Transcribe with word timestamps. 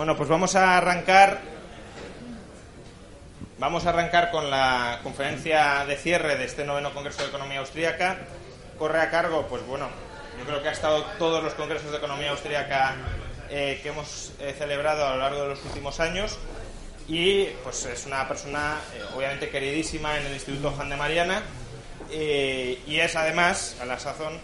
Bueno, 0.00 0.16
pues 0.16 0.30
vamos 0.30 0.56
a 0.56 0.78
arrancar. 0.78 1.42
Vamos 3.58 3.84
a 3.84 3.90
arrancar 3.90 4.30
con 4.30 4.50
la 4.50 5.00
conferencia 5.02 5.84
de 5.84 5.94
cierre 5.96 6.36
de 6.36 6.46
este 6.46 6.64
noveno 6.64 6.94
Congreso 6.94 7.20
de 7.20 7.28
Economía 7.28 7.58
Austríaca. 7.58 8.16
Corre 8.78 8.98
a 8.98 9.10
cargo, 9.10 9.46
pues 9.46 9.62
bueno, 9.66 9.90
yo 10.38 10.46
creo 10.46 10.62
que 10.62 10.70
ha 10.70 10.72
estado 10.72 11.02
todos 11.18 11.44
los 11.44 11.52
congresos 11.52 11.90
de 11.90 11.98
economía 11.98 12.30
austríaca 12.30 12.96
eh, 13.50 13.78
que 13.82 13.90
hemos 13.90 14.32
eh, 14.40 14.54
celebrado 14.56 15.06
a 15.06 15.10
lo 15.10 15.18
largo 15.18 15.42
de 15.42 15.48
los 15.48 15.62
últimos 15.66 16.00
años 16.00 16.38
y 17.06 17.44
pues 17.62 17.84
es 17.84 18.06
una 18.06 18.26
persona 18.26 18.78
eh, 18.94 19.02
obviamente 19.14 19.50
queridísima 19.50 20.16
en 20.16 20.24
el 20.24 20.32
Instituto 20.32 20.70
Juan 20.70 20.88
de 20.88 20.96
Mariana 20.96 21.42
y 22.10 22.96
es 22.96 23.16
además, 23.16 23.76
a 23.82 23.84
la 23.84 23.98
sazón, 23.98 24.40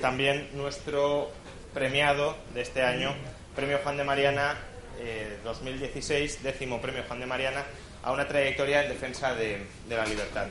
también 0.00 0.48
nuestro 0.54 1.30
premiado 1.76 2.34
de 2.54 2.62
este 2.62 2.82
año, 2.82 3.14
Premio 3.56 3.78
Juan 3.82 3.96
de 3.96 4.04
Mariana 4.04 4.56
2016, 5.44 6.42
décimo 6.42 6.80
Premio 6.80 7.02
Juan 7.06 7.20
de 7.20 7.26
Mariana, 7.26 7.64
a 8.02 8.12
una 8.12 8.26
trayectoria 8.26 8.82
en 8.82 8.90
defensa 8.90 9.34
de, 9.34 9.62
de 9.88 9.96
la 9.96 10.06
libertad. 10.06 10.46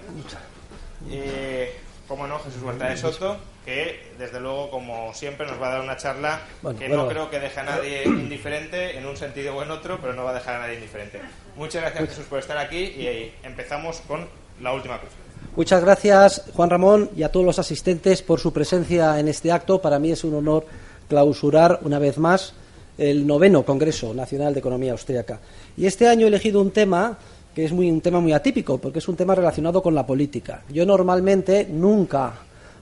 Eh, 1.10 1.74
como 2.08 2.28
no, 2.28 2.40
Jesús 2.40 2.62
Huerta 2.62 2.88
de 2.88 2.98
Soto, 2.98 3.38
que 3.66 4.14
desde 4.20 4.40
luego, 4.40 4.70
como 4.70 5.14
siempre, 5.14 5.48
nos 5.48 5.60
va 5.60 5.68
a 5.68 5.72
dar 5.72 5.82
una 5.82 5.98
charla 5.98 6.42
que 6.78 6.88
no 6.88 7.08
creo 7.08 7.30
que 7.30 7.40
deje 7.40 7.60
a 7.60 7.64
nadie 7.64 8.04
indiferente 8.06 8.98
en 8.98 9.06
un 9.06 9.18
sentido 9.18 9.56
o 9.56 9.64
en 9.64 9.72
otro, 9.72 10.00
pero 10.00 10.14
no 10.14 10.24
va 10.24 10.32
a 10.32 10.36
dejar 10.36 10.56
a 10.56 10.60
nadie 10.60 10.76
indiferente. 10.76 11.20
Muchas 11.56 11.82
gracias, 11.82 12.10
Jesús, 12.10 12.26
por 12.26 12.40
estar 12.40 12.58
aquí 12.58 12.78
y 12.78 13.34
empezamos 13.44 14.02
con 14.02 14.28
la 14.62 14.72
última 14.72 15.00
cosa. 15.00 15.14
Muchas 15.56 15.84
gracias, 15.84 16.44
Juan 16.54 16.70
Ramón, 16.70 17.10
y 17.16 17.24
a 17.24 17.32
todos 17.32 17.46
los 17.46 17.60
asistentes 17.60 18.22
por 18.22 18.40
su 18.40 18.54
presencia 18.54 19.20
en 19.20 19.28
este 19.28 19.52
acto. 19.52 19.82
Para 19.82 20.00
mí 20.00 20.12
es 20.12 20.24
un 20.24 20.36
honor 20.36 20.66
clausurar 21.08 21.80
una 21.82 21.98
vez 21.98 22.18
más 22.18 22.54
el 22.98 23.26
noveno 23.26 23.64
Congreso 23.64 24.14
Nacional 24.14 24.54
de 24.54 24.60
Economía 24.60 24.94
Austríaca. 24.94 25.40
Y 25.78 25.86
este 25.86 26.08
año 26.08 26.26
he 26.26 26.30
elegido 26.30 26.62
un 26.62 26.72
tema 26.72 27.18
que 27.54 27.66
es 27.66 27.72
muy, 27.72 27.90
un 27.90 28.02
tema 28.02 28.20
muy 28.20 28.34
atípico, 28.34 28.78
porque 28.78 29.00
es 29.00 29.08
un 29.08 29.16
tema 29.16 29.34
relacionado 29.34 29.82
con 29.82 29.96
la 29.96 30.06
política. 30.06 30.64
Yo 30.70 30.86
normalmente 30.86 31.66
nunca 31.72 32.34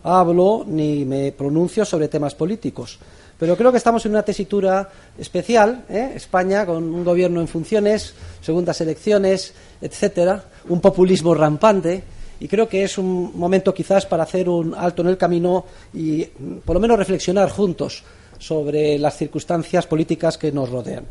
hablo 0.04 0.66
ni 0.68 1.06
me 1.06 1.32
pronuncio 1.32 1.86
sobre 1.86 2.08
temas 2.08 2.34
políticos, 2.34 2.98
pero 3.38 3.56
creo 3.56 3.72
que 3.72 3.78
estamos 3.78 4.06
en 4.06 4.14
una 4.14 4.24
tesitura 4.24 4.90
especial, 5.18 5.86
¿eh? 5.90 6.14
España 6.16 6.66
con 6.66 6.84
un 6.84 7.04
gobierno 7.06 7.40
en 7.40 7.48
funciones, 7.48 8.14
segundas 8.42 8.82
elecciones, 8.82 9.54
etcétera, 9.80 10.44
un 10.70 10.82
populismo 10.82 11.36
rampante, 11.36 12.04
y 12.40 12.48
creo 12.48 12.68
que 12.68 12.84
es 12.84 12.98
un 12.98 13.32
momento 13.38 13.74
quizás 13.74 14.06
para 14.06 14.24
hacer 14.24 14.50
un 14.50 14.74
alto 14.76 15.02
en 15.04 15.10
el 15.10 15.18
camino 15.18 15.66
y 15.94 16.24
por 16.66 16.76
lo 16.76 16.80
menos 16.80 16.98
reflexionar 16.98 17.50
juntos 17.50 18.04
sobre 18.44 19.00
las 19.00 19.16
circunstancias 19.16 19.88
políticas 19.88 20.38
que 20.38 20.52
nos 20.52 20.70
rodean. 20.70 21.06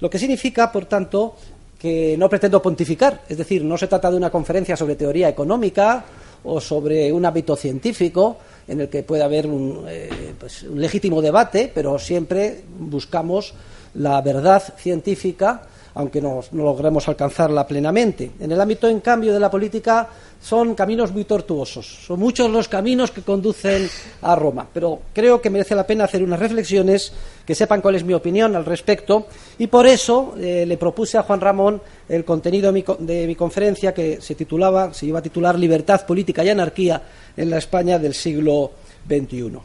Lo 0.00 0.10
que 0.10 0.18
significa, 0.18 0.72
por 0.72 0.86
tanto, 0.86 1.36
que 1.78 2.16
no 2.18 2.28
pretendo 2.28 2.60
pontificar, 2.60 3.22
es 3.28 3.38
decir, 3.38 3.64
no 3.64 3.78
se 3.78 3.86
trata 3.86 4.10
de 4.10 4.16
una 4.16 4.30
conferencia 4.30 4.76
sobre 4.76 4.96
teoría 4.96 5.28
económica 5.28 6.04
o 6.42 6.60
sobre 6.60 7.12
un 7.12 7.24
hábito 7.24 7.54
científico 7.54 8.38
en 8.66 8.80
el 8.80 8.88
que 8.88 9.04
puede 9.04 9.22
haber 9.22 9.46
un, 9.46 9.84
eh, 9.88 10.34
pues, 10.38 10.64
un 10.64 10.80
legítimo 10.80 11.22
debate, 11.22 11.70
pero 11.72 12.00
siempre 12.00 12.62
buscamos 12.78 13.54
la 13.94 14.20
verdad 14.20 14.62
científica 14.76 15.62
aunque 15.94 16.20
no, 16.20 16.40
logremos 16.52 17.06
alcanzarla 17.08 17.66
plenamente. 17.66 18.30
En 18.40 18.50
el 18.50 18.60
ámbito, 18.60 18.88
en 18.88 19.00
cambio, 19.00 19.32
de 19.32 19.40
la 19.40 19.50
política 19.50 20.08
son 20.40 20.74
caminos 20.74 21.12
muy 21.12 21.24
tortuosos. 21.24 21.86
Son 22.06 22.18
muchos 22.18 22.50
los 22.50 22.68
caminos 22.68 23.10
que 23.10 23.22
conducen 23.22 23.88
a 24.22 24.34
Roma. 24.34 24.66
Pero 24.72 25.00
creo 25.12 25.40
que 25.40 25.50
merece 25.50 25.74
la 25.74 25.86
pena 25.86 26.04
hacer 26.04 26.22
unas 26.22 26.40
reflexiones, 26.40 27.12
que 27.44 27.54
sepan 27.54 27.80
cuál 27.80 27.96
es 27.96 28.04
mi 28.04 28.14
opinión 28.14 28.56
al 28.56 28.64
respecto. 28.64 29.26
Y 29.58 29.66
por 29.66 29.86
eso 29.86 30.34
eh, 30.38 30.64
le 30.66 30.76
propuse 30.78 31.18
a 31.18 31.22
Juan 31.22 31.40
Ramón 31.40 31.80
el 32.08 32.24
contenido 32.24 32.72
de 32.72 33.26
mi, 33.26 33.34
conferencia, 33.34 33.92
que 33.92 34.20
se 34.20 34.34
titulaba, 34.34 34.94
se 34.94 35.06
iba 35.06 35.18
a 35.18 35.22
titular 35.22 35.58
Libertad, 35.58 36.06
Política 36.06 36.44
y 36.44 36.48
Anarquía 36.48 37.02
en 37.36 37.50
la 37.50 37.58
España 37.58 37.98
del 37.98 38.14
siglo 38.14 38.72
XXI. 39.06 39.58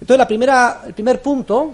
Entonces, 0.00 0.26
el 0.86 0.94
primer 0.94 1.20
punto 1.20 1.72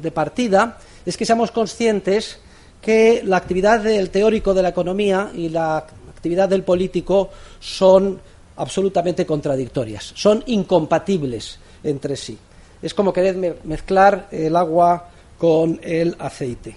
de 0.00 0.10
partida 0.10 0.78
es 1.04 1.16
que 1.16 1.24
seamos 1.24 1.50
conscientes 1.50 2.40
que 2.86 3.22
la 3.24 3.38
actividad 3.38 3.80
del 3.80 4.10
teórico 4.10 4.54
de 4.54 4.62
la 4.62 4.68
economía 4.68 5.32
y 5.34 5.48
la 5.48 5.78
actividad 5.78 6.48
del 6.48 6.62
político 6.62 7.30
son 7.58 8.20
absolutamente 8.54 9.26
contradictorias, 9.26 10.12
son 10.14 10.44
incompatibles 10.46 11.58
entre 11.82 12.14
sí. 12.14 12.38
Es 12.80 12.94
como 12.94 13.12
querer 13.12 13.58
mezclar 13.64 14.28
el 14.30 14.54
agua 14.54 15.08
con 15.36 15.80
el 15.82 16.14
aceite. 16.20 16.76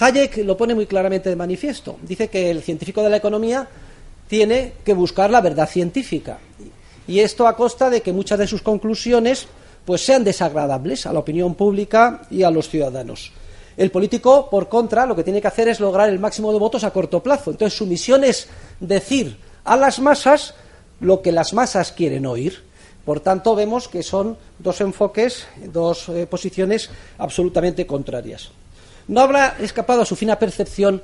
Hayek 0.00 0.38
lo 0.38 0.56
pone 0.56 0.74
muy 0.74 0.86
claramente 0.86 1.28
de 1.28 1.36
manifiesto. 1.36 1.98
Dice 2.00 2.28
que 2.28 2.50
el 2.50 2.62
científico 2.62 3.02
de 3.02 3.10
la 3.10 3.18
economía 3.18 3.68
tiene 4.28 4.72
que 4.82 4.94
buscar 4.94 5.28
la 5.28 5.42
verdad 5.42 5.68
científica. 5.68 6.38
Y 7.06 7.20
esto 7.20 7.46
a 7.46 7.54
costa 7.54 7.90
de 7.90 8.00
que 8.00 8.14
muchas 8.14 8.38
de 8.38 8.46
sus 8.46 8.62
conclusiones 8.62 9.46
pues 9.84 10.00
sean 10.00 10.24
desagradables 10.24 11.04
a 11.04 11.12
la 11.12 11.18
opinión 11.18 11.54
pública 11.54 12.22
y 12.30 12.44
a 12.44 12.50
los 12.50 12.70
ciudadanos. 12.70 13.32
El 13.80 13.90
político, 13.90 14.50
por 14.50 14.68
contra, 14.68 15.06
lo 15.06 15.16
que 15.16 15.24
tiene 15.24 15.40
que 15.40 15.48
hacer 15.48 15.66
es 15.66 15.80
lograr 15.80 16.10
el 16.10 16.18
máximo 16.18 16.52
de 16.52 16.58
votos 16.58 16.84
a 16.84 16.90
corto 16.90 17.22
plazo. 17.22 17.50
Entonces, 17.50 17.78
su 17.78 17.86
misión 17.86 18.24
es 18.24 18.46
decir 18.78 19.38
a 19.64 19.74
las 19.74 20.00
masas 20.00 20.52
lo 21.00 21.22
que 21.22 21.32
las 21.32 21.54
masas 21.54 21.90
quieren 21.90 22.26
oír. 22.26 22.62
Por 23.06 23.20
tanto, 23.20 23.54
vemos 23.54 23.88
que 23.88 24.02
son 24.02 24.36
dos 24.58 24.82
enfoques, 24.82 25.46
dos 25.72 26.10
eh, 26.10 26.26
posiciones 26.26 26.90
absolutamente 27.16 27.86
contrarias. 27.86 28.50
No 29.08 29.22
habrá 29.22 29.56
escapado 29.58 30.02
a 30.02 30.04
su 30.04 30.14
fina 30.14 30.38
percepción 30.38 31.00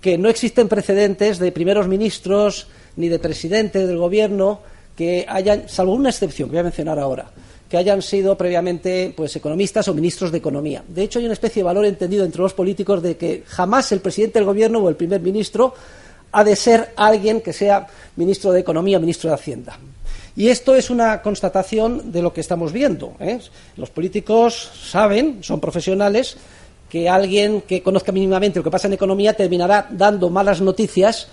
que 0.00 0.18
no 0.18 0.28
existen 0.28 0.66
precedentes 0.66 1.38
de 1.38 1.52
primeros 1.52 1.86
ministros 1.86 2.66
ni 2.96 3.08
de 3.08 3.20
presidentes 3.20 3.86
del 3.86 3.96
gobierno 3.96 4.58
que 4.96 5.24
hayan, 5.28 5.68
salvo 5.68 5.92
una 5.92 6.10
excepción 6.10 6.48
que 6.48 6.54
voy 6.54 6.60
a 6.62 6.64
mencionar 6.64 6.98
ahora, 6.98 7.30
que 7.68 7.76
hayan 7.76 8.00
sido 8.00 8.36
previamente 8.36 9.12
pues, 9.16 9.36
economistas 9.36 9.88
o 9.88 9.94
ministros 9.94 10.32
de 10.32 10.38
economía. 10.38 10.82
De 10.88 11.02
hecho, 11.02 11.18
hay 11.18 11.26
una 11.26 11.34
especie 11.34 11.60
de 11.60 11.64
valor 11.64 11.84
entendido 11.84 12.24
entre 12.24 12.40
los 12.40 12.54
políticos 12.54 13.02
de 13.02 13.16
que 13.16 13.44
jamás 13.46 13.92
el 13.92 14.00
presidente 14.00 14.38
del 14.38 14.46
gobierno 14.46 14.78
o 14.78 14.88
el 14.88 14.96
primer 14.96 15.20
ministro 15.20 15.74
ha 16.32 16.44
de 16.44 16.56
ser 16.56 16.92
alguien 16.96 17.40
que 17.40 17.52
sea 17.52 17.86
ministro 18.16 18.52
de 18.52 18.60
Economía 18.60 18.98
o 18.98 19.00
ministro 19.00 19.30
de 19.30 19.34
Hacienda. 19.34 19.78
Y 20.36 20.48
esto 20.48 20.76
es 20.76 20.88
una 20.88 21.20
constatación 21.20 22.12
de 22.12 22.22
lo 22.22 22.32
que 22.32 22.40
estamos 22.40 22.72
viendo. 22.72 23.14
¿eh? 23.18 23.40
Los 23.76 23.90
políticos 23.90 24.70
saben, 24.88 25.42
son 25.42 25.60
profesionales, 25.60 26.36
que 26.88 27.08
alguien 27.08 27.62
que 27.62 27.82
conozca 27.82 28.12
mínimamente 28.12 28.60
lo 28.60 28.64
que 28.64 28.70
pasa 28.70 28.86
en 28.86 28.94
economía 28.94 29.34
terminará 29.34 29.88
dando 29.90 30.30
malas 30.30 30.60
noticias 30.60 31.28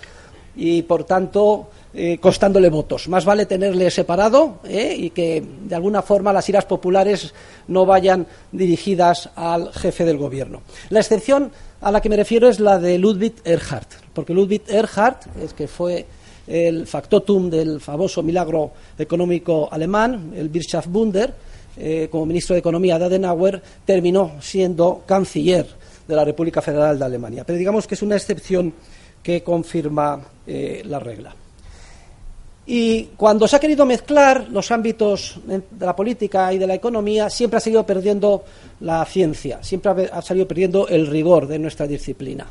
y, 0.56 0.82
por 0.82 1.04
tanto, 1.04 1.70
eh, 1.98 2.18
costándole 2.18 2.68
votos. 2.68 3.08
Más 3.08 3.24
vale 3.24 3.46
tenerle 3.46 3.90
separado 3.90 4.58
eh, 4.68 4.94
y 4.98 5.08
que 5.08 5.42
de 5.62 5.74
alguna 5.74 6.02
forma 6.02 6.30
las 6.30 6.46
iras 6.46 6.66
populares 6.66 7.32
no 7.68 7.86
vayan 7.86 8.26
dirigidas 8.52 9.30
al 9.34 9.72
jefe 9.72 10.04
del 10.04 10.18
gobierno. 10.18 10.60
La 10.90 11.00
excepción 11.00 11.50
a 11.80 11.90
la 11.90 12.02
que 12.02 12.10
me 12.10 12.16
refiero 12.16 12.50
es 12.50 12.60
la 12.60 12.78
de 12.78 12.98
Ludwig 12.98 13.36
Erhard, 13.44 13.86
porque 14.12 14.34
Ludwig 14.34 14.60
Erhard, 14.68 15.20
es 15.42 15.54
que 15.54 15.68
fue 15.68 16.04
el 16.46 16.86
factotum 16.86 17.48
del 17.48 17.80
famoso 17.80 18.22
milagro 18.22 18.72
económico 18.98 19.66
alemán, 19.72 20.34
el 20.36 20.50
Wirtschaftswunder, 20.52 21.32
eh, 21.78 22.08
como 22.10 22.26
ministro 22.26 22.52
de 22.52 22.60
Economía 22.60 22.98
de 22.98 23.06
Adenauer, 23.06 23.62
terminó 23.86 24.32
siendo 24.42 25.02
canciller 25.06 25.66
de 26.06 26.14
la 26.14 26.26
República 26.26 26.60
Federal 26.60 26.98
de 26.98 27.06
Alemania. 27.06 27.44
Pero 27.46 27.58
digamos 27.58 27.86
que 27.86 27.94
es 27.94 28.02
una 28.02 28.16
excepción 28.16 28.74
que 29.22 29.42
confirma 29.42 30.20
la 30.46 30.98
regla. 30.98 31.34
Y 32.66 33.10
cuando 33.16 33.46
se 33.46 33.56
ha 33.56 33.60
querido 33.60 33.86
mezclar 33.86 34.48
los 34.50 34.72
ámbitos 34.72 35.38
de 35.46 35.86
la 35.86 35.94
política 35.94 36.52
y 36.52 36.58
de 36.58 36.66
la 36.66 36.74
economía, 36.74 37.30
siempre 37.30 37.58
ha 37.58 37.60
seguido 37.60 37.86
perdiendo 37.86 38.44
la 38.80 39.04
ciencia, 39.04 39.62
siempre 39.62 40.10
ha 40.12 40.20
salido 40.20 40.48
perdiendo 40.48 40.88
el 40.88 41.06
rigor 41.06 41.46
de 41.46 41.60
nuestra 41.60 41.86
disciplina. 41.86 42.46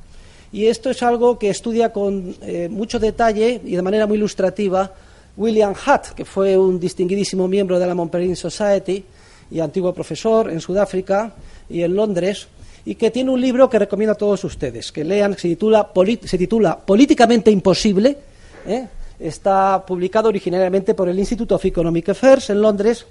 Y 0.54 0.68
esto 0.68 0.90
es 0.90 1.04
algo 1.04 1.38
que 1.38 1.50
estudia 1.50 1.92
con 1.92 2.34
eh, 2.42 2.70
mucho 2.70 2.98
detalle 2.98 3.60
y 3.66 3.76
de 3.76 3.82
manera 3.82 4.08
muy 4.08 4.16
ilustrativa 4.16 4.90
William 5.36 5.74
Hutt, 5.74 6.16
que 6.16 6.24
fue 6.24 6.58
un 6.58 6.80
distinguidísimo 6.80 7.48
miembro 7.50 7.78
de 7.78 7.86
la 7.86 7.94
Montpellier 7.94 8.38
Society 8.38 9.04
y 9.52 9.60
antiguo 9.60 9.94
profesor 9.94 10.50
en 10.50 10.62
Sudáfrica 10.62 11.34
y 11.70 11.82
en 11.82 11.94
Londres, 11.94 12.48
y 12.86 12.96
que 12.96 13.12
tiene 13.12 13.32
un 13.32 13.42
libro 13.42 13.70
que 13.70 13.80
recomiendo 13.80 14.14
a 14.14 14.16
todos 14.16 14.44
ustedes, 14.46 14.92
que 14.92 15.04
lean, 15.04 15.34
se 15.34 15.50
titula, 15.50 15.92
se 16.24 16.38
titula 16.38 16.78
Políticamente 16.78 17.52
Imposible. 17.52 18.18
¿eh? 18.66 18.88
Está 19.20 19.86
publicado 19.86 20.30
originariamente 20.30 20.94
por 20.94 21.08
el 21.08 21.18
Institute 21.18 21.54
of 21.54 21.66
Economic 21.66 22.10
Affairs 22.10 22.50
en 22.50 22.62
Londres, 22.62 23.06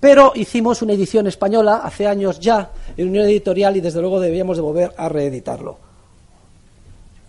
pero 0.00 0.32
hicimos 0.34 0.82
una 0.82 0.94
edición 0.94 1.26
española 1.26 1.82
hace 1.84 2.06
años 2.06 2.40
ya 2.40 2.70
en 2.96 3.08
Unión 3.08 3.26
Editorial 3.26 3.76
y 3.76 3.80
desde 3.80 4.00
luego 4.00 4.18
debíamos 4.18 4.56
de 4.56 4.62
volver 4.62 4.92
a 4.96 5.08
reeditarlo. 5.08 5.78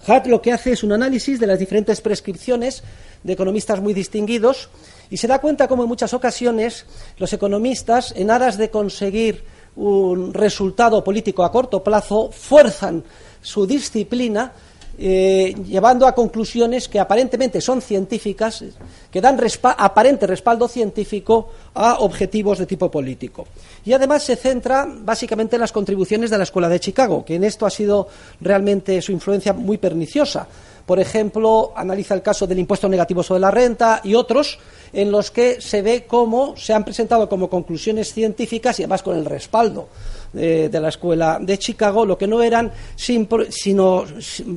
Hart 0.05 0.27
lo 0.27 0.41
que 0.41 0.51
hace 0.51 0.73
es 0.73 0.83
un 0.83 0.91
análisis 0.91 1.39
de 1.39 1.47
las 1.47 1.59
diferentes 1.59 2.01
prescripciones 2.01 2.83
de 3.23 3.33
economistas 3.33 3.79
muy 3.79 3.93
distinguidos 3.93 4.69
y 5.09 5.17
se 5.17 5.27
da 5.27 5.39
cuenta 5.39 5.67
como 5.67 5.83
en 5.83 5.89
muchas 5.89 6.13
ocasiones 6.13 6.85
los 7.17 7.31
economistas, 7.31 8.13
en 8.17 8.31
aras 8.31 8.57
de 8.57 8.69
conseguir 8.69 9.45
un 9.75 10.33
resultado 10.33 11.03
político 11.03 11.43
a 11.43 11.51
corto 11.51 11.83
plazo, 11.83 12.31
fuerzan 12.31 13.03
su 13.41 13.65
disciplina 13.65 14.51
eh, 14.97 15.55
llevando 15.65 16.05
a 16.05 16.13
conclusiones 16.13 16.87
que 16.87 16.99
aparentemente 16.99 17.61
son 17.61 17.81
científicas, 17.81 18.63
que 19.11 19.21
dan 19.21 19.39
aparente 19.77 20.27
respaldo 20.27 20.67
científico 20.67 21.49
a 21.73 21.99
objetivos 21.99 22.59
de 22.59 22.65
tipo 22.65 22.91
político. 22.91 23.47
Y 23.85 23.93
además 23.93 24.23
se 24.23 24.35
centra 24.35 24.87
básicamente 24.87 25.55
en 25.55 25.61
las 25.61 25.71
contribuciones 25.71 26.29
de 26.29 26.37
la 26.37 26.43
Escuela 26.43 26.69
de 26.69 26.79
Chicago, 26.79 27.25
que 27.25 27.35
en 27.35 27.43
esto 27.43 27.65
ha 27.65 27.69
sido 27.69 28.07
realmente 28.39 29.01
su 29.01 29.11
influencia 29.11 29.53
muy 29.53 29.77
perniciosa. 29.77 30.47
Por 30.85 30.99
ejemplo, 30.99 31.71
analiza 31.75 32.13
el 32.13 32.21
caso 32.21 32.45
del 32.45 32.59
impuesto 32.59 32.89
negativo 32.89 33.23
sobre 33.23 33.39
la 33.39 33.51
renta 33.51 34.01
y 34.03 34.15
otros 34.15 34.59
en 34.91 35.11
los 35.11 35.31
que 35.31 35.61
se 35.61 35.81
ve 35.81 36.05
cómo 36.05 36.55
se 36.57 36.73
han 36.73 36.83
presentado 36.83 37.29
como 37.29 37.49
conclusiones 37.49 38.13
científicas 38.13 38.79
y 38.79 38.83
además 38.83 39.01
con 39.01 39.17
el 39.17 39.25
respaldo 39.25 39.87
de, 40.33 40.79
la 40.79 40.89
Escuela 40.89 41.39
de 41.39 41.57
Chicago, 41.57 42.05
lo 42.05 42.17
que 42.17 42.27
no 42.27 42.41
eran 42.41 42.71
sino 42.95 44.05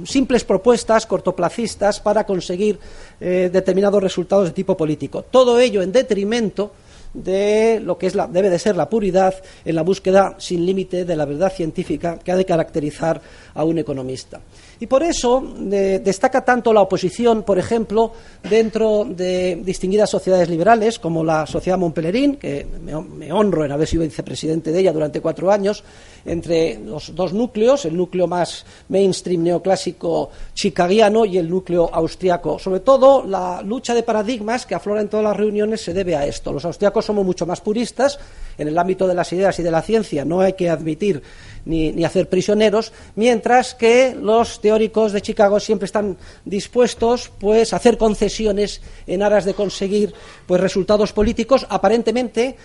simples 0.05 0.44
propuestas 0.44 1.06
cortoplacistas 1.06 2.00
para 2.00 2.25
conseguir 2.25 2.78
eh, 3.20 3.50
determinados 3.52 4.02
resultados 4.02 4.46
de 4.46 4.52
tipo 4.52 4.76
político. 4.76 5.23
Todo 5.23 5.61
ello 5.61 5.82
en 5.82 5.93
detrimento 5.93 6.73
de 7.14 7.81
lo 7.81 7.96
que 7.96 8.06
es 8.06 8.14
la, 8.14 8.26
debe 8.26 8.50
de 8.50 8.58
ser 8.58 8.76
la 8.76 8.88
puridad 8.88 9.34
en 9.64 9.75
la 9.75 9.82
búsqueda 9.82 10.34
sin 10.38 10.67
límite 10.67 11.05
de 11.05 11.17
la 11.17 11.25
verdad 11.25 11.52
científica 11.52 12.19
que 12.23 12.32
ha 12.32 12.37
de 12.37 12.44
caracterizar 12.44 13.20
a 13.55 13.64
un 13.64 13.78
economista. 13.78 14.40
Y 14.78 14.87
por 14.87 15.02
eso 15.02 15.43
destaca 15.58 16.44
tanto 16.44 16.73
la 16.73 16.82
oposición, 16.82 17.43
por 17.44 17.58
ejemplo, 17.58 18.12
dentro 18.49 19.05
de 19.05 19.61
distinguidas 19.64 20.11
sociedades 20.11 20.50
liberales, 20.50 20.99
como 20.99 21.25
la 21.25 21.46
Sociedad 21.46 21.78
Montpellerín, 21.78 22.37
que 22.37 22.67
me, 22.82 23.32
honro 23.32 23.64
en 23.64 23.73
haber 23.73 23.88
sido 23.88 24.02
vicepresidente 24.02 24.73
de 24.73 24.81
ella 24.81 24.93
durante 24.93 25.20
cuatro 25.20 25.50
años, 25.50 25.82
entre 26.26 26.78
los 26.78 27.14
dos 27.14 27.32
núcleos, 27.32 27.87
el 27.87 27.96
núcleo 27.96 28.26
más 28.26 28.67
mainstream 28.88 29.44
neoclásico 29.44 30.31
chicagiano 30.52 31.25
y 31.25 31.38
el 31.38 31.49
núcleo 31.49 31.88
austriaco. 31.93 32.58
Sobre 32.58 32.81
todo, 32.81 33.25
la 33.25 33.62
lucha 33.62 33.94
de 33.94 34.02
paradigmas 34.02 34.67
que 34.67 34.75
aflora 34.75 35.00
en 35.00 35.08
todas 35.08 35.25
las 35.25 35.37
reuniones 35.37 35.81
se 35.81 35.94
debe 35.94 36.17
a 36.17 36.26
esto. 36.26 36.52
Los 36.52 36.64
austriacos 36.64 37.05
somos 37.05 37.25
mucho 37.25 37.46
más 37.46 37.61
puristas 37.61 38.19
en 38.58 38.69
el 38.69 38.78
ámbito 38.78 39.06
de 39.06 39.14
las 39.14 39.32
ideas 39.32 39.58
y 39.58 39.62
de 39.62 39.70
la 39.70 39.82
ciencia, 39.82 40.25
no 40.25 40.40
hay 40.40 40.55
que 40.55 40.70
admitir 40.70 41.23
ni, 41.66 42.04
hacer 42.04 42.28
prisioneros, 42.28 42.92
mientras 43.16 43.74
que 43.74 44.16
los 44.18 44.60
teóricos 44.60 45.12
de 45.12 45.20
Chicago 45.20 45.60
siempre 45.60 45.86
están 45.86 46.16
dispuestos 46.44 47.30
pues, 47.38 47.72
a 47.72 47.76
hacer 47.76 47.98
concesiones 47.98 48.80
en 49.06 49.22
aras 49.22 49.44
de 49.44 49.54
conseguir 49.54 50.14
pues, 50.46 50.60
resultados 50.60 51.12
políticos 51.12 51.66
aparentemente 51.68 52.56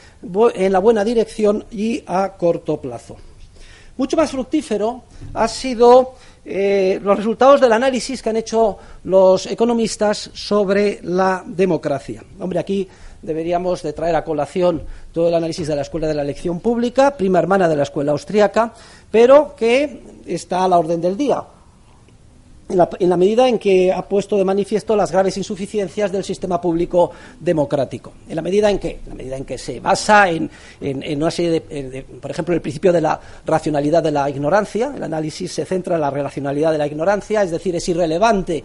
en 0.56 0.71
la 0.71 0.80
buena 0.80 1.03
dirección 1.03 1.65
y 1.71 2.03
a 2.06 2.33
corto 2.38 2.80
plazo. 2.80 3.18
Mucho 3.98 4.15
más 4.15 4.31
fructífero 4.31 5.03
ha 5.33 5.48
sido 5.48 6.15
eh, 6.44 7.00
los 7.03 7.18
resultados 7.18 7.62
del 7.62 7.71
análisis 7.74 8.21
que 8.21 8.30
han 8.30 8.38
hecho 8.38 8.77
los 9.03 9.45
economistas 9.45 10.31
sobre 10.33 11.00
la 11.03 11.44
democracia. 11.45 12.24
Hombre, 12.39 12.59
aquí 12.59 12.88
deberíamos 13.21 13.83
de 13.83 13.94
traer 13.94 14.15
a 14.15 14.23
colación 14.23 14.83
todo 15.12 15.29
el 15.29 15.35
análisis 15.35 15.68
de 15.68 15.75
la 15.75 15.81
Escuela 15.81 16.07
de 16.07 16.15
la 16.15 16.23
Elección 16.23 16.59
Pública, 16.59 17.15
prima 17.15 17.39
hermana 17.39 17.68
de 17.68 17.75
la 17.75 17.83
Escuela 17.83 18.12
Austriaca, 18.12 18.73
pero 19.09 19.56
que 19.56 20.01
está 20.25 20.63
a 20.63 20.68
la 20.68 20.79
orden 20.79 21.01
del 21.01 21.18
día. 21.18 21.44
En 22.69 23.09
la, 23.09 23.18
medida 23.18 23.50
en 23.50 23.59
que 23.59 23.91
ha 23.91 24.01
puesto 24.01 24.38
de 24.38 24.45
manifiesto 24.45 24.95
las 24.95 25.12
graves 25.12 25.35
insuficiencias 25.35 26.09
del 26.09 26.23
sistema 26.23 26.62
público 26.62 27.12
democrático. 27.38 28.13
En 28.29 28.35
la 28.38 28.41
medida 28.41 28.71
en 28.71 28.79
que, 28.79 29.01
la 29.07 29.13
medida 29.13 29.35
en 29.35 29.44
que 29.44 29.57
se 29.57 29.81
basa 29.81 30.29
en, 30.29 30.50
una 31.17 31.31
serie 31.31 31.59
de, 31.59 32.06
por 32.21 32.31
ejemplo, 32.31 32.56
el 32.56 32.62
principio 32.62 32.94
de 32.94 33.01
la 33.01 33.19
racionalidad 33.45 34.01
de 34.01 34.12
la 34.12 34.29
ignorancia. 34.29 34.94
El 34.95 35.03
análisis 35.03 35.51
se 35.51 35.65
centra 35.65 35.95
en 35.95 36.01
la 36.01 36.09
racionalidad 36.09 36.71
de 36.71 36.77
la 36.77 36.88
ignorancia, 36.88 37.44
es 37.44 37.51
decir, 37.51 37.75
es 37.75 37.89
irrelevante 37.89 38.63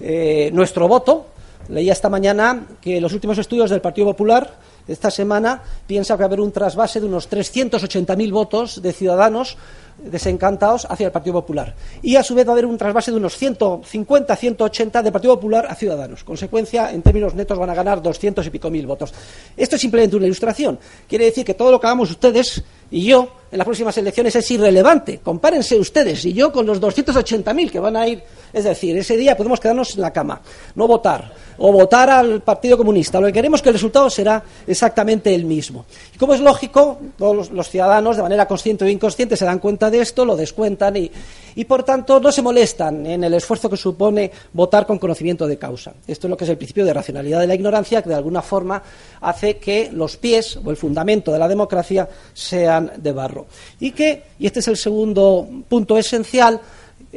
eh, 0.00 0.50
nuestro 0.52 0.86
voto, 0.86 1.28
Leía 1.68 1.92
esta 1.92 2.08
mañana 2.08 2.66
que 2.80 3.00
los 3.00 3.12
últimos 3.12 3.38
estudios 3.38 3.70
del 3.70 3.80
Partido 3.80 4.06
Popular 4.06 4.54
esta 4.86 5.10
semana 5.10 5.62
piensa 5.86 6.14
que 6.14 6.18
va 6.18 6.24
a 6.24 6.26
haber 6.26 6.40
un 6.40 6.52
trasvase 6.52 7.00
de 7.00 7.06
unos 7.06 7.28
380.000 7.28 8.32
votos 8.32 8.82
de 8.82 8.92
ciudadanos 8.92 9.56
desencantados 9.98 10.86
hacia 10.88 11.06
el 11.06 11.12
Partido 11.12 11.34
Popular. 11.34 11.74
Y 12.02 12.16
a 12.16 12.22
su 12.22 12.34
vez 12.34 12.46
va 12.46 12.50
a 12.50 12.52
haber 12.52 12.66
un 12.66 12.78
trasvase 12.78 13.10
de 13.10 13.16
unos 13.16 13.36
150, 13.36 14.36
180 14.36 15.02
del 15.02 15.12
Partido 15.12 15.34
Popular 15.34 15.66
a 15.68 15.74
Ciudadanos. 15.74 16.24
Consecuencia, 16.24 16.90
en 16.92 17.02
términos 17.02 17.34
netos 17.34 17.58
van 17.58 17.70
a 17.70 17.74
ganar 17.74 18.02
200 18.02 18.46
y 18.46 18.50
pico 18.50 18.70
mil 18.70 18.86
votos. 18.86 19.12
Esto 19.56 19.76
es 19.76 19.80
simplemente 19.80 20.16
una 20.16 20.26
ilustración. 20.26 20.78
Quiere 21.08 21.26
decir 21.26 21.44
que 21.44 21.54
todo 21.54 21.70
lo 21.70 21.80
que 21.80 21.86
hagamos 21.86 22.10
ustedes 22.10 22.62
y 22.90 23.04
yo 23.04 23.28
en 23.50 23.58
las 23.58 23.64
próximas 23.64 23.96
elecciones 23.98 24.36
es 24.36 24.50
irrelevante. 24.50 25.18
Compárense 25.18 25.78
ustedes 25.78 26.24
y 26.24 26.32
yo 26.32 26.52
con 26.52 26.66
los 26.66 26.80
280.000 26.80 27.70
que 27.70 27.80
van 27.80 27.96
a 27.96 28.06
ir. 28.06 28.22
Es 28.52 28.64
decir, 28.64 28.96
ese 28.96 29.16
día 29.16 29.36
podemos 29.36 29.60
quedarnos 29.60 29.94
en 29.94 30.02
la 30.02 30.12
cama, 30.12 30.40
no 30.74 30.86
votar 30.86 31.32
o 31.58 31.72
votar 31.72 32.10
al 32.10 32.42
Partido 32.42 32.76
Comunista. 32.76 33.20
Lo 33.20 33.26
que 33.26 33.32
queremos 33.32 33.58
es 33.58 33.62
que 33.62 33.68
el 33.70 33.74
resultado 33.74 34.10
será 34.10 34.42
exactamente 34.66 35.34
el 35.34 35.44
mismo. 35.44 35.86
Y 36.14 36.18
como 36.18 36.34
es 36.34 36.40
lógico, 36.40 36.98
todos 37.16 37.50
los, 37.50 37.70
ciudadanos, 37.70 38.16
de 38.16 38.22
manera 38.22 38.46
consciente 38.46 38.84
o 38.84 38.88
inconsciente, 38.88 39.36
se 39.36 39.44
dan 39.44 39.58
cuenta 39.58 39.85
de 39.90 40.00
esto, 40.00 40.24
lo 40.24 40.36
descuentan 40.36 40.96
y, 40.96 41.10
y, 41.54 41.64
por 41.64 41.82
tanto, 41.82 42.20
no 42.20 42.30
se 42.32 42.42
molestan 42.42 43.06
en 43.06 43.24
el 43.24 43.34
esfuerzo 43.34 43.70
que 43.70 43.76
supone 43.76 44.30
votar 44.52 44.86
con 44.86 44.98
conocimiento 44.98 45.46
de 45.46 45.58
causa. 45.58 45.94
Esto 46.06 46.26
es 46.26 46.30
lo 46.30 46.36
que 46.36 46.44
es 46.44 46.50
el 46.50 46.56
principio 46.56 46.84
de 46.84 46.92
racionalidad 46.92 47.40
de 47.40 47.46
la 47.46 47.54
ignorancia, 47.54 48.02
que 48.02 48.08
de 48.08 48.14
alguna 48.14 48.42
forma 48.42 48.82
hace 49.20 49.56
que 49.58 49.90
los 49.92 50.16
pies 50.16 50.58
o 50.62 50.70
el 50.70 50.76
fundamento 50.76 51.32
de 51.32 51.38
la 51.38 51.48
democracia 51.48 52.08
sean 52.32 52.92
de 52.96 53.12
barro. 53.12 53.46
Y 53.80 53.92
que, 53.92 54.22
y 54.38 54.46
este 54.46 54.60
es 54.60 54.68
el 54.68 54.76
segundo 54.76 55.48
punto 55.68 55.96
esencial, 55.96 56.60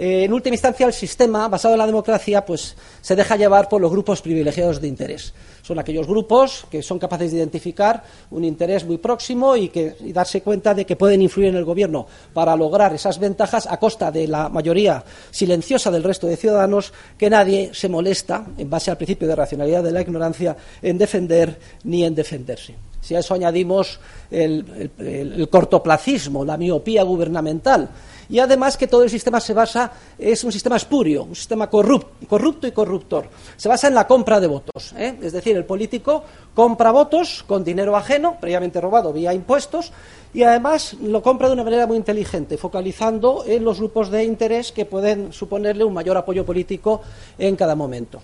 eh, 0.01 0.23
en 0.23 0.31
última 0.31 0.55
instancia, 0.55 0.85
el 0.85 0.93
sistema 0.93 1.49
basado 1.49 1.73
en 1.73 1.79
la 1.79 1.85
democracia 1.85 2.45
pues, 2.45 2.73
se 3.01 3.17
deja 3.17 3.35
llevar 3.35 3.67
por 3.67 3.81
los 3.81 3.91
grupos 3.91 4.21
privilegiados 4.21 4.79
de 4.79 4.87
interés. 4.87 5.33
Son 5.61 5.77
aquellos 5.77 6.07
grupos 6.07 6.65
que 6.71 6.81
son 6.81 6.99
capaces 6.99 7.31
de 7.31 7.37
identificar 7.39 8.01
un 8.31 8.45
interés 8.45 8.85
muy 8.85 8.97
próximo 8.97 9.57
y, 9.57 9.67
que, 9.67 9.97
darse 10.13 10.41
cuenta 10.41 10.73
de 10.73 10.85
que 10.85 10.95
pueden 10.95 11.21
influir 11.21 11.49
en 11.49 11.57
el 11.57 11.65
gobierno 11.65 12.07
para 12.33 12.55
lograr 12.55 12.93
esas 12.93 13.19
ventajas 13.19 13.67
a 13.69 13.75
costa 13.75 14.09
de 14.09 14.25
la 14.25 14.47
mayoría 14.47 15.03
silenciosa 15.31 15.91
del 15.91 16.05
resto 16.05 16.27
de 16.27 16.37
ciudadanos 16.37 16.93
que 17.17 17.29
nadie 17.29 17.71
se 17.73 17.89
molesta, 17.89 18.45
en 18.57 18.69
base 18.69 18.91
al 18.91 18.95
principio 18.97 19.27
de 19.27 19.35
racionalidad 19.35 19.83
de 19.83 19.91
la 19.91 19.99
ignorancia, 19.99 20.55
en 20.81 20.97
defender 20.97 21.59
ni 21.83 22.05
en 22.05 22.15
defenderse. 22.15 22.73
Si 23.01 23.15
a 23.15 23.19
eso 23.19 23.33
añadimos 23.33 23.99
el 24.31 25.47
cortoplacismo, 25.51 26.45
la 26.45 26.55
miopía 26.55 27.03
gubernamental, 27.03 27.89
y 28.29 28.39
además 28.39 28.77
que 28.77 28.87
todo 28.87 29.03
el 29.03 29.09
sistema 29.09 29.39
se 29.39 29.53
basa, 29.53 29.91
es 30.17 30.43
un 30.43 30.51
sistema 30.51 30.77
espurio, 30.77 31.23
un 31.23 31.35
sistema 31.35 31.69
corrupto, 31.69 32.67
y 32.67 32.71
corruptor. 32.71 33.27
Se 33.57 33.67
basa 33.67 33.87
en 33.87 33.95
la 33.95 34.05
compra 34.05 34.39
de 34.39 34.47
votos, 34.47 34.93
¿eh? 34.95 35.17
es 35.21 35.33
decir, 35.33 35.57
el 35.57 35.65
político 35.65 36.23
compra 36.53 36.91
votos 36.91 37.43
con 37.47 37.63
dinero 37.63 37.95
ajeno, 37.95 38.37
previamente 38.39 38.79
robado 38.79 39.11
vía 39.11 39.33
impuestos, 39.33 39.91
y 40.33 40.43
además 40.43 40.93
lo 41.01 41.23
compra 41.23 41.47
de 41.47 41.53
una 41.53 41.63
manera 41.63 41.87
muy 41.87 41.97
inteligente, 41.97 42.57
focalizando 42.57 43.43
en 43.47 43.63
los 43.63 43.79
grupos 43.79 44.11
de 44.11 44.23
interés 44.23 44.71
que 44.71 44.85
pueden 44.85 45.33
suponerle 45.33 45.83
un 45.83 45.93
mayor 45.93 46.17
apoyo 46.17 46.45
político 46.45 47.01
en 47.37 47.55
cada 47.55 47.75
momento 47.75 48.21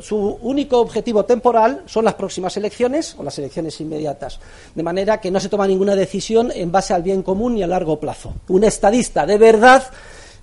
su 0.00 0.38
único 0.42 0.78
objetivo 0.80 1.24
temporal 1.24 1.82
son 1.86 2.04
las 2.04 2.14
próximas 2.14 2.56
elecciones 2.56 3.14
o 3.18 3.22
las 3.22 3.38
elecciones 3.38 3.80
inmediatas, 3.80 4.40
de 4.74 4.82
manera 4.82 5.20
que 5.20 5.30
no 5.30 5.40
se 5.40 5.48
toma 5.48 5.66
ninguna 5.66 5.96
decisión 5.96 6.50
en 6.54 6.70
base 6.70 6.94
al 6.94 7.02
bien 7.02 7.22
común 7.22 7.56
y 7.56 7.62
a 7.62 7.66
largo 7.66 7.98
plazo. 7.98 8.34
Un 8.48 8.64
estadista 8.64 9.26
de 9.26 9.38
verdad 9.38 9.84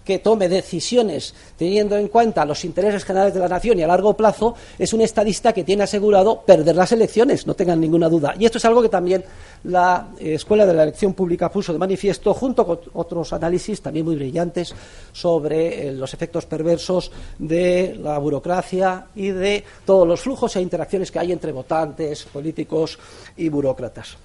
que 0.08 0.20
tome 0.20 0.48
decisiones 0.48 1.36
teniendo 1.58 1.98
en 1.98 2.08
cuenta 2.08 2.46
los 2.46 2.64
intereses 2.64 3.04
generales 3.04 3.34
de 3.34 3.42
la 3.42 3.50
nación 3.50 3.78
y 3.78 3.84
a 3.84 3.88
largo 3.88 4.16
plazo 4.16 4.56
es 4.80 4.94
un 4.94 5.02
estadista 5.02 5.52
que 5.52 5.66
tiene 5.66 5.84
asegurado 5.84 6.44
perder 6.44 6.78
las 6.78 6.94
elecciones, 6.94 7.46
no 7.46 7.56
tengan 7.56 7.82
ninguna 7.82 8.08
duda. 8.08 8.34
Y 8.40 8.46
esto 8.46 8.58
es 8.58 8.64
algo 8.64 8.82
que 8.82 8.88
también 8.88 9.26
la 9.66 10.08
eh, 10.18 10.36
Escuela 10.36 10.66
de 10.66 10.74
la 10.74 10.84
Elección 10.84 11.14
Pública 11.14 11.52
puso 11.52 11.74
de 11.74 11.80
manifiesto, 11.80 12.34
junto 12.34 12.66
con 12.66 12.80
otros 12.94 13.34
análisis 13.34 13.82
también 13.82 14.06
muy 14.06 14.16
brillantes 14.16 14.74
sobre 15.12 15.90
eh, 15.90 15.92
los 15.92 16.14
efectos 16.14 16.46
perversos 16.46 17.12
de 17.38 18.00
la 18.02 18.18
burocracia 18.18 19.08
y 19.14 19.32
de 19.32 19.62
todos 19.86 20.08
los 20.08 20.22
flujos 20.22 20.56
e 20.56 20.62
interacciones 20.62 21.12
que 21.12 21.20
hay 21.20 21.34
entre 21.34 21.52
votantes, 21.52 22.24
políticos 22.32 22.98
y 23.36 23.50
burócratas. 23.50 24.16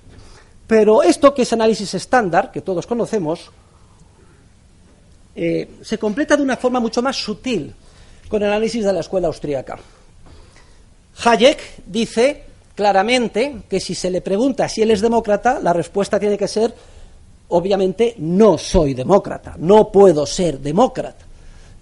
Pero 0.69 1.03
esto 1.03 1.35
que 1.35 1.43
es 1.43 1.53
análisis 1.53 1.93
estándar, 1.95 2.53
que 2.53 2.61
todos 2.61 2.87
conocemos, 2.87 3.51
eh, 5.35 5.69
se 5.83 5.99
completa 5.99 6.37
de 6.37 6.43
una 6.43 6.57
forma 6.57 6.81
mucho 6.81 7.03
más 7.03 7.17
sutil 7.17 7.75
con 8.29 8.43
el 8.43 8.49
análisis 8.49 8.85
de 8.85 8.93
la 8.93 9.01
escuela 9.01 9.29
austríaca. 9.29 9.79
Hayek 11.25 11.85
dice 11.87 12.45
claramente 12.75 13.63
que 13.69 13.81
si 13.81 13.95
se 13.95 14.11
le 14.11 14.21
pregunta 14.21 14.69
si 14.69 14.83
él 14.83 14.91
es 14.91 15.01
demócrata, 15.01 15.61
la 15.61 15.73
respuesta 15.73 16.19
tiene 16.19 16.39
que 16.39 16.49
ser, 16.49 16.75
obviamente, 17.49 18.15
no 18.19 18.57
soy 18.59 18.95
demócrata, 18.95 19.55
no 19.59 19.93
puedo 19.93 20.27
ser 20.27 20.59
demócrata. 20.61 21.27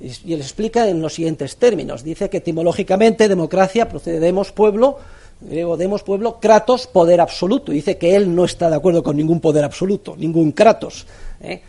Y 0.00 0.33
él 0.33 0.40
explica 0.40 0.88
en 0.88 1.02
los 1.02 1.14
siguientes 1.14 1.57
términos. 1.57 2.02
Dice 2.02 2.30
que 2.30 2.38
etimológicamente 2.38 3.28
democracia 3.28 3.88
procede 3.88 4.19
de 4.19 4.45
pueblo, 4.54 4.99
griego 5.40 5.76
demos, 5.76 6.02
pueblo, 6.02 6.40
kratos, 6.40 6.87
poder 6.87 7.21
absoluto. 7.21 7.71
Dice 7.73 7.99
que 7.99 8.16
él 8.16 8.35
no 8.35 8.45
está 8.45 8.71
de 8.71 8.76
acuerdo 8.76 9.02
con 9.02 9.16
ningún 9.16 9.40
poder 9.40 9.64
absoluto, 9.64 10.16
ningún 10.16 10.52
kratos, 10.52 11.07
¿eh? 11.40 11.62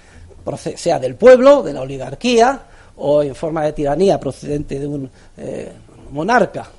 Sea 0.75 0.99
del 0.99 1.15
pueblo, 1.15 1.63
de 1.63 1.73
la 1.73 1.81
oligarquía 1.81 2.61
o 2.97 3.23
en 3.23 3.35
forma 3.35 3.63
de 3.63 3.73
tiranía 3.73 4.19
procedente 4.19 4.79
de 4.79 4.87
un 4.87 5.09
eh, 5.37 5.71
monarca. 6.11 6.69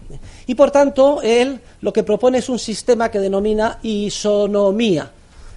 Y 0.46 0.54
por 0.54 0.70
tanto, 0.70 1.20
él 1.22 1.60
lo 1.80 1.92
que 1.92 2.02
propone 2.02 2.38
es 2.38 2.48
un 2.48 2.58
sistema 2.58 3.10
que 3.10 3.18
denomina 3.18 3.78
isonomía. 3.82 5.10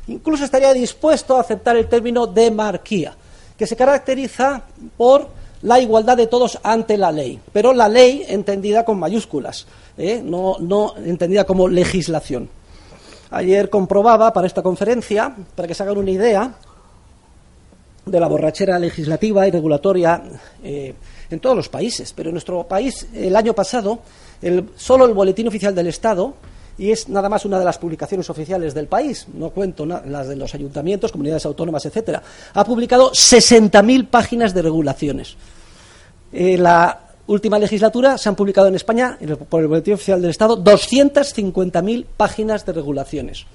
Incluso 0.07 0.45
estaría 0.45 0.73
dispuesto 0.73 1.35
a 1.35 1.41
aceptar 1.41 1.75
el 1.77 1.87
término 1.87 2.27
demarquía, 2.27 3.15
que 3.57 3.67
se 3.67 3.75
caracteriza 3.75 4.61
por 4.97 5.27
la 5.61 5.79
igualdad 5.79 6.17
de 6.17 6.27
todos 6.27 6.59
ante 6.63 6.97
la 6.97 7.11
ley, 7.11 7.39
pero 7.51 7.73
la 7.73 7.89
ley 7.89 8.23
entendida 8.27 8.85
con 8.85 8.99
mayúsculas, 8.99 9.65
¿eh? 9.97 10.21
no, 10.23 10.57
no 10.59 10.93
entendida 10.97 11.43
como 11.43 11.67
legislación. 11.67 12.49
Ayer 13.31 13.69
comprobaba 13.69 14.31
para 14.31 14.45
esta 14.45 14.61
conferencia, 14.61 15.35
para 15.55 15.67
que 15.67 15.73
se 15.73 15.81
hagan 15.81 15.97
una 15.97 16.11
idea 16.11 16.53
de 18.05 18.19
la 18.19 18.27
borrachera 18.27 18.77
legislativa 18.77 19.47
y 19.47 19.51
regulatoria 19.51 20.23
eh, 20.63 20.93
en 21.29 21.39
todos 21.39 21.55
los 21.55 21.69
países, 21.69 22.13
pero 22.13 22.29
en 22.29 22.33
nuestro 22.33 22.67
país 22.67 23.07
el 23.13 23.35
año 23.35 23.53
pasado 23.53 23.99
solo 24.75 25.05
el 25.05 25.13
Boletín 25.13 25.47
Oficial 25.47 25.73
del 25.73 25.87
Estado 25.87 26.35
y 26.77 26.91
es 26.91 27.07
nada 27.09 27.29
más 27.29 27.45
una 27.45 27.57
de 27.57 27.65
las 27.65 27.77
publicaciones 27.77 28.29
oficiales 28.29 28.73
del 28.73 28.87
país, 28.87 29.27
no 29.33 29.49
cuento 29.49 29.85
las 29.85 30.27
de 30.27 30.35
los 30.35 30.53
ayuntamientos, 30.53 31.11
comunidades 31.11 31.45
autónomas, 31.45 31.85
etcétera, 31.85 32.21
ha 32.53 32.63
publicado 32.65 33.11
60.000 33.11 34.07
páginas 34.07 34.53
de 34.53 34.61
regulaciones. 34.61 35.37
En 36.33 36.61
la 36.61 36.99
última 37.27 37.57
legislatura 37.57 38.17
se 38.17 38.29
han 38.29 38.35
publicado 38.35 38.67
en 38.67 38.75
España, 38.75 39.17
por 39.49 39.61
el 39.61 39.67
Boletín 39.67 39.93
Oficial 39.93 40.21
del 40.21 40.31
Estado, 40.31 40.61
250.000 40.61 42.05
páginas 42.17 42.65
de 42.65 42.73
regulaciones. 42.73 43.45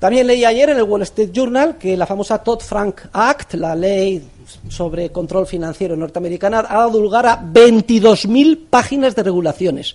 También 0.00 0.26
leí 0.26 0.46
ayer 0.46 0.70
en 0.70 0.78
el 0.78 0.84
Wall 0.84 1.02
Street 1.02 1.30
Journal 1.30 1.76
que 1.76 1.94
la 1.94 2.06
famosa 2.06 2.42
Todd-Frank 2.42 3.02
Act, 3.12 3.54
la 3.54 3.74
ley 3.74 4.26
sobre 4.70 5.12
control 5.12 5.46
financiero 5.46 5.94
norteamericana, 5.94 6.64
ha 6.66 6.78
dado 6.78 6.98
lugar 7.00 7.26
a 7.26 7.38
22.000 7.38 8.58
páginas 8.70 9.14
de 9.14 9.22
regulaciones 9.22 9.94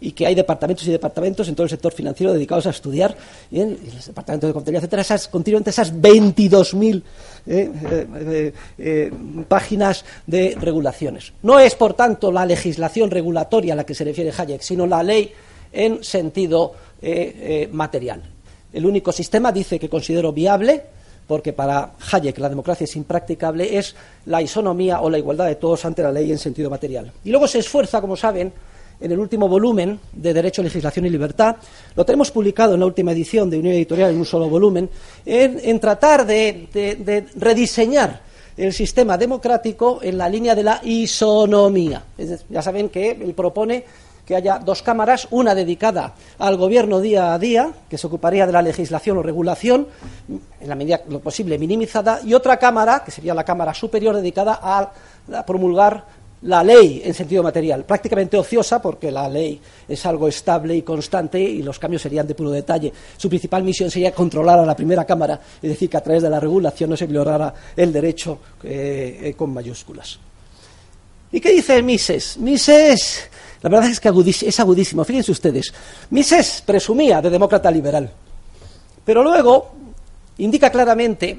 y 0.00 0.10
que 0.12 0.26
hay 0.26 0.34
departamentos 0.34 0.84
y 0.88 0.90
departamentos 0.90 1.46
en 1.48 1.54
todo 1.54 1.64
el 1.64 1.70
sector 1.70 1.92
financiero 1.92 2.32
dedicados 2.32 2.66
a 2.66 2.70
estudiar, 2.70 3.16
y 3.50 3.60
en 3.60 3.78
los 3.94 4.06
departamentos 4.06 4.48
de 4.48 4.54
contabilidad, 4.54 4.82
etcétera, 4.82 5.02
esas, 5.02 5.28
continuamente 5.28 5.70
esas 5.70 5.94
22.000 5.94 7.02
eh, 7.46 7.70
eh, 7.90 8.52
eh, 8.78 9.12
páginas 9.46 10.04
de 10.26 10.56
regulaciones. 10.58 11.32
No 11.42 11.60
es, 11.60 11.74
por 11.74 11.94
tanto, 11.94 12.32
la 12.32 12.46
legislación 12.46 13.10
regulatoria 13.10 13.74
a 13.74 13.76
la 13.76 13.84
que 13.84 13.94
se 13.94 14.04
refiere 14.04 14.32
Hayek, 14.36 14.62
sino 14.62 14.86
la 14.86 15.02
ley 15.02 15.32
en 15.72 16.02
sentido 16.02 16.74
material. 17.70 18.29
El 18.72 18.86
único 18.86 19.12
sistema, 19.12 19.52
dice, 19.52 19.78
que 19.78 19.88
considero 19.88 20.32
viable, 20.32 20.82
porque 21.26 21.52
para 21.52 21.92
Hayek 22.10 22.38
la 22.38 22.48
democracia 22.48 22.84
es 22.84 22.96
impracticable, 22.96 23.78
es 23.78 23.94
la 24.26 24.42
isonomía 24.42 25.00
o 25.00 25.08
la 25.08 25.18
igualdad 25.18 25.46
de 25.46 25.54
todos 25.56 25.84
ante 25.84 26.02
la 26.02 26.10
ley 26.10 26.30
en 26.32 26.38
sentido 26.38 26.68
material. 26.68 27.12
Y 27.24 27.30
luego 27.30 27.46
se 27.46 27.60
esfuerza, 27.60 28.00
como 28.00 28.16
saben, 28.16 28.52
en 29.00 29.12
el 29.12 29.18
último 29.18 29.48
volumen 29.48 29.98
de 30.12 30.34
Derecho, 30.34 30.62
Legislación 30.62 31.06
y 31.06 31.10
Libertad, 31.10 31.56
lo 31.96 32.04
tenemos 32.04 32.30
publicado 32.30 32.74
en 32.74 32.80
la 32.80 32.86
última 32.86 33.12
edición 33.12 33.48
de 33.48 33.58
Unión 33.58 33.74
Editorial 33.74 34.10
en 34.10 34.18
un 34.18 34.26
solo 34.26 34.48
volumen, 34.48 34.90
en, 35.24 35.80
tratar 35.80 36.26
de, 36.26 37.26
rediseñar 37.36 38.20
el 38.56 38.72
sistema 38.72 39.16
democrático 39.16 40.00
en 40.02 40.18
la 40.18 40.28
línea 40.28 40.54
de 40.54 40.62
la 40.62 40.80
isonomía. 40.84 42.04
ya 42.48 42.60
saben 42.60 42.90
que 42.90 43.12
él 43.12 43.32
propone 43.34 43.84
que 44.30 44.36
haya 44.36 44.60
dos 44.60 44.80
cámaras, 44.80 45.26
una 45.32 45.56
dedicada 45.56 46.14
al 46.38 46.56
gobierno 46.56 47.00
día 47.00 47.34
a 47.34 47.38
día, 47.40 47.72
que 47.88 47.98
se 47.98 48.06
ocuparía 48.06 48.46
de 48.46 48.52
la 48.52 48.62
legislación 48.62 49.18
o 49.18 49.24
regulación, 49.24 49.88
en 50.60 50.68
la 50.68 50.76
medida 50.76 51.00
lo 51.08 51.18
posible 51.18 51.58
minimizada, 51.58 52.20
y 52.24 52.32
otra 52.32 52.56
cámara, 52.56 53.02
que 53.04 53.10
sería 53.10 53.34
la 53.34 53.42
Cámara 53.42 53.74
Superior, 53.74 54.14
dedicada 54.14 54.60
a 54.62 55.44
promulgar 55.44 56.04
la 56.42 56.62
ley 56.62 57.02
en 57.04 57.12
sentido 57.12 57.42
material, 57.42 57.82
prácticamente 57.82 58.36
ociosa 58.36 58.80
porque 58.80 59.10
la 59.10 59.28
ley 59.28 59.60
es 59.88 60.06
algo 60.06 60.28
estable 60.28 60.76
y 60.76 60.82
constante 60.82 61.40
y 61.40 61.62
los 61.64 61.80
cambios 61.80 62.00
serían 62.00 62.28
de 62.28 62.36
puro 62.36 62.52
detalle. 62.52 62.92
Su 63.16 63.28
principal 63.28 63.64
misión 63.64 63.90
sería 63.90 64.12
controlar 64.12 64.60
a 64.60 64.64
la 64.64 64.76
primera 64.76 65.04
Cámara, 65.04 65.40
es 65.60 65.70
decir, 65.70 65.90
que 65.90 65.96
a 65.96 66.02
través 66.02 66.22
de 66.22 66.30
la 66.30 66.38
regulación 66.38 66.88
no 66.88 66.96
se 66.96 67.08
violara 67.08 67.52
el 67.74 67.92
derecho 67.92 68.38
eh, 68.62 69.22
eh, 69.24 69.34
con 69.34 69.52
mayúsculas. 69.52 70.20
¿Y 71.32 71.40
qué 71.40 71.52
dice 71.52 71.80
Mises? 71.82 72.38
Mises, 72.38 73.30
la 73.62 73.68
verdad 73.68 73.90
es 73.90 74.00
que 74.00 74.08
es 74.08 74.60
agudísimo. 74.60 75.04
Fíjense 75.04 75.32
ustedes, 75.32 75.72
Mises 76.10 76.62
presumía 76.64 77.20
de 77.20 77.30
demócrata 77.30 77.70
liberal, 77.70 78.10
pero 79.04 79.22
luego 79.22 79.72
indica 80.38 80.70
claramente 80.70 81.38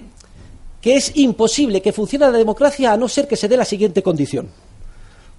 que 0.79 0.95
es 0.95 1.15
imposible 1.15 1.81
que 1.81 1.93
funcione 1.93 2.25
la 2.25 2.37
democracia 2.37 2.93
a 2.93 2.97
no 2.97 3.07
ser 3.07 3.27
que 3.27 3.35
se 3.35 3.47
dé 3.47 3.55
la 3.55 3.65
siguiente 3.65 4.01
condición 4.01 4.49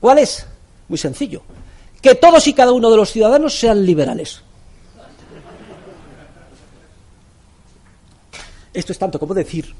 ¿Cuál 0.03 0.19
es? 0.19 0.45
Muy 0.89 0.99
sencillo. 0.99 1.43
Que 2.03 2.17
todos 2.17 2.49
y 2.49 2.53
cada 2.53 2.73
uno 2.73 2.91
de 2.91 2.97
los 2.97 3.13
ciudadanos 3.13 3.57
sean 3.57 3.87
liberales. 3.87 4.43
Esto 8.75 8.91
es 8.91 8.99
tanto 8.99 9.21
como 9.21 9.33
decir 9.33 9.73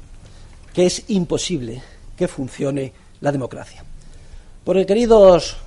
que 0.73 0.85
es 0.85 1.03
imposible 1.09 1.83
que 2.15 2.29
funcione 2.29 2.93
la 3.19 3.33
democracia. 3.33 3.83
Porque, 4.63 4.85
queridos 4.85 5.57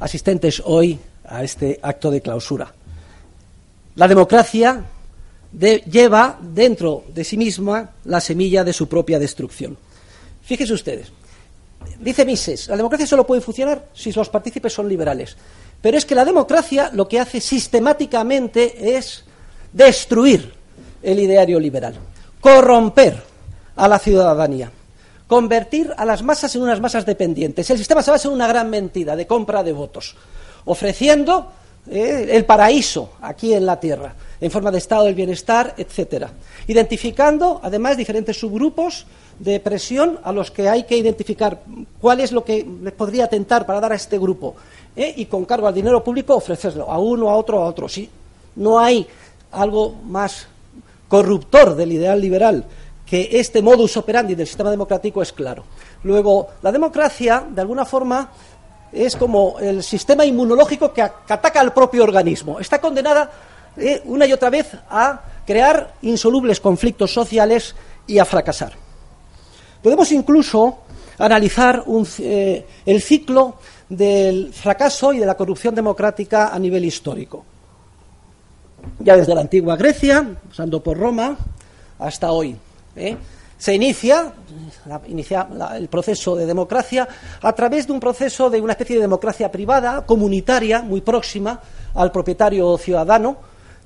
asistentes 0.00 0.62
hoy 0.64 0.98
a 1.24 1.42
este 1.42 1.78
acto 1.82 2.10
de 2.10 2.20
clausura, 2.20 2.72
la 3.94 4.08
democracia 4.08 4.84
lleva 5.52 6.38
dentro 6.40 7.04
de 7.14 7.24
sí 7.24 7.36
misma 7.36 7.90
la 8.04 8.20
semilla 8.20 8.62
de 8.62 8.72
su 8.72 8.88
propia 8.88 9.18
destrucción. 9.18 9.76
Fíjense 10.42 10.74
ustedes, 10.74 11.12
dice 12.00 12.24
Mises, 12.24 12.68
la 12.68 12.76
democracia 12.76 13.06
solo 13.06 13.26
puede 13.26 13.40
funcionar 13.40 13.88
si 13.94 14.12
los 14.12 14.28
partícipes 14.28 14.72
son 14.72 14.88
liberales. 14.88 15.36
Pero 15.80 15.98
es 15.98 16.04
que 16.04 16.14
la 16.14 16.24
democracia 16.24 16.90
lo 16.92 17.06
que 17.08 17.20
hace 17.20 17.40
sistemáticamente 17.40 18.96
es 18.96 19.24
destruir 19.72 20.52
el 21.02 21.20
ideario 21.20 21.60
liberal, 21.60 21.94
corromper 22.40 23.22
a 23.76 23.88
la 23.88 23.98
ciudadanía, 23.98 24.70
convertir 25.26 25.92
a 25.96 26.04
las 26.04 26.22
masas 26.22 26.54
en 26.54 26.62
unas 26.62 26.80
masas 26.80 27.04
dependientes. 27.04 27.68
El 27.70 27.78
sistema 27.78 28.02
se 28.02 28.10
basa 28.10 28.28
en 28.28 28.34
una 28.34 28.46
gran 28.46 28.70
mentira 28.70 29.16
de 29.16 29.26
compra 29.26 29.62
de 29.62 29.72
votos, 29.72 30.14
ofreciendo 30.64 31.50
eh, 31.88 32.28
el 32.30 32.44
paraíso 32.44 33.10
aquí 33.20 33.52
en 33.52 33.66
la 33.66 33.78
tierra, 33.78 34.14
en 34.40 34.50
forma 34.50 34.70
de 34.70 34.78
estado 34.78 35.04
del 35.04 35.14
bienestar, 35.14 35.74
etcétera, 35.76 36.30
identificando 36.66 37.60
además 37.62 37.96
diferentes 37.96 38.38
subgrupos 38.38 39.06
de 39.38 39.60
presión 39.60 40.18
a 40.22 40.32
los 40.32 40.50
que 40.50 40.68
hay 40.68 40.84
que 40.84 40.96
identificar 40.96 41.62
cuál 42.00 42.20
es 42.20 42.32
lo 42.32 42.44
que 42.44 42.66
les 42.82 42.92
podría 42.92 43.26
tentar 43.26 43.66
para 43.66 43.80
dar 43.80 43.92
a 43.92 43.96
este 43.96 44.18
grupo 44.18 44.54
¿eh? 44.96 45.12
y 45.16 45.26
con 45.26 45.44
cargo 45.44 45.68
al 45.68 45.74
dinero 45.74 46.02
público 46.02 46.34
ofrecerlo 46.34 46.90
a 46.90 46.98
uno, 46.98 47.28
a 47.28 47.36
otro, 47.36 47.62
a 47.62 47.66
otro. 47.66 47.88
Sí, 47.88 48.08
no 48.56 48.78
hay 48.78 49.06
algo 49.52 49.94
más 50.04 50.48
corruptor 51.08 51.76
del 51.76 51.92
ideal 51.92 52.20
liberal 52.20 52.64
que 53.06 53.28
este 53.32 53.62
modus 53.62 53.96
operandi 53.96 54.34
del 54.34 54.46
sistema 54.46 54.70
democrático 54.70 55.22
es 55.22 55.32
claro. 55.32 55.64
Luego, 56.02 56.48
la 56.62 56.72
democracia, 56.72 57.46
de 57.48 57.60
alguna 57.60 57.84
forma, 57.84 58.30
es 58.92 59.14
como 59.14 59.58
el 59.60 59.82
sistema 59.82 60.24
inmunológico 60.24 60.92
que, 60.92 61.02
ataca 61.02 61.60
al 61.60 61.72
propio 61.72 62.02
organismo. 62.02 62.58
Está 62.58 62.80
condenada 62.80 63.30
¿eh? 63.76 64.02
una 64.06 64.26
y 64.26 64.32
otra 64.32 64.50
vez 64.50 64.72
a 64.90 65.20
crear 65.46 65.94
insolubles 66.02 66.60
conflictos 66.60 67.12
sociales 67.12 67.74
y 68.06 68.18
a 68.18 68.24
fracasar. 68.24 68.72
Podemos 69.82 70.10
incluso 70.10 70.78
analizar 71.18 71.84
eh, 72.18 72.66
el 72.84 73.00
ciclo 73.00 73.58
del 73.88 74.52
fracaso 74.52 75.12
y 75.12 75.18
de 75.18 75.26
la 75.26 75.36
corrupción 75.36 75.74
democrática 75.74 76.48
a 76.48 76.58
nivel 76.58 76.84
histórico. 76.84 77.44
Ya 78.98 79.16
desde 79.16 79.34
la 79.34 79.42
antigua 79.42 79.76
Grecia, 79.76 80.26
pasando 80.48 80.82
por 80.82 80.98
Roma, 80.98 81.36
hasta 81.98 82.32
hoy. 82.32 82.56
¿Eh? 82.96 83.16
Se 83.58 83.74
inicia, 83.74 84.32
el 85.74 85.88
proceso 85.88 86.36
de 86.36 86.44
democracia 86.44 87.08
a 87.40 87.52
través 87.54 87.86
de 87.86 87.92
un 87.92 88.00
proceso 88.00 88.50
de 88.50 88.60
una 88.60 88.72
especie 88.72 88.96
de 88.96 89.02
democracia 89.02 89.50
privada, 89.50 90.04
comunitaria, 90.04 90.82
muy 90.82 91.00
próxima 91.00 91.60
al 91.94 92.12
propietario 92.12 92.76
ciudadano, 92.76 93.38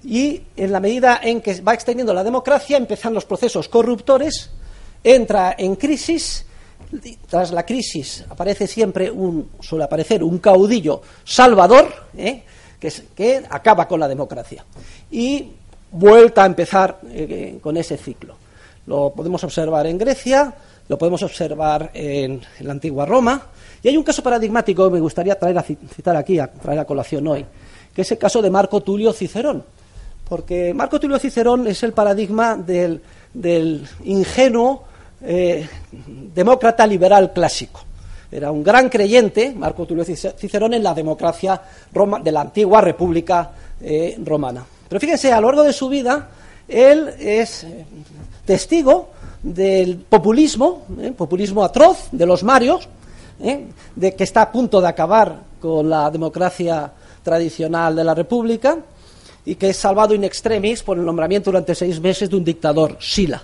y 0.02 0.42
en 0.56 0.72
la 0.72 0.80
medida 0.80 1.20
en 1.22 1.40
que 1.40 1.60
va 1.60 1.74
extendiendo 1.74 2.12
la 2.12 2.24
democracia 2.24 2.76
empiezan 2.76 3.14
los 3.14 3.26
procesos 3.26 3.68
corruptores 3.68 4.50
entra 5.02 5.54
en 5.56 5.76
crisis, 5.76 6.44
tras 7.28 7.52
la 7.52 7.64
crisis 7.64 8.24
aparece 8.28 8.66
siempre 8.66 9.10
un, 9.10 9.50
suele 9.60 9.84
aparecer 9.84 10.22
un 10.22 10.38
caudillo 10.38 11.02
salvador, 11.24 11.92
¿eh? 12.16 12.42
que, 12.78 13.42
acaba 13.48 13.86
con 13.86 14.00
la 14.00 14.08
democracia. 14.08 14.64
Y 15.10 15.50
vuelta 15.92 16.42
a 16.42 16.46
empezar 16.46 17.00
eh, 17.10 17.58
con 17.62 17.76
ese 17.76 17.96
ciclo. 17.96 18.36
Lo 18.86 19.10
podemos 19.10 19.42
observar 19.44 19.86
en 19.86 19.98
Grecia, 19.98 20.52
lo 20.88 20.98
podemos 20.98 21.22
observar 21.22 21.90
en, 21.94 22.40
la 22.60 22.72
antigua 22.72 23.06
Roma, 23.06 23.42
y 23.82 23.88
hay 23.88 23.96
un 23.96 24.02
caso 24.02 24.22
paradigmático 24.22 24.88
que 24.88 24.94
me 24.94 25.00
gustaría 25.00 25.38
traer 25.38 25.58
a 25.58 25.62
citar 25.62 26.16
aquí, 26.16 26.38
a 26.38 26.48
traer 26.48 26.80
a 26.80 26.84
colación 26.84 27.26
hoy, 27.28 27.46
que 27.94 28.02
es 28.02 28.10
el 28.10 28.18
caso 28.18 28.42
de 28.42 28.50
Marco 28.50 28.80
Tulio 28.80 29.12
Cicerón. 29.12 29.64
Porque 30.28 30.72
Marco 30.74 31.00
Tulio 31.00 31.18
Cicerón 31.18 31.66
es 31.66 31.82
el 31.82 31.92
paradigma 31.92 32.56
del, 32.56 33.00
ingenuo 34.04 34.84
eh, 35.22 35.68
demócrata 36.34 36.86
liberal 36.86 37.32
clásico. 37.32 37.80
Era 38.32 38.52
un 38.52 38.62
gran 38.62 38.88
creyente, 38.88 39.52
Marco 39.56 39.86
Tulio 39.86 40.04
Cicerón, 40.04 40.74
en 40.74 40.82
la 40.82 40.94
democracia 40.94 41.60
de 42.22 42.32
la 42.32 42.40
antigua 42.42 42.80
República 42.80 43.50
eh, 43.80 44.16
Romana. 44.24 44.64
Pero 44.88 45.00
fíjense, 45.00 45.32
a 45.32 45.40
lo 45.40 45.48
largo 45.48 45.64
de 45.64 45.72
su 45.72 45.88
vida, 45.88 46.28
él 46.70 47.08
es 47.18 47.64
eh, 47.64 47.84
testigo 48.44 49.10
del 49.42 49.98
populismo, 49.98 50.86
populismo 51.16 51.64
atroz 51.64 52.08
de 52.12 52.26
los 52.26 52.42
Marios, 52.42 52.88
de 53.96 54.14
que 54.14 54.24
está 54.24 54.42
a 54.42 54.52
punto 54.52 54.82
de 54.82 54.88
acabar 54.88 55.40
con 55.60 55.88
la 55.88 56.10
democracia 56.10 56.92
tradicional 57.22 57.96
de 57.96 58.04
la 58.04 58.14
República 58.14 58.78
y 59.44 59.54
que 59.54 59.70
es 59.70 59.76
salvado 59.76 60.14
in 60.14 60.24
extremis 60.24 60.82
por 60.82 60.98
el 60.98 61.04
nombramiento 61.04 61.50
durante 61.50 61.74
seis 61.74 62.00
meses 62.00 62.28
de 62.28 62.36
un 62.36 62.44
dictador, 62.44 62.96
Sila. 63.00 63.42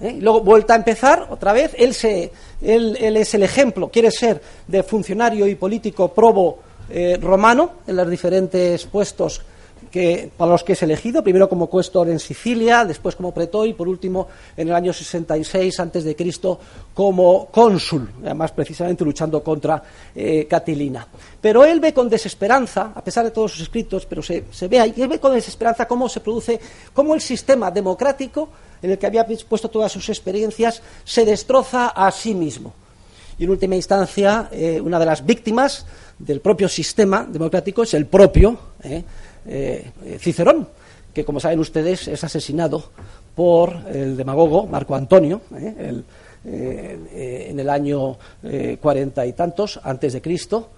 ¿eh? 0.00 0.14
Y 0.18 0.20
luego 0.20 0.40
vuelta 0.40 0.74
a 0.74 0.76
empezar 0.76 1.28
otra 1.30 1.52
vez. 1.52 1.72
Él, 1.78 1.94
se, 1.94 2.32
él, 2.60 2.96
es 3.00 3.34
el 3.34 3.42
ejemplo, 3.42 3.88
quiere 3.88 4.10
ser 4.10 4.42
de 4.66 4.82
funcionario 4.82 5.46
y 5.46 5.54
político 5.54 6.12
probo 6.12 6.58
eh, 6.90 7.18
romano 7.20 7.72
en 7.86 7.96
los 7.96 8.08
diferentes 8.08 8.84
puestos 8.86 9.42
que, 9.90 10.30
para 10.36 10.52
los 10.52 10.64
que 10.64 10.72
es 10.72 10.82
elegido, 10.82 11.22
primero 11.22 11.48
como 11.48 11.66
cuestor 11.66 12.08
en 12.08 12.18
Sicilia, 12.18 12.84
después 12.84 13.16
como 13.16 13.32
pretor 13.32 13.66
y 13.66 13.72
por 13.72 13.88
último 13.88 14.28
en 14.56 14.68
el 14.68 14.74
año 14.74 14.92
66 14.92 15.80
antes 15.80 16.04
de 16.04 16.14
Cristo 16.14 16.58
como 16.94 17.46
cónsul, 17.46 18.08
además 18.22 18.52
precisamente 18.52 19.04
luchando 19.04 19.42
contra 19.42 19.82
eh, 20.14 20.46
Catilina. 20.48 21.06
Pero 21.40 21.64
él 21.64 21.80
ve 21.80 21.92
con 21.92 22.08
desesperanza, 22.08 22.92
a 22.94 23.02
pesar 23.02 23.24
de 23.24 23.30
todos 23.30 23.52
sus 23.52 23.62
escritos, 23.62 24.06
pero 24.06 24.22
se, 24.22 24.44
ve 24.68 24.80
ahí, 24.80 24.94
él 24.96 25.08
ve 25.08 25.18
con 25.20 25.34
desesperanza 25.34 25.86
cómo 25.86 26.08
se 26.08 26.20
produce, 26.20 26.60
cómo 26.92 27.14
el 27.14 27.20
sistema 27.20 27.70
democrático 27.70 28.48
en 28.82 28.90
el 28.90 28.98
que 28.98 29.06
había 29.06 29.26
puesto 29.48 29.68
todas 29.68 29.92
sus 29.92 30.08
experiencias 30.08 30.82
se 31.04 31.24
destroza 31.24 31.88
a 31.88 32.10
sí 32.10 32.34
mismo. 32.34 32.74
Y 33.38 33.44
en 33.44 33.50
última 33.50 33.76
instancia, 33.76 34.48
eh, 34.50 34.80
una 34.80 34.98
de 34.98 35.06
las 35.06 35.24
víctimas 35.24 35.86
del 36.18 36.40
propio 36.40 36.68
sistema 36.68 37.24
democrático 37.24 37.84
es 37.84 37.94
el 37.94 38.06
propio 38.06 38.58
eh, 38.82 39.04
eh, 39.46 39.90
Cicerón, 40.18 40.68
que 41.12 41.24
como 41.24 41.40
saben 41.40 41.58
ustedes 41.58 42.08
es 42.08 42.22
asesinado 42.24 42.90
por 43.34 43.74
el 43.92 44.16
demagogo 44.16 44.66
Marco 44.66 44.94
Antonio 44.94 45.40
eh, 45.56 46.02
eh, 46.44 47.46
en 47.50 47.60
el 47.60 47.68
año 47.68 48.16
cuarenta 48.80 49.26
y 49.26 49.32
tantos 49.32 49.80
antes 49.82 50.12
de 50.12 50.22
Cristo. 50.22 50.70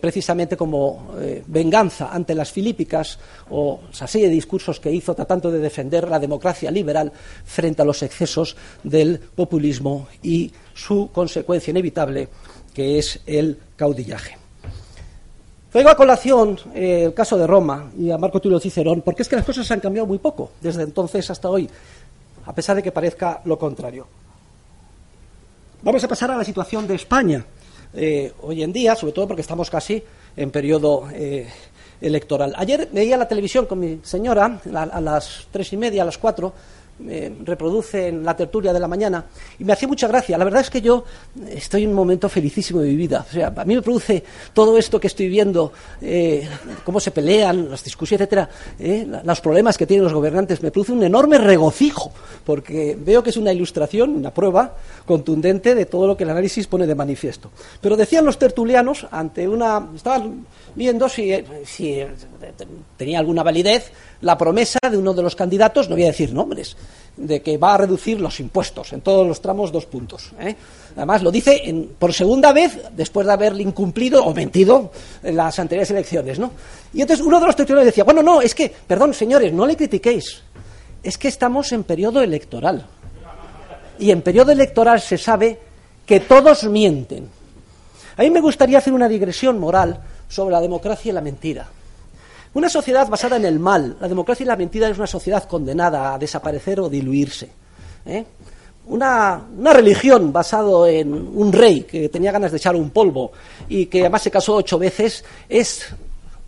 precisamente 0.00 0.56
como 0.56 1.14
venganza 1.46 2.10
ante 2.12 2.34
las 2.34 2.50
filípicas 2.50 3.18
o 3.50 3.80
esa 3.92 4.06
serie 4.06 4.28
de 4.28 4.34
discursos 4.34 4.80
que 4.80 4.90
hizo 4.90 5.14
tratando 5.14 5.50
de 5.50 5.60
defender 5.60 6.08
la 6.08 6.18
democracia 6.18 6.70
liberal 6.70 7.12
frente 7.44 7.80
a 7.80 7.84
los 7.84 8.02
excesos 8.02 8.56
del 8.82 9.18
populismo 9.18 10.08
y 10.22 10.50
su 10.74 11.10
consecuencia 11.12 11.70
inevitable, 11.70 12.28
que 12.74 12.98
es 12.98 13.20
el 13.24 13.56
caudillaje. 13.76 14.41
Traigo 15.72 15.88
a 15.88 15.96
colación 15.96 16.60
eh, 16.74 17.04
el 17.06 17.14
caso 17.14 17.38
de 17.38 17.46
Roma 17.46 17.90
y 17.96 18.10
a 18.10 18.18
Marco 18.18 18.40
Tulio 18.40 18.60
Cicerón, 18.60 19.00
porque 19.00 19.22
es 19.22 19.28
que 19.28 19.36
las 19.36 19.44
cosas 19.46 19.70
han 19.70 19.80
cambiado 19.80 20.06
muy 20.06 20.18
poco 20.18 20.50
desde 20.60 20.82
entonces 20.82 21.30
hasta 21.30 21.48
hoy, 21.48 21.66
a 22.44 22.54
pesar 22.54 22.76
de 22.76 22.82
que 22.82 22.92
parezca 22.92 23.40
lo 23.46 23.58
contrario. 23.58 24.06
Vamos 25.80 26.04
a 26.04 26.08
pasar 26.08 26.30
a 26.30 26.36
la 26.36 26.44
situación 26.44 26.86
de 26.86 26.96
España 26.96 27.42
eh, 27.94 28.34
hoy 28.42 28.62
en 28.62 28.70
día, 28.70 28.94
sobre 28.94 29.14
todo 29.14 29.26
porque 29.26 29.40
estamos 29.40 29.70
casi 29.70 30.02
en 30.36 30.50
periodo 30.50 31.08
eh, 31.10 31.48
electoral. 32.02 32.52
Ayer 32.58 32.90
veía 32.92 33.16
la 33.16 33.26
televisión 33.26 33.64
con 33.64 33.80
mi 33.80 34.00
señora 34.02 34.60
a, 34.74 35.00
las 35.00 35.46
tres 35.50 35.72
y 35.72 35.78
media, 35.78 36.02
a 36.02 36.04
las 36.04 36.18
cuatro, 36.18 36.52
me 36.98 37.32
reproduce 37.44 38.08
en 38.08 38.24
la 38.24 38.36
tertulia 38.36 38.72
de 38.72 38.80
la 38.80 38.88
mañana 38.88 39.24
y 39.58 39.64
me 39.64 39.72
hacía 39.72 39.88
mucha 39.88 40.08
gracia. 40.08 40.38
La 40.38 40.44
verdad 40.44 40.60
es 40.60 40.70
que 40.70 40.80
yo 40.80 41.04
estoy 41.48 41.84
en 41.84 41.90
un 41.90 41.96
momento 41.96 42.28
felicísimo 42.28 42.80
de 42.80 42.88
mi 42.88 42.96
vida. 42.96 43.24
O 43.28 43.32
sea, 43.32 43.52
a 43.54 43.64
mí 43.64 43.74
me 43.74 43.82
produce 43.82 44.22
todo 44.52 44.78
esto 44.78 45.00
que 45.00 45.06
estoy 45.06 45.28
viendo, 45.28 45.72
eh, 46.00 46.48
cómo 46.84 47.00
se 47.00 47.10
pelean, 47.10 47.70
las 47.70 47.82
discusiones, 47.82 48.22
etcétera, 48.22 48.48
eh, 48.78 49.06
los 49.24 49.40
problemas 49.40 49.76
que 49.76 49.86
tienen 49.86 50.04
los 50.04 50.12
gobernantes, 50.12 50.62
me 50.62 50.70
produce 50.70 50.92
un 50.92 51.02
enorme 51.02 51.38
regocijo, 51.38 52.12
porque 52.44 52.96
veo 52.98 53.22
que 53.22 53.30
es 53.30 53.36
una 53.36 53.52
ilustración, 53.52 54.10
una 54.10 54.32
prueba 54.32 54.76
contundente 55.06 55.74
de 55.74 55.86
todo 55.86 56.06
lo 56.06 56.16
que 56.16 56.24
el 56.24 56.30
análisis 56.30 56.66
pone 56.66 56.86
de 56.86 56.94
manifiesto. 56.94 57.50
Pero 57.80 57.96
decían 57.96 58.24
los 58.24 58.38
tertulianos, 58.38 59.06
ante 59.10 59.48
una. 59.48 59.88
estaban 59.94 60.46
viendo 60.74 61.08
si, 61.08 61.32
si 61.64 62.02
tenía 62.96 63.18
alguna 63.18 63.42
validez 63.42 63.92
la 64.22 64.38
promesa 64.38 64.78
de 64.90 64.96
uno 64.96 65.12
de 65.12 65.22
los 65.22 65.36
candidatos, 65.36 65.88
no 65.88 65.96
voy 65.96 66.04
a 66.04 66.08
decir 66.08 66.32
nombres, 66.32 66.76
de 67.16 67.42
que 67.42 67.58
va 67.58 67.74
a 67.74 67.78
reducir 67.78 68.20
los 68.20 68.40
impuestos 68.40 68.92
en 68.92 69.02
todos 69.02 69.26
los 69.26 69.40
tramos 69.40 69.70
dos 69.70 69.86
puntos. 69.86 70.32
¿eh? 70.40 70.56
Además, 70.96 71.22
lo 71.22 71.30
dice 71.30 71.86
por 71.98 72.12
segunda 72.12 72.52
vez 72.52 72.78
después 72.96 73.26
de 73.26 73.32
haberle 73.32 73.62
incumplido 73.62 74.24
o 74.24 74.32
mentido 74.32 74.90
en 75.22 75.36
las 75.36 75.58
anteriores 75.58 75.90
elecciones. 75.90 76.38
¿no? 76.38 76.52
Y 76.94 77.02
entonces 77.02 77.24
uno 77.24 77.38
de 77.38 77.46
los 77.46 77.56
titulares 77.56 77.86
decía, 77.86 78.04
bueno, 78.04 78.22
no, 78.22 78.40
es 78.40 78.54
que, 78.54 78.68
perdón, 78.86 79.12
señores, 79.12 79.52
no 79.52 79.66
le 79.66 79.76
critiquéis, 79.76 80.42
es 81.02 81.18
que 81.18 81.28
estamos 81.28 81.72
en 81.72 81.84
periodo 81.84 82.22
electoral. 82.22 82.86
Y 83.98 84.10
en 84.10 84.22
periodo 84.22 84.52
electoral 84.52 85.00
se 85.00 85.18
sabe 85.18 85.58
que 86.06 86.20
todos 86.20 86.64
mienten. 86.64 87.28
A 88.16 88.22
mí 88.22 88.30
me 88.30 88.40
gustaría 88.40 88.78
hacer 88.78 88.92
una 88.92 89.08
digresión 89.08 89.58
moral 89.58 90.00
sobre 90.28 90.52
la 90.52 90.60
democracia 90.60 91.10
y 91.10 91.12
la 91.12 91.20
mentira. 91.20 91.68
Una 92.54 92.68
sociedad 92.68 93.08
basada 93.08 93.36
en 93.36 93.46
el 93.46 93.58
mal, 93.58 93.96
la 93.98 94.08
democracia 94.08 94.44
y 94.44 94.46
la 94.46 94.56
mentira 94.56 94.88
es 94.88 94.98
una 94.98 95.06
sociedad 95.06 95.44
condenada 95.44 96.14
a 96.14 96.18
desaparecer 96.18 96.80
o 96.80 96.88
diluirse. 96.88 97.48
¿eh? 98.04 98.24
Una, 98.86 99.42
religión 99.72 100.32
basada 100.32 100.90
en 100.90 101.14
un 101.14 101.50
rey 101.50 101.82
que 101.84 102.10
tenía 102.10 102.30
ganas 102.30 102.50
de 102.50 102.58
echar 102.58 102.76
un 102.76 102.90
polvo 102.90 103.32
y 103.68 103.86
que 103.86 104.00
además 104.00 104.22
se 104.22 104.30
casó 104.30 104.56
ocho 104.56 104.78
veces 104.78 105.24
es 105.48 105.86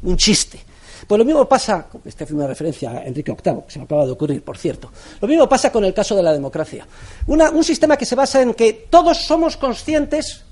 un 0.02 0.16
chiste. 0.18 0.60
Pues 1.06 1.18
lo 1.18 1.24
mismo 1.24 1.46
pasa, 1.46 1.86
esta 2.04 2.24
es 2.24 2.30
una 2.30 2.46
referencia 2.46 2.90
a 2.90 3.04
Enrique 3.04 3.32
VIII, 3.32 3.62
que 3.66 3.72
se 3.72 3.78
me 3.78 3.84
acaba 3.84 4.04
de 4.04 4.12
ocurrir, 4.12 4.42
por 4.42 4.58
cierto. 4.58 4.90
Lo 5.20 5.28
mismo 5.28 5.48
pasa 5.48 5.72
con 5.72 5.84
el 5.84 5.94
caso 5.94 6.14
de 6.14 6.22
la 6.22 6.32
democracia. 6.32 6.86
un 7.26 7.64
sistema 7.64 7.96
que 7.96 8.06
se 8.06 8.14
basa 8.14 8.42
en 8.42 8.52
que 8.52 8.86
todos 8.90 9.24
somos 9.24 9.56
conscientes 9.56 10.44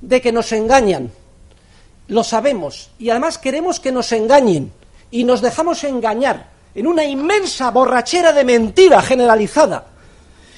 de 0.00 0.20
que 0.20 0.32
nos 0.32 0.50
engañan. 0.52 1.10
Lo 2.08 2.22
sabemos. 2.22 2.90
Y 2.98 3.10
además 3.10 3.38
queremos 3.38 3.80
que 3.80 3.92
nos 3.92 4.12
engañen 4.12 4.72
y 5.14 5.22
nos 5.22 5.40
dejamos 5.40 5.84
engañar 5.84 6.50
en 6.74 6.88
una 6.88 7.04
inmensa 7.04 7.70
borrachera 7.70 8.32
de 8.32 8.42
mentira 8.42 9.00
generalizada. 9.00 9.84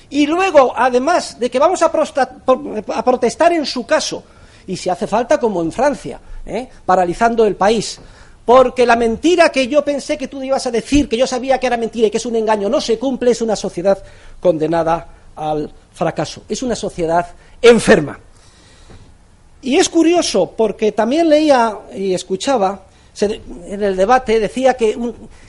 Y 0.09 0.27
luego, 0.27 0.73
además 0.75 1.39
de 1.39 1.51
que 1.51 1.59
vamos 1.59 1.83
a, 1.83 1.93
protestar 1.93 3.53
en 3.53 3.67
su 3.67 3.85
caso, 3.85 4.25
y 4.67 4.79
si 4.79 4.89
hace 4.89 5.07
falta, 5.07 5.39
como 5.39 5.61
en 5.61 5.71
Francia, 5.71 6.19
¿eh? 6.47 6.71
paralizando 6.87 7.45
el 7.45 7.55
país, 7.55 8.01
porque 8.47 8.87
la 8.87 8.97
mentira 8.97 9.51
que 9.51 9.69
yo 9.69 9.85
pensé 9.85 10.17
que 10.17 10.29
tú 10.29 10.43
ibas 10.43 10.67
a 10.67 10.71
decir, 10.71 11.07
que 11.07 11.19
yo 11.19 11.27
sabía 11.27 11.61
que 11.61 11.67
era 11.67 11.77
mentira 11.77 12.07
y 12.07 12.11
que 12.11 12.17
es 12.17 12.25
un 12.25 12.37
engaño, 12.37 12.71
no 12.71 12.81
se 12.81 12.99
cumple, 12.99 13.33
es 13.33 13.43
una 13.43 13.57
sociedad 13.57 14.03
condenada 14.41 15.07
al 15.37 15.71
fracaso, 15.93 16.45
es 16.49 16.63
una 16.63 16.77
sociedad 16.77 17.27
enferma. 17.61 18.19
Y 19.61 19.77
es 19.77 19.91
curioso 19.91 20.55
porque 20.57 20.93
también 20.93 21.29
leía 21.29 21.77
y 21.95 22.15
escuchaba 22.15 22.87
en 23.23 23.83
el 23.83 23.97
debate 23.97 24.39
decía 24.41 24.75
que, 24.75 24.97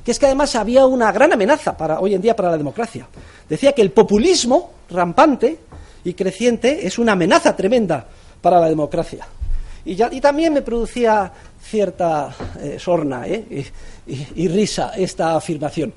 es 0.06 0.20
que 0.20 0.26
además 0.26 0.56
había 0.56 0.86
una 0.86 1.12
gran 1.12 1.34
amenaza 1.34 1.76
para, 1.76 2.00
hoy 2.00 2.14
en 2.14 2.22
día 2.22 2.36
para 2.36 2.52
la 2.52 2.58
democracia. 2.58 3.08
Decía 3.50 3.74
que 3.74 3.82
el 3.82 3.92
populismo 3.92 4.72
rampante 4.90 5.60
y 6.04 6.14
creciente 6.14 6.88
es 6.88 6.98
una 6.98 7.14
amenaza 7.14 7.56
tremenda 7.56 8.08
para 8.42 8.60
la 8.60 8.70
democracia. 8.70 9.28
Y, 9.84 9.96
también 10.20 10.54
me 10.54 10.62
producía 10.62 11.32
cierta 11.62 12.36
eh, 12.60 12.78
sorna 12.80 13.26
eh, 13.26 13.66
y, 14.06 14.48
risa 14.48 14.92
esta 14.96 15.36
afirmación. 15.36 15.94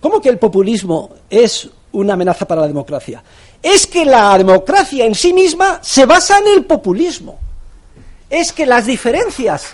¿Cómo 0.00 0.20
que 0.20 0.28
el 0.28 0.38
populismo 0.38 1.10
es 1.30 1.68
una 1.92 2.14
amenaza 2.14 2.46
para 2.46 2.62
la 2.62 2.68
democracia? 2.68 3.22
Es 3.62 3.86
que 3.86 4.04
la 4.04 4.36
democracia 4.36 5.06
en 5.06 5.14
sí 5.14 5.32
misma 5.32 5.78
se 5.82 6.04
basa 6.04 6.38
en 6.38 6.48
el 6.48 6.64
populismo. 6.64 7.38
Es 8.28 8.52
que 8.52 8.66
las 8.66 8.86
diferencias 8.86 9.72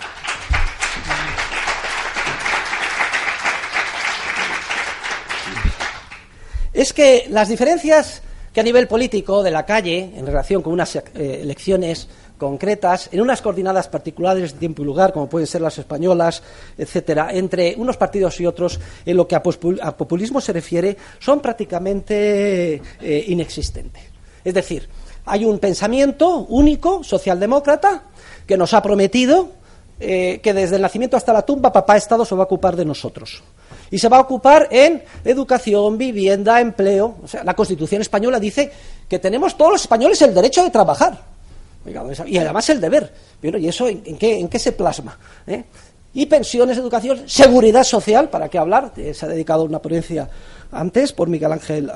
es 6.79 6.93
que 6.93 7.27
las 7.29 7.49
diferencias 7.49 8.21
que 8.53 8.61
a 8.61 8.63
nivel 8.63 8.87
político 8.87 9.43
de 9.43 9.51
la 9.51 9.65
calle, 9.65 10.13
en 10.15 10.25
relación 10.25 10.61
con 10.61 10.71
unas 10.71 10.95
eh, 10.95 11.01
elecciones 11.13 12.07
concretas, 12.37 13.09
en 13.11 13.19
unas 13.19 13.41
coordinadas 13.41 13.89
particulares 13.89 14.53
de 14.53 14.59
tiempo 14.59 14.81
y 14.81 14.85
lugar, 14.85 15.11
como 15.11 15.27
pueden 15.27 15.45
ser 15.45 15.59
las 15.59 15.77
españolas, 15.77 16.41
etcétera, 16.77 17.31
entre 17.33 17.75
unos 17.75 17.97
partidos 17.97 18.39
y 18.39 18.45
otros, 18.45 18.79
en 19.05 19.17
lo 19.17 19.27
que 19.27 19.35
a, 19.35 19.43
populismo 19.43 20.39
se 20.39 20.53
refiere, 20.53 20.95
son 21.19 21.41
prácticamente 21.41 22.81
eh, 23.01 23.25
inexistentes. 23.27 24.03
Es 24.45 24.53
decir, 24.53 24.87
hay 25.25 25.43
un 25.43 25.59
pensamiento 25.59 26.45
único, 26.47 27.03
socialdemócrata, 27.03 28.03
que 28.47 28.55
nos 28.55 28.73
ha 28.73 28.81
prometido 28.81 29.49
eh, 29.99 30.39
que 30.41 30.53
desde 30.53 30.77
el 30.77 30.81
nacimiento 30.81 31.17
hasta 31.17 31.33
la 31.33 31.41
tumba 31.41 31.73
papá 31.73 31.97
Estado 31.97 32.23
se 32.23 32.35
va 32.35 32.43
a 32.43 32.45
ocupar 32.45 32.77
de 32.77 32.85
nosotros. 32.85 33.43
Y 33.91 33.97
se 33.97 34.09
va 34.09 34.17
a 34.17 34.21
ocupar 34.21 34.67
en 34.71 35.03
educación, 35.23 35.97
vivienda, 35.97 36.61
empleo. 36.61 37.17
O 37.23 37.27
sea, 37.27 37.43
la 37.43 37.55
Constitución 37.55 38.01
española 38.01 38.39
dice 38.39 38.71
que 39.07 39.19
tenemos 39.19 39.57
todos 39.57 39.73
los 39.73 39.81
españoles 39.81 40.21
el 40.21 40.33
derecho 40.33 40.63
de 40.63 40.69
trabajar. 40.69 41.19
Y 42.25 42.37
además 42.37 42.69
el 42.69 42.81
deber. 42.81 43.11
¿Y 43.41 43.67
eso 43.67 43.87
en, 43.87 44.01
qué, 44.17 44.39
en 44.39 44.47
qué, 44.47 44.59
se 44.59 44.73
plasma? 44.73 45.17
¿Eh? 45.47 45.63
Y 46.13 46.25
pensiones, 46.25 46.77
educación, 46.77 47.23
seguridad 47.27 47.83
social, 47.83 48.29
¿para 48.29 48.49
qué 48.49 48.57
hablar? 48.57 48.93
Eh, 48.97 49.13
se 49.13 49.25
ha 49.25 49.29
dedicado 49.29 49.63
una 49.63 49.79
ponencia 49.79 50.29
antes 50.71 51.13
por 51.13 51.29
Miguel 51.29 51.51
Ángel 51.51 51.91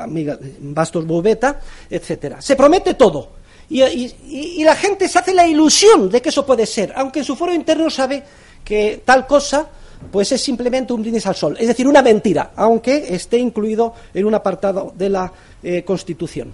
Bastos 0.60 1.06
Bobeta, 1.06 1.60
etcétera. 1.90 2.42
Se 2.42 2.56
promete 2.56 2.94
todo. 2.94 3.44
Y, 3.70 4.64
la 4.64 4.76
gente 4.76 5.08
se 5.08 5.20
hace 5.20 5.34
la 5.34 5.48
ilusión 5.48 6.10
de 6.10 6.22
que 6.22 6.30
eso 6.30 6.46
puede 6.46 6.66
ser, 6.66 6.94
aunque 6.96 7.20
en 7.20 7.26
su 7.26 7.36
foro 7.36 7.54
interno 7.54 7.90
sabe 7.90 8.24
que 8.64 9.02
tal 9.04 9.26
cosa 9.26 9.68
pues 10.12 10.32
es 10.32 10.42
simplemente 10.42 10.94
un 10.94 11.02
brindis 11.02 11.26
al 11.28 11.36
sol, 11.36 11.58
es 11.60 11.68
decir, 11.68 11.88
una 11.88 12.02
mentira, 12.02 12.52
aunque 12.56 13.14
esté 13.14 13.38
incluido 13.38 13.94
en 14.14 14.26
un 14.26 14.36
apartado 14.36 14.94
de 14.96 15.10
la 15.10 15.32
eh, 15.62 15.84
Constitución. 15.84 16.54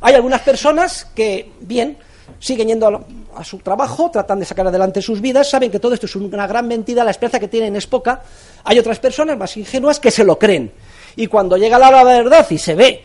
Hay 0.00 0.14
algunas 0.14 0.40
personas 0.42 1.06
que, 1.14 1.52
bien, 1.60 1.96
siguen 2.38 2.68
yendo 2.68 2.88
a, 2.88 3.40
a, 3.40 3.44
su 3.44 3.58
trabajo, 3.58 4.10
tratan 4.10 4.40
de 4.40 4.44
sacar 4.44 4.66
adelante 4.66 5.00
sus 5.00 5.20
vidas, 5.20 5.48
saben 5.48 5.70
que 5.70 5.78
todo 5.78 5.94
esto 5.94 6.06
es 6.06 6.16
una 6.16 6.46
gran 6.46 6.66
mentira, 6.66 7.04
la 7.04 7.12
esperanza 7.12 7.38
que 7.38 7.48
tienen 7.48 7.76
es 7.76 7.86
poca. 7.86 8.22
Hay 8.64 8.78
otras 8.78 8.98
personas 8.98 9.36
más 9.38 9.56
ingenuas 9.56 10.00
que 10.00 10.10
se 10.10 10.24
lo 10.24 10.38
creen. 10.38 10.72
Y 11.14 11.26
cuando 11.26 11.56
llega 11.56 11.78
la 11.78 12.02
verdad 12.02 12.46
y 12.50 12.58
se 12.58 12.74
ve 12.74 13.04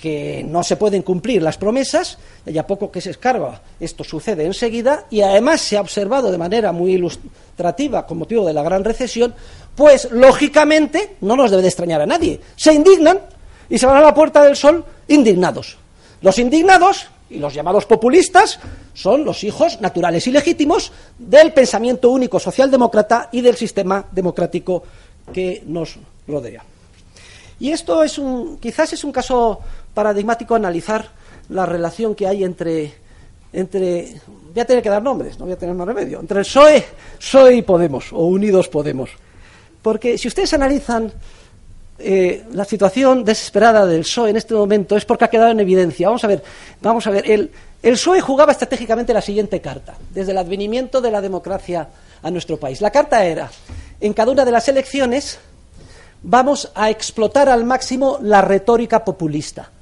que 0.00 0.44
no 0.48 0.62
se 0.62 0.76
pueden 0.76 1.02
cumplir 1.02 1.42
las 1.42 1.58
promesas, 1.58 2.18
y 2.46 2.56
a 2.56 2.66
poco 2.66 2.90
que 2.90 3.00
se 3.00 3.10
escarba, 3.10 3.60
esto 3.80 4.04
sucede 4.04 4.44
enseguida, 4.44 5.06
y 5.10 5.22
además 5.22 5.60
se 5.60 5.76
ha 5.76 5.80
observado 5.80 6.30
de 6.30 6.38
manera 6.38 6.70
muy 6.70 6.92
ilustrativa 6.92 8.06
con 8.06 8.18
motivo 8.18 8.46
de 8.46 8.52
la 8.52 8.62
gran 8.62 8.84
recesión, 8.84 9.34
pues 9.74 10.08
lógicamente 10.12 11.16
no 11.20 11.34
nos 11.34 11.50
debe 11.50 11.62
de 11.62 11.68
extrañar 11.68 12.00
a 12.00 12.06
nadie. 12.06 12.40
Se 12.54 12.72
indignan 12.72 13.20
y 13.68 13.76
se 13.76 13.86
van 13.86 13.96
a 13.96 14.00
la 14.00 14.14
puerta 14.14 14.42
del 14.44 14.54
sol 14.54 14.84
indignados. 15.08 15.76
Los 16.22 16.38
indignados 16.38 17.08
y 17.28 17.38
los 17.38 17.52
llamados 17.52 17.84
populistas 17.84 18.60
son 18.94 19.24
los 19.24 19.42
hijos 19.42 19.80
naturales 19.80 20.26
y 20.28 20.30
legítimos 20.30 20.92
del 21.18 21.52
pensamiento 21.52 22.10
único 22.10 22.38
socialdemócrata 22.38 23.30
y 23.32 23.40
del 23.40 23.56
sistema 23.56 24.04
democrático 24.12 24.84
que 25.32 25.62
nos 25.66 25.98
rodea. 26.26 26.62
Y 27.60 27.72
esto 27.72 28.04
es 28.04 28.18
un, 28.18 28.58
quizás 28.58 28.92
es 28.92 29.02
un 29.02 29.12
caso 29.12 29.60
paradigmático 29.98 30.54
analizar 30.54 31.08
la 31.48 31.66
relación 31.66 32.14
que 32.14 32.28
hay 32.28 32.44
entre, 32.44 32.94
entre 33.52 34.20
voy 34.54 34.60
a 34.60 34.64
tener 34.64 34.80
que 34.80 34.88
dar 34.88 35.02
nombres, 35.02 35.36
no 35.40 35.44
voy 35.44 35.54
a 35.54 35.58
tener 35.58 35.74
más 35.74 35.88
remedio, 35.88 36.20
entre 36.20 36.38
el 36.38 36.44
PSOE, 36.44 36.84
PSOE 37.18 37.56
y 37.56 37.62
Podemos, 37.62 38.12
o 38.12 38.26
Unidos 38.26 38.68
Podemos. 38.68 39.10
Porque 39.82 40.16
si 40.16 40.28
ustedes 40.28 40.54
analizan 40.54 41.12
eh, 41.98 42.44
la 42.52 42.64
situación 42.64 43.24
desesperada 43.24 43.86
del 43.86 44.02
PSOE 44.02 44.30
en 44.30 44.36
este 44.36 44.54
momento 44.54 44.96
es 44.96 45.04
porque 45.04 45.24
ha 45.24 45.30
quedado 45.30 45.50
en 45.50 45.58
evidencia. 45.58 46.06
Vamos 46.06 46.22
a 46.22 46.28
ver, 46.28 46.44
vamos 46.80 47.04
a 47.08 47.10
ver, 47.10 47.28
el, 47.28 47.50
el 47.82 47.94
PSOE 47.94 48.20
jugaba 48.20 48.52
estratégicamente 48.52 49.12
la 49.12 49.20
siguiente 49.20 49.60
carta, 49.60 49.96
desde 50.14 50.30
el 50.30 50.38
advenimiento 50.38 51.00
de 51.00 51.10
la 51.10 51.20
democracia 51.20 51.88
a 52.22 52.30
nuestro 52.30 52.56
país. 52.56 52.80
La 52.80 52.92
carta 52.92 53.24
era, 53.24 53.50
en 54.00 54.12
cada 54.12 54.30
una 54.30 54.44
de 54.44 54.52
las 54.52 54.68
elecciones 54.68 55.40
vamos 56.22 56.70
a 56.76 56.88
explotar 56.88 57.48
al 57.48 57.64
máximo 57.64 58.20
la 58.22 58.42
retórica 58.42 59.04
populista. 59.04 59.72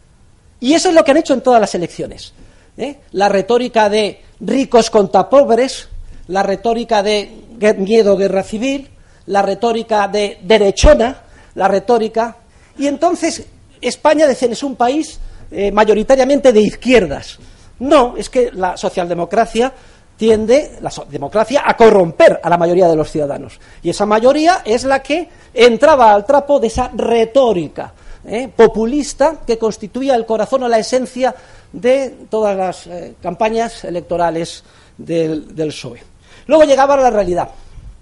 Y 0.61 0.75
eso 0.75 0.89
es 0.89 0.95
lo 0.95 1.05
que 1.05 1.11
han 1.11 1.17
hecho 1.19 1.35
en 1.35 1.43
todas 1.43 1.61
las 1.61 1.75
elecciones. 1.75 2.33
¿eh? 2.77 2.99
La 3.13 3.29
retórica 3.29 3.89
de 3.89 4.23
ricos 4.41 4.91
contra 4.91 5.29
pobres, 5.29 5.89
la 6.29 6.43
retórica 6.43 7.03
de 7.03 7.31
miedo, 7.79 8.17
guerra 8.17 8.43
civil, 8.43 8.89
la 9.27 9.43
retórica 9.43 10.09
de 10.09 10.39
derechona, 10.43 11.23
la 11.55 11.69
retórica. 11.69 12.37
Y 12.79 12.87
entonces 12.87 13.45
España 13.81 14.27
es 14.27 14.63
un 14.63 14.77
país 14.77 15.19
eh, 15.51 15.71
mayoritariamente 15.71 16.53
de 16.53 16.61
izquierdas. 16.61 17.39
No, 17.79 18.17
es 18.17 18.31
que 18.31 18.51
la 18.53 18.77
socialdemocracia 18.77 19.73
tiende, 20.17 20.79
la 20.81 20.91
democracia, 21.11 21.63
a 21.65 21.77
corromper 21.77 22.41
a 22.43 22.49
la 22.49 22.57
mayoría 22.57 22.89
de 22.89 22.97
los 22.97 23.11
ciudadanos. 23.11 23.61
Y 23.83 23.91
esa 23.91 24.07
mayoría 24.07 24.63
es 24.65 24.85
la 24.85 25.03
que 25.03 25.29
entraba 25.53 26.15
al 26.15 26.25
trapo 26.25 26.59
de 26.59 26.69
esa 26.69 26.91
retórica 26.95 27.93
¿eh? 28.27 28.49
populista 28.55 29.41
que 29.47 29.59
constituía 29.59 30.15
el 30.15 30.27
corazón 30.27 30.65
o 30.65 30.69
la 30.69 30.79
esencia 30.79 31.35
de 31.73 32.15
todas 32.29 32.57
las 32.57 32.87
eh, 32.87 33.15
campañas 33.23 33.85
electorales 33.85 34.65
del, 34.97 35.55
del, 35.55 35.69
PSOE. 35.69 36.03
Luego 36.47 36.65
llegaba 36.65 36.97
la 36.97 37.11
realidad, 37.11 37.51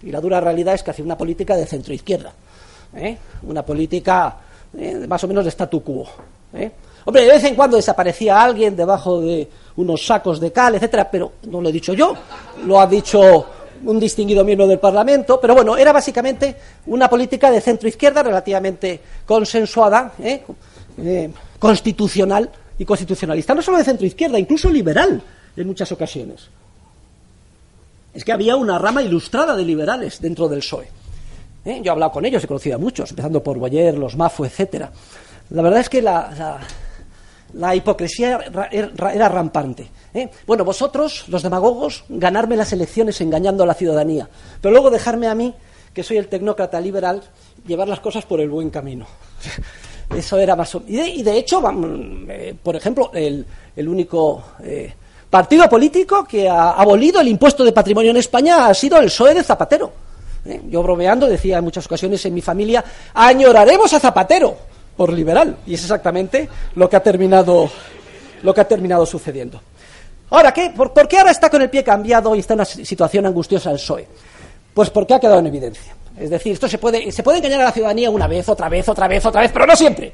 y 0.02 0.10
la 0.10 0.20
dura 0.20 0.40
realidad 0.40 0.74
es 0.74 0.82
que 0.82 0.90
hacía 0.90 1.04
una 1.04 1.18
política 1.18 1.56
de 1.56 1.66
centro-izquierda, 1.66 2.32
¿eh? 2.96 3.16
una 3.42 3.64
política 3.64 4.36
más 5.06 5.22
o 5.22 5.28
menos 5.28 5.44
de 5.44 5.50
statu 5.50 5.82
quo. 5.82 6.04
Hombre, 7.06 7.22
de 7.22 7.28
vez 7.28 7.44
en 7.44 7.54
cuando 7.54 7.76
desaparecía 7.76 8.42
alguien 8.42 8.74
debajo 8.74 9.20
de 9.20 9.48
unos 9.76 10.04
sacos 10.04 10.40
de 10.40 10.52
cal, 10.52 10.74
etcétera, 10.74 11.08
pero 11.10 11.32
no 11.44 11.60
lo 11.60 11.68
he 11.68 11.72
dicho 11.72 11.92
yo, 11.92 12.14
lo 12.64 12.80
ha 12.80 12.86
dicho 12.86 13.46
un 13.84 14.00
distinguido 14.00 14.44
miembro 14.44 14.66
del 14.66 14.78
Parlamento, 14.78 15.40
pero 15.40 15.54
bueno, 15.54 15.76
era 15.76 15.92
básicamente 15.92 16.56
una 16.86 17.08
política 17.08 17.50
de 17.50 17.60
centro-izquierda 17.60 18.22
relativamente 18.22 19.00
consensuada, 19.26 20.12
¿eh? 20.22 20.42
Eh, 20.98 21.30
constitucional 21.58 22.50
y 22.78 22.84
constitucionalista, 22.84 23.54
no 23.54 23.62
solo 23.62 23.78
de 23.78 23.84
centro-izquierda, 23.84 24.38
incluso 24.38 24.70
liberal 24.70 25.22
en 25.56 25.66
muchas 25.66 25.90
ocasiones. 25.92 26.48
Es 28.12 28.24
que 28.24 28.32
había 28.32 28.56
una 28.56 28.78
rama 28.78 29.02
ilustrada 29.02 29.56
de 29.56 29.64
liberales 29.64 30.20
dentro 30.20 30.48
del 30.48 30.60
PSOE. 30.60 30.88
¿eh? 31.64 31.80
Yo 31.82 31.90
he 31.90 31.90
hablado 31.90 32.12
con 32.12 32.24
ellos, 32.24 32.44
he 32.44 32.46
conocido 32.46 32.76
a 32.76 32.78
muchos, 32.78 33.10
empezando 33.10 33.42
por 33.42 33.58
Boyer, 33.58 33.98
los 33.98 34.16
Mafo, 34.16 34.44
etcétera. 34.44 34.92
La 35.50 35.62
verdad 35.62 35.80
es 35.80 35.88
que 35.88 36.00
la 36.00 36.30
la 36.38 36.60
hipocresía 37.74 38.40
era 38.72 39.28
rampante. 39.28 39.88
¿eh? 40.12 40.28
Bueno, 40.46 40.64
vosotros, 40.64 41.24
los 41.28 41.42
demagogos, 41.42 42.04
ganarme 42.08 42.56
las 42.56 42.72
elecciones 42.72 43.20
engañando 43.20 43.62
a 43.64 43.66
la 43.66 43.74
ciudadanía, 43.74 44.28
pero 44.60 44.72
luego 44.72 44.90
dejarme 44.90 45.28
a 45.28 45.34
mí, 45.34 45.54
que 45.92 46.02
soy 46.02 46.16
el 46.16 46.28
tecnócrata 46.28 46.80
liberal, 46.80 47.22
llevar 47.66 47.88
las 47.88 48.00
cosas 48.00 48.24
por 48.24 48.40
el 48.40 48.50
buen 48.50 48.70
camino. 48.70 49.06
Eso 50.16 50.38
era 50.38 50.54
más. 50.54 50.76
Y 50.86 50.96
de, 50.96 51.08
y 51.08 51.22
de 51.22 51.38
hecho, 51.38 51.62
eh, 52.28 52.54
por 52.62 52.76
ejemplo, 52.76 53.10
el, 53.14 53.46
único 53.76 54.42
eh, 54.62 54.92
partido 55.30 55.68
político 55.68 56.24
que 56.24 56.48
ha 56.48 56.72
abolido 56.72 57.20
el 57.20 57.28
impuesto 57.28 57.64
de 57.64 57.72
patrimonio 57.72 58.10
en 58.10 58.18
España 58.18 58.66
ha 58.66 58.74
sido 58.74 58.98
el 58.98 59.06
PSOE 59.06 59.34
de 59.34 59.42
Zapatero. 59.42 59.92
Yo 60.68 60.82
bromeando 60.82 61.26
decía 61.26 61.58
en 61.58 61.64
muchas 61.64 61.86
ocasiones 61.86 62.24
en 62.26 62.34
mi 62.34 62.42
familia, 62.42 62.84
añoraremos 63.14 63.92
a 63.94 64.00
Zapatero 64.00 64.54
por 64.96 65.12
liberal. 65.12 65.58
Y 65.66 65.74
es 65.74 65.82
exactamente 65.82 66.48
lo 66.74 66.88
que 66.88 66.96
ha 66.96 67.02
terminado, 67.02 67.70
lo 68.42 68.54
que 68.54 68.60
ha 68.60 68.68
terminado 68.68 69.06
sucediendo. 69.06 69.60
Ahora, 70.30 70.52
¿qué? 70.52 70.70
¿Por, 70.70 70.92
qué 71.08 71.18
ahora 71.18 71.30
está 71.30 71.50
con 71.50 71.62
el 71.62 71.70
pie 71.70 71.84
cambiado 71.84 72.34
y 72.34 72.40
está 72.40 72.54
en 72.54 72.60
una 72.60 72.64
situación 72.64 73.26
angustiosa 73.26 73.70
el 73.70 73.76
PSOE? 73.76 74.06
Pues 74.72 74.90
porque 74.90 75.14
ha 75.14 75.20
quedado 75.20 75.38
en 75.38 75.46
evidencia. 75.46 75.94
Es 76.18 76.30
decir, 76.30 76.52
esto 76.52 76.68
se 76.68 76.78
puede, 76.78 77.10
se 77.12 77.22
puede 77.22 77.38
engañar 77.38 77.60
a 77.60 77.64
la 77.64 77.72
ciudadanía 77.72 78.10
una 78.10 78.26
vez, 78.26 78.48
otra 78.48 78.68
vez, 78.68 78.88
otra 78.88 79.08
vez, 79.08 79.24
otra 79.24 79.40
vez, 79.42 79.50
pero 79.52 79.66
no 79.66 79.76
siempre. 79.76 80.12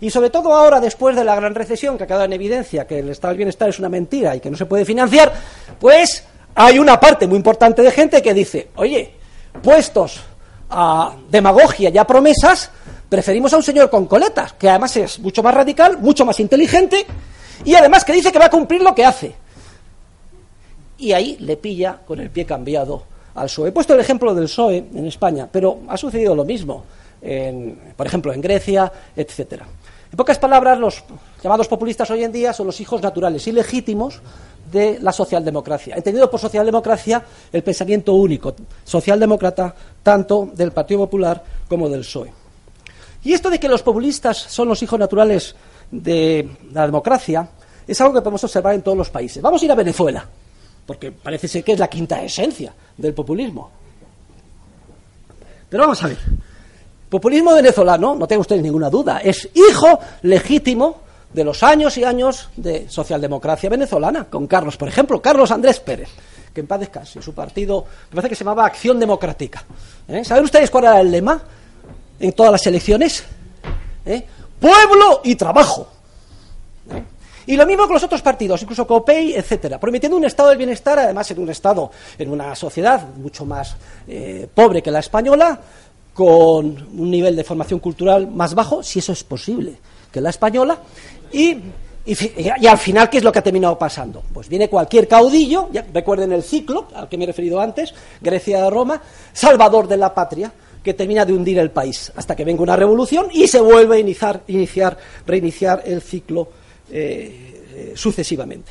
Y 0.00 0.10
sobre 0.10 0.30
todo 0.30 0.52
ahora, 0.52 0.80
después 0.80 1.16
de 1.16 1.24
la 1.24 1.34
gran 1.34 1.54
recesión 1.54 1.96
que 1.96 2.04
ha 2.04 2.06
quedado 2.06 2.24
en 2.24 2.32
evidencia 2.32 2.86
que 2.86 2.98
el 2.98 3.08
estado 3.10 3.32
del 3.32 3.38
bienestar 3.38 3.68
es 3.68 3.78
una 3.78 3.88
mentira 3.88 4.36
y 4.36 4.40
que 4.40 4.50
no 4.50 4.56
se 4.56 4.66
puede 4.66 4.84
financiar, 4.84 5.32
pues 5.80 6.24
hay 6.54 6.78
una 6.78 7.00
parte 7.00 7.26
muy 7.26 7.36
importante 7.36 7.82
de 7.82 7.90
gente 7.90 8.20
que 8.20 8.34
dice, 8.34 8.68
oye, 8.76 9.14
puestos 9.62 10.20
a 10.68 11.14
demagogia 11.30 11.90
y 11.90 11.98
a 11.98 12.06
promesas, 12.06 12.70
Preferimos 13.08 13.52
a 13.52 13.56
un 13.56 13.62
señor 13.62 13.88
con 13.88 14.06
coletas, 14.06 14.54
que 14.54 14.68
además 14.68 14.96
es 14.96 15.20
mucho 15.20 15.42
más 15.42 15.54
radical, 15.54 15.98
mucho 15.98 16.24
más 16.24 16.40
inteligente, 16.40 17.06
y 17.64 17.74
además 17.74 18.04
que 18.04 18.12
dice 18.12 18.32
que 18.32 18.38
va 18.38 18.46
a 18.46 18.50
cumplir 18.50 18.82
lo 18.82 18.94
que 18.94 19.04
hace. 19.04 19.34
Y 20.98 21.12
ahí 21.12 21.36
le 21.40 21.56
pilla 21.56 22.00
con 22.04 22.18
el 22.20 22.30
pie 22.30 22.44
cambiado 22.44 23.04
al 23.34 23.46
PSOE. 23.46 23.68
He 23.68 23.72
puesto 23.72 23.94
el 23.94 24.00
ejemplo 24.00 24.34
del 24.34 24.46
PSOE 24.46 24.78
en 24.94 25.06
España, 25.06 25.48
pero 25.50 25.80
ha 25.88 25.96
sucedido 25.96 26.34
lo 26.34 26.44
mismo, 26.44 26.84
por 27.96 28.06
ejemplo, 28.06 28.32
en 28.32 28.40
Grecia, 28.40 28.90
etcétera. 29.14 29.66
En 30.10 30.16
pocas 30.16 30.38
palabras, 30.38 30.78
los 30.78 31.04
llamados 31.42 31.68
populistas 31.68 32.10
hoy 32.10 32.24
en 32.24 32.32
día 32.32 32.52
son 32.52 32.66
los 32.66 32.80
hijos 32.80 33.02
naturales 33.02 33.46
y 33.46 33.52
legítimos 33.52 34.20
de 34.72 34.98
la 35.00 35.12
socialdemocracia. 35.12 35.94
Entendido 35.96 36.28
por 36.30 36.40
socialdemocracia 36.40 37.22
el 37.52 37.62
pensamiento 37.62 38.14
único, 38.14 38.54
socialdemócrata, 38.84 39.74
tanto 40.02 40.50
del 40.54 40.72
Partido 40.72 41.00
Popular 41.00 41.42
como 41.68 41.88
del 41.88 42.00
PSOE. 42.00 42.45
Y 43.26 43.32
esto 43.32 43.50
de 43.50 43.58
que 43.58 43.68
los 43.68 43.82
populistas 43.82 44.36
son 44.36 44.68
los 44.68 44.80
hijos 44.84 45.00
naturales 45.00 45.56
de 45.90 46.48
la 46.72 46.86
democracia 46.86 47.48
es 47.84 48.00
algo 48.00 48.14
que 48.14 48.20
podemos 48.20 48.44
observar 48.44 48.76
en 48.76 48.82
todos 48.82 48.96
los 48.96 49.10
países. 49.10 49.42
Vamos 49.42 49.60
a 49.60 49.64
ir 49.64 49.72
a 49.72 49.74
Venezuela, 49.74 50.24
porque 50.86 51.10
parece 51.10 51.48
ser 51.48 51.64
que 51.64 51.72
es 51.72 51.78
la 51.80 51.88
quinta 51.88 52.22
esencia 52.22 52.72
del 52.96 53.14
populismo. 53.14 53.68
Pero 55.68 55.82
vamos 55.82 56.04
a 56.04 56.06
ver. 56.06 56.18
Populismo 57.10 57.52
venezolano, 57.52 58.14
no 58.14 58.28
tengo 58.28 58.42
ustedes 58.42 58.62
ninguna 58.62 58.88
duda, 58.90 59.18
es 59.18 59.48
hijo 59.54 59.98
legítimo 60.22 61.00
de 61.32 61.42
los 61.42 61.64
años 61.64 61.98
y 61.98 62.04
años 62.04 62.50
de 62.56 62.88
socialdemocracia 62.88 63.68
venezolana, 63.68 64.26
con 64.26 64.46
Carlos, 64.46 64.76
por 64.76 64.86
ejemplo, 64.86 65.20
Carlos 65.20 65.50
Andrés 65.50 65.80
Pérez, 65.80 66.10
que 66.54 66.60
en 66.60 66.68
paz 66.68 66.78
descanse, 66.78 67.20
su 67.20 67.34
partido, 67.34 67.86
me 68.10 68.14
parece 68.14 68.28
que 68.28 68.34
se 68.36 68.44
llamaba 68.44 68.66
Acción 68.66 69.00
Democrática. 69.00 69.64
¿Eh? 70.06 70.24
¿Saben 70.24 70.44
ustedes 70.44 70.70
cuál 70.70 70.84
era 70.84 71.00
el 71.00 71.10
lema 71.10 71.42
en 72.18 72.32
todas 72.32 72.52
las 72.52 72.66
elecciones? 72.66 73.24
¿Eh? 74.04 74.24
Pueblo 74.60 75.20
y 75.24 75.34
trabajo. 75.34 75.88
¿Eh? 76.90 77.02
Y 77.48 77.56
lo 77.56 77.64
mismo 77.64 77.84
con 77.84 77.94
los 77.94 78.02
otros 78.02 78.22
partidos, 78.22 78.60
incluso 78.62 78.86
COPEI, 78.86 79.34
etcétera, 79.34 79.78
prometiendo 79.78 80.16
un 80.16 80.24
estado 80.24 80.48
del 80.48 80.58
bienestar, 80.58 80.98
además 80.98 81.30
en 81.30 81.38
un 81.38 81.48
estado, 81.48 81.92
en 82.18 82.30
una 82.30 82.54
sociedad 82.56 83.06
mucho 83.16 83.44
más 83.44 83.76
eh, 84.08 84.48
pobre 84.52 84.82
que 84.82 84.90
la 84.90 84.98
española, 84.98 85.60
con 86.12 86.66
un 86.66 87.10
nivel 87.10 87.36
de 87.36 87.44
formación 87.44 87.78
cultural 87.78 88.26
más 88.26 88.54
bajo, 88.54 88.82
si 88.82 88.98
eso 88.98 89.12
es 89.12 89.22
posible, 89.22 89.76
que 90.10 90.20
la 90.20 90.30
española, 90.30 90.78
y, 91.30 91.60
al 92.68 92.78
final, 92.78 93.10
¿qué 93.10 93.18
es 93.18 93.24
lo 93.24 93.30
que 93.30 93.38
ha 93.38 93.42
terminado 93.42 93.78
pasando? 93.78 94.22
Pues 94.32 94.48
viene 94.48 94.68
cualquier 94.68 95.06
caudillo, 95.06 95.68
recuerden 95.92 96.32
el 96.32 96.42
ciclo 96.42 96.88
al 96.94 97.08
que 97.08 97.18
me 97.18 97.24
he 97.24 97.26
referido 97.26 97.60
antes, 97.60 97.94
Grecia 98.20 98.68
Roma, 98.70 99.00
salvador 99.32 99.86
de 99.86 99.98
la 99.98 100.14
patria, 100.14 100.52
que 100.86 100.94
termina 100.94 101.24
de 101.24 101.32
hundir 101.32 101.58
el 101.58 101.72
país, 101.72 102.12
hasta 102.14 102.36
que 102.36 102.44
venga 102.44 102.62
una 102.62 102.76
revolución 102.76 103.26
y 103.32 103.48
se 103.48 103.60
vuelve 103.60 103.96
a 103.96 103.98
iniciar, 103.98 104.42
iniciar 104.46 104.96
reiniciar 105.26 105.82
el 105.84 106.00
ciclo 106.00 106.48
eh, 106.88 107.92
sucesivamente. 107.96 108.70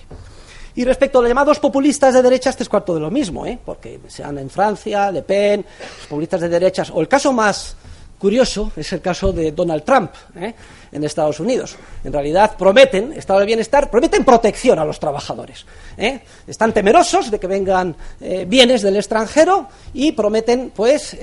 Y 0.76 0.86
respecto 0.86 1.20
a 1.20 1.22
los 1.22 1.30
llamados 1.30 1.60
populistas 1.60 2.14
de 2.14 2.22
derecha, 2.22 2.52
este 2.52 2.64
es 2.64 2.70
cuarto 2.70 2.94
de 2.94 3.02
lo 3.02 3.12
mismo, 3.12 3.46
¿eh? 3.46 3.60
porque 3.66 4.00
sean 4.08 4.38
en 4.38 4.50
Francia, 4.50 5.12
Le 5.12 5.24
Pen, 5.24 5.66
los 6.00 6.08
populistas 6.08 6.40
de 6.40 6.48
derechas, 6.48 6.90
o 6.90 7.02
el 7.02 7.10
caso 7.10 7.34
más 7.34 7.76
curioso 8.18 8.72
es 8.76 8.92
el 8.94 9.02
caso 9.02 9.32
de 9.32 9.52
Donald 9.52 9.84
Trump 9.84 10.12
¿eh? 10.36 10.54
en 10.92 11.04
Estados 11.04 11.40
Unidos. 11.40 11.76
En 12.04 12.14
realidad 12.14 12.56
prometen 12.58 13.14
estado 13.14 13.40
de 13.40 13.46
bienestar, 13.46 13.90
prometen 13.90 14.24
protección 14.24 14.80
a 14.80 14.86
los 14.86 15.00
trabajadores. 15.00 15.66
¿eh? 15.98 16.22
Están 16.48 16.74
temerosos 16.74 17.30
de 17.30 17.40
que 17.40 17.48
vengan 17.48 17.96
eh, 18.22 18.46
bienes 18.48 18.82
del 18.82 18.96
extranjero 18.98 19.68
y 19.94 20.12
prometen, 20.14 20.72
pues, 20.76 21.18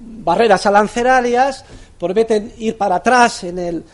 barreras 0.00 0.66
arancelarias, 0.66 1.64
prometen 1.98 2.52
ir 2.58 2.78
para 2.78 2.96
atrás 2.96 3.44
en, 3.44 3.84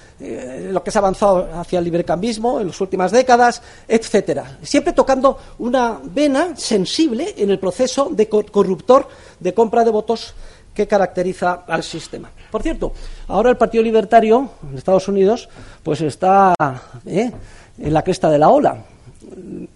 lo 0.72 0.84
que 0.84 0.90
se 0.90 0.98
ha 0.98 1.00
avanzado 1.00 1.48
hacia 1.54 1.78
el 1.78 1.84
libercambismo 1.84 2.60
en 2.60 2.68
las 2.68 2.80
últimas 2.80 3.10
décadas, 3.10 3.62
etcétera. 3.88 4.58
Siempre 4.62 4.92
tocando 4.92 5.38
una 5.58 5.98
vena 6.02 6.54
sensible 6.56 7.34
en 7.36 7.50
el 7.50 7.58
proceso 7.58 8.10
de 8.10 8.28
corruptor 8.28 9.08
de 9.40 9.54
compra 9.54 9.84
de 9.84 9.90
votos 9.90 10.34
que 10.74 10.86
caracteriza 10.86 11.64
al 11.66 11.82
sistema. 11.82 12.30
Por 12.54 12.62
cierto, 12.62 12.92
ahora 13.26 13.50
el 13.50 13.56
Partido 13.56 13.82
Libertario 13.82 14.48
en 14.62 14.78
Estados 14.78 15.08
Unidos 15.08 15.48
pues 15.82 16.00
está 16.02 16.54
eh, 17.04 17.32
en 17.78 17.92
la 17.92 18.02
cresta 18.02 18.30
de 18.30 18.38
la 18.38 18.48
ola. 18.48 18.76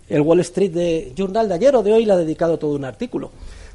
El 0.08 0.20
Wall 0.20 0.38
Street 0.38 1.12
Journal 1.12 1.48
de 1.48 1.54
ayer 1.56 1.74
o 1.74 1.82
de 1.82 1.92
hoy 1.92 2.04
le 2.04 2.12
ha 2.12 2.16
dedicado 2.16 2.56
todo 2.56 2.76
un 2.76 2.84
artículo 2.84 3.32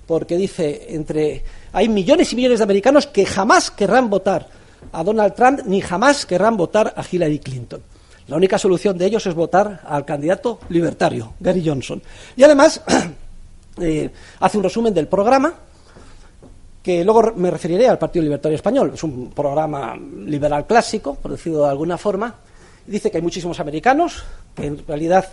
porque 0.08 0.38
dice 0.38 0.86
entre 0.96 1.44
hay 1.74 1.90
millones 1.90 2.32
y 2.32 2.38
millones 2.38 2.60
de 2.60 2.64
americanos 2.64 3.06
que 3.08 3.26
jamás 3.26 3.72
querrán 3.72 4.10
votar 4.10 4.48
a 4.94 5.04
Donald 5.04 5.34
Trump 5.34 5.60
ni 5.66 5.82
jamás 5.82 6.26
querrán 6.26 6.56
votar 6.56 6.94
a 6.96 7.04
Hillary 7.04 7.40
Clinton. 7.40 7.82
La 8.30 8.38
única 8.38 8.58
solución 8.58 8.98
de 8.98 9.08
ellos 9.08 9.26
es 9.26 9.34
votar 9.34 9.82
al 9.86 10.06
candidato 10.06 10.60
libertario, 10.70 11.34
Gary 11.42 11.62
Johnson. 11.68 12.02
Y 12.38 12.44
además 12.44 12.82
eh, 13.82 14.10
hace 14.40 14.58
un 14.58 14.64
resumen 14.64 14.94
del 14.94 15.10
programa, 15.10 15.54
que 16.84 17.04
luego 17.06 17.34
me 17.38 17.50
referiré 17.50 17.88
al 17.88 17.98
Partido 17.98 18.24
Libertario 18.24 18.58
Español. 18.58 18.92
Es 18.94 19.04
un 19.04 19.32
programa 19.32 19.96
liberal 19.96 20.68
clásico, 20.68 21.16
por 21.16 21.32
decirlo 21.32 21.64
de 21.64 21.70
alguna 21.70 21.98
forma. 21.98 22.36
Dice 22.86 23.10
que 23.10 23.18
hay 23.18 23.24
muchísimos 23.24 23.62
americanos 23.62 24.26
que 24.54 24.66
en 24.66 24.86
realidad 24.86 25.26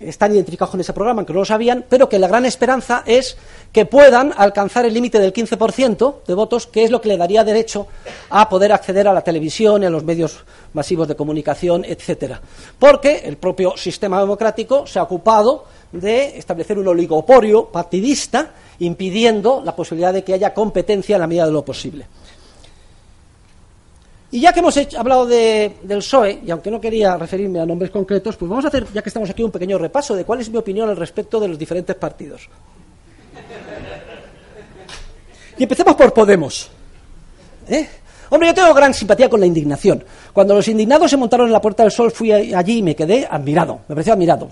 están 0.00 0.32
identificados 0.32 0.70
con 0.70 0.80
ese 0.80 0.94
programa, 0.94 1.20
aunque 1.20 1.34
no 1.34 1.40
lo 1.40 1.44
sabían, 1.44 1.84
pero 1.88 2.08
que 2.08 2.18
la 2.18 2.26
gran 2.26 2.46
esperanza 2.46 3.04
es 3.06 3.36
que 3.70 3.84
puedan 3.84 4.32
alcanzar 4.36 4.86
el 4.86 4.94
límite 4.94 5.18
del 5.18 5.32
15% 5.32 6.24
de 6.26 6.34
votos, 6.34 6.66
que 6.66 6.84
es 6.84 6.90
lo 6.90 7.00
que 7.00 7.08
le 7.08 7.16
daría 7.16 7.44
derecho 7.44 7.86
a 8.30 8.48
poder 8.48 8.72
acceder 8.72 9.06
a 9.06 9.12
la 9.12 9.22
televisión 9.22 9.82
y 9.82 9.86
a 9.86 9.90
los 9.90 10.02
medios 10.02 10.44
masivos 10.72 11.06
de 11.06 11.14
comunicación, 11.14 11.84
etcétera. 11.84 12.40
Porque 12.78 13.18
el 13.24 13.36
propio 13.36 13.76
sistema 13.76 14.18
democrático 14.18 14.86
se 14.86 14.98
ha 14.98 15.02
ocupado 15.02 15.66
de 15.92 16.38
establecer 16.38 16.78
un 16.78 16.88
oligopolio 16.88 17.66
partidista, 17.66 18.50
impidiendo 18.78 19.62
la 19.64 19.74
posibilidad 19.74 20.12
de 20.12 20.24
que 20.24 20.34
haya 20.34 20.52
competencia 20.52 21.16
en 21.16 21.20
la 21.20 21.26
medida 21.26 21.46
de 21.46 21.52
lo 21.52 21.64
posible. 21.64 22.06
Y 24.30 24.40
ya 24.40 24.52
que 24.52 24.58
hemos 24.58 24.76
hablado 24.96 25.26
del 25.26 25.72
PSOE, 25.86 26.40
y 26.44 26.50
aunque 26.50 26.68
no 26.68 26.80
quería 26.80 27.16
referirme 27.16 27.60
a 27.60 27.66
nombres 27.66 27.92
concretos, 27.92 28.36
pues 28.36 28.48
vamos 28.48 28.64
a 28.64 28.68
hacer, 28.68 28.86
ya 28.92 29.00
que 29.00 29.08
estamos 29.08 29.30
aquí, 29.30 29.44
un 29.44 29.52
pequeño 29.52 29.78
repaso 29.78 30.16
de 30.16 30.24
cuál 30.24 30.40
es 30.40 30.50
mi 30.50 30.56
opinión 30.56 30.88
al 30.88 30.96
respecto 30.96 31.38
de 31.38 31.46
los 31.46 31.56
diferentes 31.56 31.94
partidos. 31.94 32.48
Y 35.56 35.62
empecemos 35.62 35.94
por 35.94 36.12
Podemos. 36.12 36.68
¿Eh? 37.68 37.88
Hombre, 38.34 38.48
yo 38.48 38.54
tengo 38.54 38.74
gran 38.74 38.92
simpatía 38.92 39.30
con 39.30 39.38
la 39.38 39.46
indignación. 39.46 40.02
Cuando 40.32 40.56
los 40.56 40.66
indignados 40.66 41.08
se 41.08 41.16
montaron 41.16 41.46
en 41.46 41.52
la 41.52 41.60
Puerta 41.60 41.84
del 41.84 41.92
Sol, 41.92 42.10
fui 42.10 42.32
allí 42.32 42.78
y 42.78 42.82
me 42.82 42.96
quedé 42.96 43.28
admirado. 43.30 43.82
Me 43.86 43.94
pareció 43.94 44.12
admirado. 44.12 44.48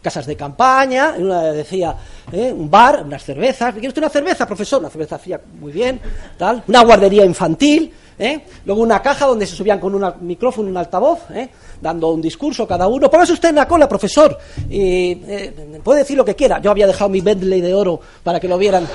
casas 0.00 0.24
de 0.24 0.34
campaña, 0.34 1.12
una 1.18 1.42
decía 1.52 1.94
¿eh? 2.32 2.50
un 2.50 2.70
bar, 2.70 3.02
unas 3.04 3.22
cervezas. 3.22 3.74
¿Quiere 3.74 3.88
usted 3.88 4.00
una 4.00 4.08
cerveza, 4.08 4.46
profesor? 4.46 4.80
Una 4.80 4.88
cerveza 4.88 5.16
hacía 5.16 5.38
muy 5.60 5.70
bien, 5.70 6.00
tal. 6.38 6.62
Una 6.66 6.82
guardería 6.82 7.26
infantil. 7.26 7.92
¿eh? 8.18 8.40
Luego 8.64 8.80
una 8.80 9.02
caja 9.02 9.26
donde 9.26 9.44
se 9.44 9.54
subían 9.54 9.80
con 9.80 9.94
un 9.94 10.14
micrófono, 10.22 10.70
un 10.70 10.76
altavoz, 10.78 11.30
¿eh? 11.32 11.50
dando 11.78 12.12
un 12.12 12.22
discurso 12.22 12.66
cada 12.66 12.88
uno. 12.88 13.10
Póngase 13.10 13.34
usted 13.34 13.50
en 13.50 13.56
la 13.56 13.68
cola, 13.68 13.86
profesor. 13.86 14.38
Y, 14.70 15.14
puede 15.84 15.98
decir 15.98 16.16
lo 16.16 16.24
que 16.24 16.34
quiera. 16.34 16.58
Yo 16.62 16.70
había 16.70 16.86
dejado 16.86 17.10
mi 17.10 17.20
Bentley 17.20 17.60
de 17.60 17.74
oro 17.74 18.00
para 18.22 18.40
que 18.40 18.48
lo 18.48 18.56
vieran. 18.56 18.88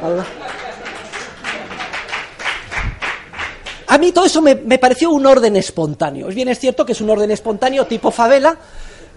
A 3.90 3.98
mí 3.98 4.12
todo 4.12 4.24
eso 4.24 4.40
me, 4.40 4.54
pareció 4.54 5.10
un 5.10 5.26
orden 5.26 5.56
espontáneo. 5.56 6.28
Es 6.28 6.34
bien 6.36 6.46
es 6.46 6.60
cierto 6.60 6.86
que 6.86 6.92
es 6.92 7.00
un 7.00 7.10
orden 7.10 7.28
espontáneo 7.32 7.86
tipo 7.86 8.12
favela, 8.12 8.56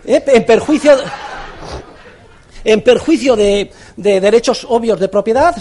¿eh? 0.04 0.24
en 0.26 0.46
perjuicio 0.48 0.98
en 2.63 2.82
perjuicio 2.82 3.36
de, 3.36 3.71
derechos 3.97 4.65
obvios 4.69 4.99
de 4.99 5.08
propiedad. 5.08 5.56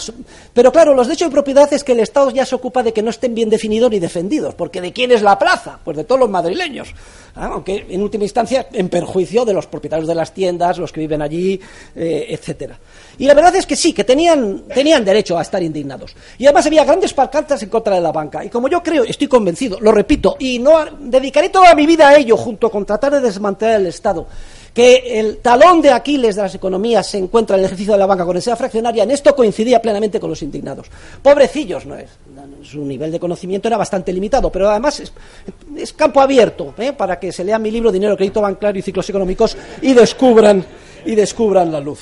Pero 0.52 0.72
claro, 0.72 0.94
los 0.94 1.06
derechos 1.06 1.28
de 1.28 1.32
propiedad 1.32 1.72
es 1.72 1.84
que 1.84 1.92
el 1.92 2.00
Estado 2.00 2.30
ya 2.30 2.46
se 2.46 2.54
ocupa 2.54 2.82
de 2.82 2.92
que 2.92 3.02
no 3.02 3.10
estén 3.10 3.34
bien 3.34 3.50
definidos 3.50 3.90
ni 3.90 3.98
defendidos. 3.98 4.54
Porque 4.54 4.80
¿de 4.80 4.92
quién 4.92 5.12
es 5.12 5.22
la 5.22 5.38
plaza? 5.38 5.78
Pues 5.82 5.96
de 5.96 6.04
todos 6.04 6.20
los 6.20 6.30
madrileños. 6.30 6.94
¿ah? 7.34 7.50
Aunque 7.52 7.86
en 7.88 8.02
última 8.02 8.24
instancia 8.24 8.68
en 8.72 8.88
perjuicio 8.88 9.44
de 9.44 9.52
los 9.52 9.66
propietarios 9.66 10.08
de 10.08 10.14
las 10.14 10.32
tiendas, 10.32 10.78
los 10.78 10.92
que 10.92 11.00
viven 11.00 11.22
allí, 11.22 11.60
eh, 11.94 12.26
etcétera. 12.28 12.78
Y 13.18 13.26
la 13.26 13.34
verdad 13.34 13.54
es 13.56 13.66
que 13.66 13.76
sí, 13.76 13.92
que 13.92 14.04
tenían, 14.04 14.64
tenían 14.74 15.04
derecho 15.04 15.38
a 15.38 15.42
estar 15.42 15.62
indignados. 15.62 16.14
Y 16.38 16.46
además 16.46 16.66
había 16.66 16.84
grandes 16.84 17.12
pancartas 17.12 17.62
en 17.62 17.68
contra 17.68 17.94
de 17.94 18.00
la 18.00 18.12
banca. 18.12 18.44
Y 18.44 18.48
como 18.48 18.68
yo 18.68 18.82
creo, 18.82 19.04
estoy 19.04 19.28
convencido, 19.28 19.78
lo 19.80 19.92
repito, 19.92 20.36
y 20.38 20.58
no 20.58 20.84
dedicaré 20.98 21.48
toda 21.48 21.74
mi 21.74 21.86
vida 21.86 22.08
a 22.08 22.16
ello, 22.16 22.36
junto 22.36 22.70
con 22.70 22.86
tratar 22.86 23.12
de 23.12 23.20
desmantelar 23.20 23.80
el 23.80 23.86
Estado, 23.86 24.26
que 24.74 25.20
el 25.20 25.38
talón 25.38 25.82
de 25.82 25.90
Aquiles 25.90 26.36
de 26.36 26.42
las 26.42 26.54
economías 26.54 27.06
se 27.06 27.18
encuentra 27.18 27.56
en 27.56 27.60
el 27.60 27.66
ejercicio 27.66 27.92
de 27.92 27.98
la 27.98 28.06
banca 28.06 28.24
con 28.24 28.36
esa 28.36 28.56
fraccionaria, 28.56 29.02
en 29.02 29.10
esto 29.10 29.34
coincidía 29.36 29.82
plenamente 29.82 30.18
con 30.18 30.30
los 30.30 30.42
indignados. 30.42 30.86
Pobrecillos, 31.22 31.84
¿no 31.86 31.96
es? 31.96 32.10
Su 32.62 32.84
nivel 32.84 33.12
de 33.12 33.20
conocimiento 33.20 33.68
era 33.68 33.76
bastante 33.76 34.12
limitado, 34.12 34.50
pero 34.50 34.70
además 34.70 35.00
es, 35.00 35.92
campo 35.92 36.20
abierto 36.20 36.74
¿eh? 36.78 36.92
para 36.92 37.18
que 37.18 37.32
se 37.32 37.44
lean 37.44 37.60
mi 37.60 37.70
libro 37.70 37.92
Dinero, 37.92 38.16
Crédito 38.16 38.40
Bancario 38.40 38.80
y 38.80 38.82
Ciclos 38.82 39.08
Económicos 39.08 39.56
y 39.82 39.92
descubran, 39.92 40.64
y 41.04 41.14
descubran 41.14 41.70
la 41.70 41.80
luz. 41.80 42.00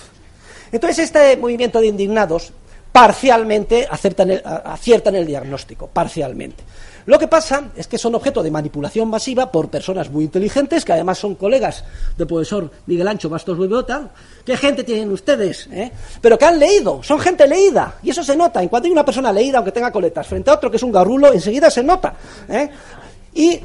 Entonces, 0.71 1.07
este 1.07 1.37
movimiento 1.37 1.81
de 1.81 1.89
indignados 1.89 2.53
parcialmente 2.93 3.87
aciertan 3.91 5.15
el, 5.15 5.27
diagnóstico, 5.27 5.89
parcialmente. 5.89 6.63
Lo 7.07 7.19
que 7.19 7.29
pasa 7.29 7.71
es 7.77 7.87
que 7.87 7.99
son 7.99 8.15
objeto 8.15 8.43
de 8.43 8.51
manipulación 8.51 9.09
masiva 9.09 9.51
por 9.51 9.69
personas 9.69 10.11
muy 10.11 10.25
inteligentes, 10.25 10.85
que 10.85 10.93
además 10.93 11.19
son 11.19 11.35
colegas 11.35 11.85
del 12.17 12.27
profesor 12.27 12.71
Miguel 12.87 13.09
Ancho 13.09 13.29
Bastos 13.29 13.59
Bebota. 13.59 14.11
¿Qué 14.45 14.57
gente 14.57 14.85
tienen 14.85 15.11
ustedes? 15.11 15.69
Eh? 15.73 15.91
Pero 16.21 16.39
que 16.39 16.45
han 16.45 16.59
leído, 16.59 17.03
son 17.03 17.19
gente 17.19 17.47
leída, 17.47 17.97
y 18.03 18.11
eso 18.11 18.23
se 18.23 18.37
nota. 18.37 18.63
En 18.63 18.69
cuanto 18.69 18.87
hay 18.87 18.93
una 18.93 19.05
persona 19.05 19.33
leída, 19.33 19.59
aunque 19.59 19.73
tenga 19.73 19.91
coletas, 19.91 20.27
frente 20.27 20.51
a 20.51 20.55
otro 20.55 20.71
que 20.71 20.77
es 20.77 20.83
un 20.83 20.93
garrulo, 20.93 21.33
enseguida 21.33 21.71
se 21.71 21.83
nota. 21.83 22.15
¿eh? 22.49 22.69
Y 23.35 23.61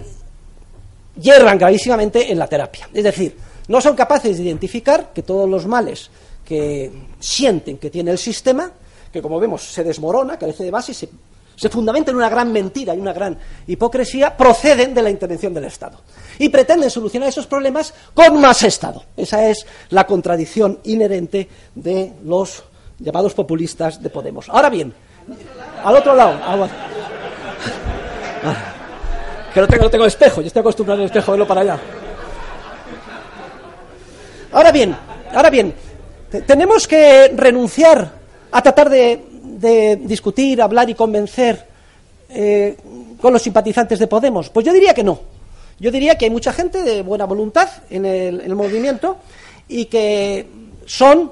yerran 1.18 1.58
gravísimamente 1.58 2.32
en 2.32 2.40
la 2.40 2.48
terapia. 2.48 2.90
Es 2.94 3.04
decir, 3.04 3.36
no 3.68 3.82
son 3.82 3.96
capaces 3.96 4.38
de 4.38 4.44
identificar 4.44 5.12
que 5.14 5.24
todos 5.24 5.50
los 5.50 5.66
males 5.66 6.10
que 6.44 6.92
sienten 7.20 7.78
que 7.78 7.90
tiene 7.90 8.12
el 8.12 8.18
sistema, 8.18 8.72
que 9.12 9.22
como 9.22 9.40
vemos 9.40 9.64
se 9.64 9.84
desmorona, 9.84 10.38
carece 10.38 10.64
de 10.64 10.72
base 10.72 10.92
y 10.92 10.96
se, 10.96 11.10
se 11.56 11.70
fundamenta 11.70 12.12
en 12.12 12.18
una 12.18 12.30
gran 12.30 12.52
mentira 12.52 12.94
y 12.94 13.00
una 13.00 13.14
gran 13.14 13.38
hipocresía, 13.68 14.36
proceden 14.36 14.94
de 14.94 15.02
la 15.02 15.10
intervención 15.10 15.54
del 15.54 15.66
Estado. 15.66 16.00
Y 16.40 16.50
pretenden 16.50 16.90
solucionar 16.90 17.30
esos 17.30 17.48
problemas 17.48 17.94
con 18.14 18.40
más 18.40 18.64
Estado. 18.64 19.04
Esa 19.16 19.48
es 19.50 19.66
la 19.90 20.06
contradicción 20.06 20.80
inherente 20.84 21.48
de 21.74 22.14
los 22.24 22.64
llamados 23.00 23.34
populistas 23.34 24.02
de 24.02 24.10
Podemos. 24.10 24.50
Ahora 24.50 24.70
bien, 24.70 24.94
al 25.84 25.96
otro 25.96 26.16
lado. 26.16 26.70
que 29.54 29.62
no 29.62 29.68
tengo, 29.68 29.90
tengo 29.90 30.06
espejo, 30.06 30.42
yo 30.42 30.48
estoy 30.48 30.60
acostumbrado 30.60 31.02
al 31.02 31.08
espejo, 31.08 31.32
verlo 31.32 31.48
para 31.48 31.62
allá. 31.62 31.80
Ahora 34.52 34.72
bien, 34.72 34.96
ahora 35.34 35.50
bien, 35.50 35.74
Tenemos 36.42 36.88
que 36.88 37.30
renunciar 37.36 38.12
a 38.52 38.62
tratar 38.62 38.90
de, 38.90 39.24
discutir, 39.60 40.62
hablar 40.62 40.90
y 40.90 40.96
convencer 40.96 41.66
eh, 42.30 42.78
con 43.22 43.34
los 43.34 43.42
simpatizantes 43.42 44.00
de 44.00 44.08
Podemos. 44.08 44.50
Pues 44.50 44.66
yo 44.66 44.74
diría 44.74 44.94
que 44.94 45.04
no. 45.04 45.20
Yo 45.80 45.92
diría 45.92 46.18
que 46.18 46.26
hay 46.26 46.32
mucha 46.32 46.54
gente 46.54 46.84
de 46.84 47.02
buena 47.02 47.26
voluntad 47.26 47.70
en 47.90 48.06
el 48.06 48.56
movimiento 48.56 49.18
y 49.68 49.86
que 49.86 50.48
son 50.86 51.32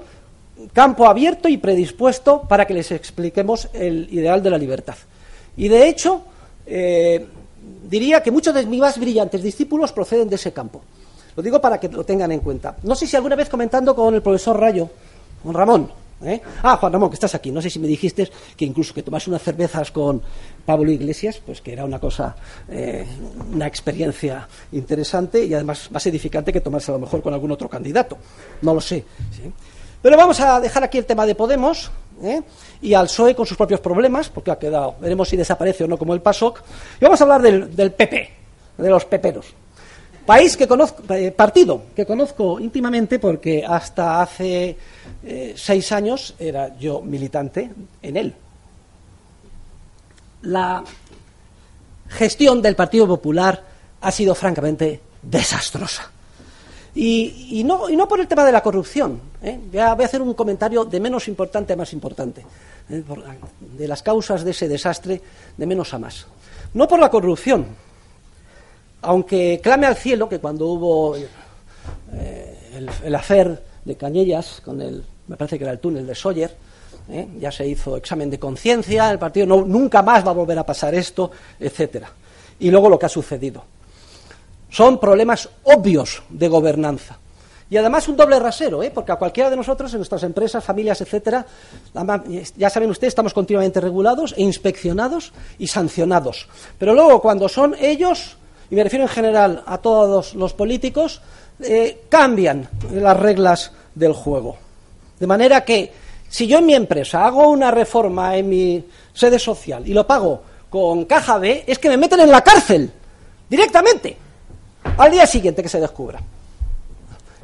campo 0.71 1.07
abierto 1.07 1.49
y 1.49 1.57
predispuesto 1.57 2.41
para 2.41 2.65
que 2.65 2.73
les 2.73 2.91
expliquemos 2.91 3.69
el 3.73 4.07
ideal 4.11 4.41
de 4.41 4.49
la 4.49 4.57
libertad. 4.57 4.95
Y 5.57 5.67
de 5.67 5.87
hecho, 5.87 6.21
eh, 6.65 7.25
diría 7.89 8.21
que 8.21 8.31
muchos 8.31 8.53
de 8.53 8.65
mis 8.65 8.79
más 8.79 8.99
brillantes 8.99 9.41
discípulos 9.43 9.91
proceden 9.91 10.29
de 10.29 10.35
ese 10.35 10.51
campo. 10.51 10.81
Lo 11.35 11.43
digo 11.43 11.59
para 11.59 11.79
que 11.79 11.89
lo 11.89 12.03
tengan 12.03 12.31
en 12.31 12.39
cuenta. 12.39 12.75
No 12.83 12.95
sé 12.95 13.07
si 13.07 13.15
alguna 13.15 13.35
vez 13.35 13.49
comentando 13.49 13.95
con 13.95 14.13
el 14.13 14.21
profesor 14.21 14.59
Rayo, 14.59 14.89
con 15.43 15.53
Ramón, 15.53 15.91
¿eh? 16.25 16.41
Ah, 16.61 16.77
Juan 16.77 16.93
Ramón, 16.93 17.09
que 17.09 17.15
estás 17.15 17.35
aquí. 17.35 17.51
No 17.51 17.61
sé 17.61 17.69
si 17.69 17.79
me 17.79 17.87
dijiste 17.87 18.29
que 18.55 18.65
incluso 18.65 18.93
que 18.93 19.03
tomas 19.03 19.27
unas 19.27 19.41
cervezas 19.41 19.91
con 19.91 20.21
Pablo 20.65 20.91
Iglesias, 20.91 21.41
pues 21.45 21.61
que 21.61 21.73
era 21.73 21.85
una 21.85 21.99
cosa, 21.99 22.35
eh, 22.69 23.05
una 23.51 23.67
experiencia 23.67 24.47
interesante 24.71 25.45
y 25.45 25.53
además 25.53 25.91
más 25.91 26.05
edificante 26.07 26.53
que 26.53 26.61
tomarse 26.61 26.91
a 26.91 26.95
lo 26.95 26.99
mejor 26.99 27.21
con 27.21 27.33
algún 27.33 27.51
otro 27.51 27.69
candidato. 27.69 28.17
No 28.61 28.73
lo 28.73 28.81
sé. 28.81 29.03
Pero 30.01 30.17
vamos 30.17 30.39
a 30.41 30.59
dejar 30.59 30.83
aquí 30.83 30.97
el 30.97 31.05
tema 31.05 31.25
de 31.25 31.33
Podemos 31.33 31.89
¿eh? 32.21 32.41
y 32.81 32.93
al 32.93 33.05
PSOE 33.05 33.35
con 33.35 33.45
sus 33.45 33.55
propios 33.55 33.79
problemas, 33.79 34.29
porque 34.29 34.51
ha 34.51 34.59
quedado, 34.59 34.95
veremos 34.99 35.29
si 35.29 35.37
desaparece 35.37 35.85
o 35.85 35.87
no 35.87 35.97
como 35.97 36.13
el 36.13 36.21
PASOK. 36.21 36.61
Y 36.99 37.05
vamos 37.05 37.21
a 37.21 37.23
hablar 37.23 37.41
del, 37.41 37.91
PP, 37.91 38.29
de 38.77 38.89
los 38.89 39.05
peperos. 39.05 39.53
País 40.25 40.55
que 40.55 40.67
conozco, 40.67 41.03
eh, 41.13 41.31
partido 41.31 41.83
que 41.95 42.05
conozco 42.05 42.59
íntimamente 42.59 43.19
porque 43.19 43.63
hasta 43.65 44.21
hace 44.21 44.77
eh, 45.23 45.53
seis 45.55 45.91
años 45.91 46.33
era 46.39 46.77
yo 46.77 47.01
militante 47.01 47.69
en 48.01 48.17
él. 48.17 48.33
La 50.43 50.83
gestión 52.07 52.61
del 52.61 52.75
Partido 52.75 53.07
Popular 53.07 53.61
ha 53.99 54.11
sido 54.11 54.33
francamente 54.33 55.01
desastrosa. 55.21 56.09
Y, 56.95 57.63
no, 57.65 57.89
y 57.89 57.95
no 57.95 58.07
por 58.07 58.19
el 58.19 58.27
tema 58.27 58.45
de 58.45 58.51
la 58.51 58.61
corrupción. 58.61 59.19
¿eh? 59.41 59.59
Voy, 59.71 59.79
a, 59.79 59.93
hacer 59.93 60.21
un 60.21 60.35
comentario 60.35 60.85
de 60.85 60.99
menos 60.99 61.27
importante 61.27 61.73
a 61.73 61.75
más 61.75 61.91
importante. 61.91 62.45
de 62.87 63.87
las 63.87 64.03
causas 64.03 64.43
de 64.43 64.51
ese 64.51 64.67
desastre, 64.67 65.21
de 65.57 65.65
menos 65.65 65.93
a 65.93 65.99
más. 65.99 66.27
No 66.73 66.87
por 66.87 66.99
la 66.99 67.09
corrupción. 67.09 67.65
Aunque 69.03 69.59
clame 69.61 69.85
al 69.85 69.95
cielo 69.95 70.27
que 70.27 70.39
cuando 70.39 70.67
hubo 70.67 71.15
eh, 71.15 71.27
el, 72.75 72.89
el 73.03 73.59
de 73.85 73.95
Cañellas 73.95 74.61
con 74.63 74.81
el, 74.81 75.03
me 75.27 75.35
parece 75.35 75.57
que 75.57 75.65
era 75.65 75.73
el 75.73 75.79
túnel 75.79 76.07
de 76.07 76.15
Sawyer, 76.15 76.55
ya 77.37 77.51
se 77.51 77.67
hizo 77.67 77.97
examen 77.97 78.29
de 78.29 78.39
conciencia, 78.39 79.11
el 79.11 79.19
partido 79.19 79.45
no, 79.45 79.65
nunca 79.65 80.01
más 80.01 80.25
va 80.25 80.31
a 80.31 80.33
volver 80.33 80.57
a 80.57 80.65
pasar 80.65 80.95
esto, 80.95 81.31
etcétera. 81.59 82.09
Y 82.59 82.71
luego 82.71 82.89
lo 82.89 82.97
que 82.97 83.05
ha 83.05 83.09
sucedido. 83.09 83.63
Son 84.69 84.99
problemas 84.99 85.49
obvios 85.63 86.23
de 86.29 86.47
gobernanza. 86.47 87.19
Y 87.69 87.77
además 87.77 88.07
un 88.07 88.15
doble 88.15 88.39
rasero, 88.39 88.83
¿eh? 88.83 88.91
porque 88.93 89.11
a 89.11 89.15
cualquiera 89.15 89.49
de 89.49 89.55
nosotros, 89.55 89.91
en 89.93 89.99
nuestras 89.99 90.23
empresas, 90.23 90.63
familias, 90.63 91.01
etcétera, 91.01 91.45
ya 92.55 92.69
saben 92.69 92.89
ustedes, 92.89 93.11
estamos 93.11 93.33
continuamente 93.33 93.81
regulados 93.81 94.33
e 94.37 94.43
inspeccionados 94.43 95.33
y 95.57 95.67
sancionados. 95.67 96.47
Pero 96.77 96.93
luego, 96.93 97.21
cuando 97.21 97.49
son 97.49 97.75
ellos, 97.79 98.37
y 98.73 98.75
me 98.75 98.83
refiero 98.83 99.05
en 99.05 99.09
general 99.09 99.61
a 99.67 99.77
todos 99.77 100.33
los 100.33 100.53
políticos, 100.53 101.21
eh, 101.59 102.05
cambian 102.09 102.67
las 102.91 103.19
reglas 103.19 103.71
del 103.93 104.13
juego. 104.13 104.57
De 105.19 105.27
manera 105.27 105.63
que, 105.63 105.93
si 106.27 106.47
yo 106.47 106.57
en 106.57 106.65
mi 106.65 106.73
empresa 106.73 107.23
hago 107.23 107.49
una 107.49 107.69
reforma 107.69 108.35
en 108.35 108.49
mi 108.49 108.83
sede 109.13 109.37
social 109.37 109.87
y 109.87 109.93
lo 109.93 110.07
pago 110.07 110.41
con 110.71 111.05
caja 111.05 111.37
B, 111.37 111.65
es 111.67 111.77
que 111.77 111.87
me 111.87 111.97
meten 111.97 112.21
en 112.21 112.31
la 112.31 112.41
cárcel, 112.41 112.91
directamente 113.47 114.17
al 114.97 115.11
día 115.11 115.27
siguiente 115.27 115.61
que 115.61 115.69
se 115.69 115.79
descubra. 115.79 116.19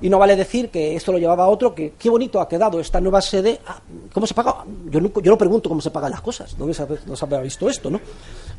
Y 0.01 0.09
no 0.09 0.17
vale 0.17 0.35
decir 0.35 0.69
que 0.69 0.95
esto 0.95 1.11
lo 1.11 1.19
llevaba 1.19 1.43
a 1.43 1.49
otro, 1.49 1.75
que 1.75 1.93
qué 1.99 2.09
bonito 2.09 2.41
ha 2.41 2.49
quedado 2.49 2.79
esta 2.79 2.99
nueva 2.99 3.21
sede. 3.21 3.59
Ah, 3.67 3.79
¿Cómo 4.11 4.25
se 4.25 4.33
paga? 4.33 4.63
Yo 4.89 4.99
no, 4.99 5.11
yo 5.21 5.31
no 5.31 5.37
pregunto 5.37 5.69
cómo 5.69 5.81
se 5.81 5.91
pagan 5.91 6.09
las 6.09 6.21
cosas. 6.21 6.57
No 6.57 6.73
se, 6.73 6.81
ha 6.81 7.39
visto 7.41 7.69
esto, 7.69 7.91
¿no? 7.91 8.01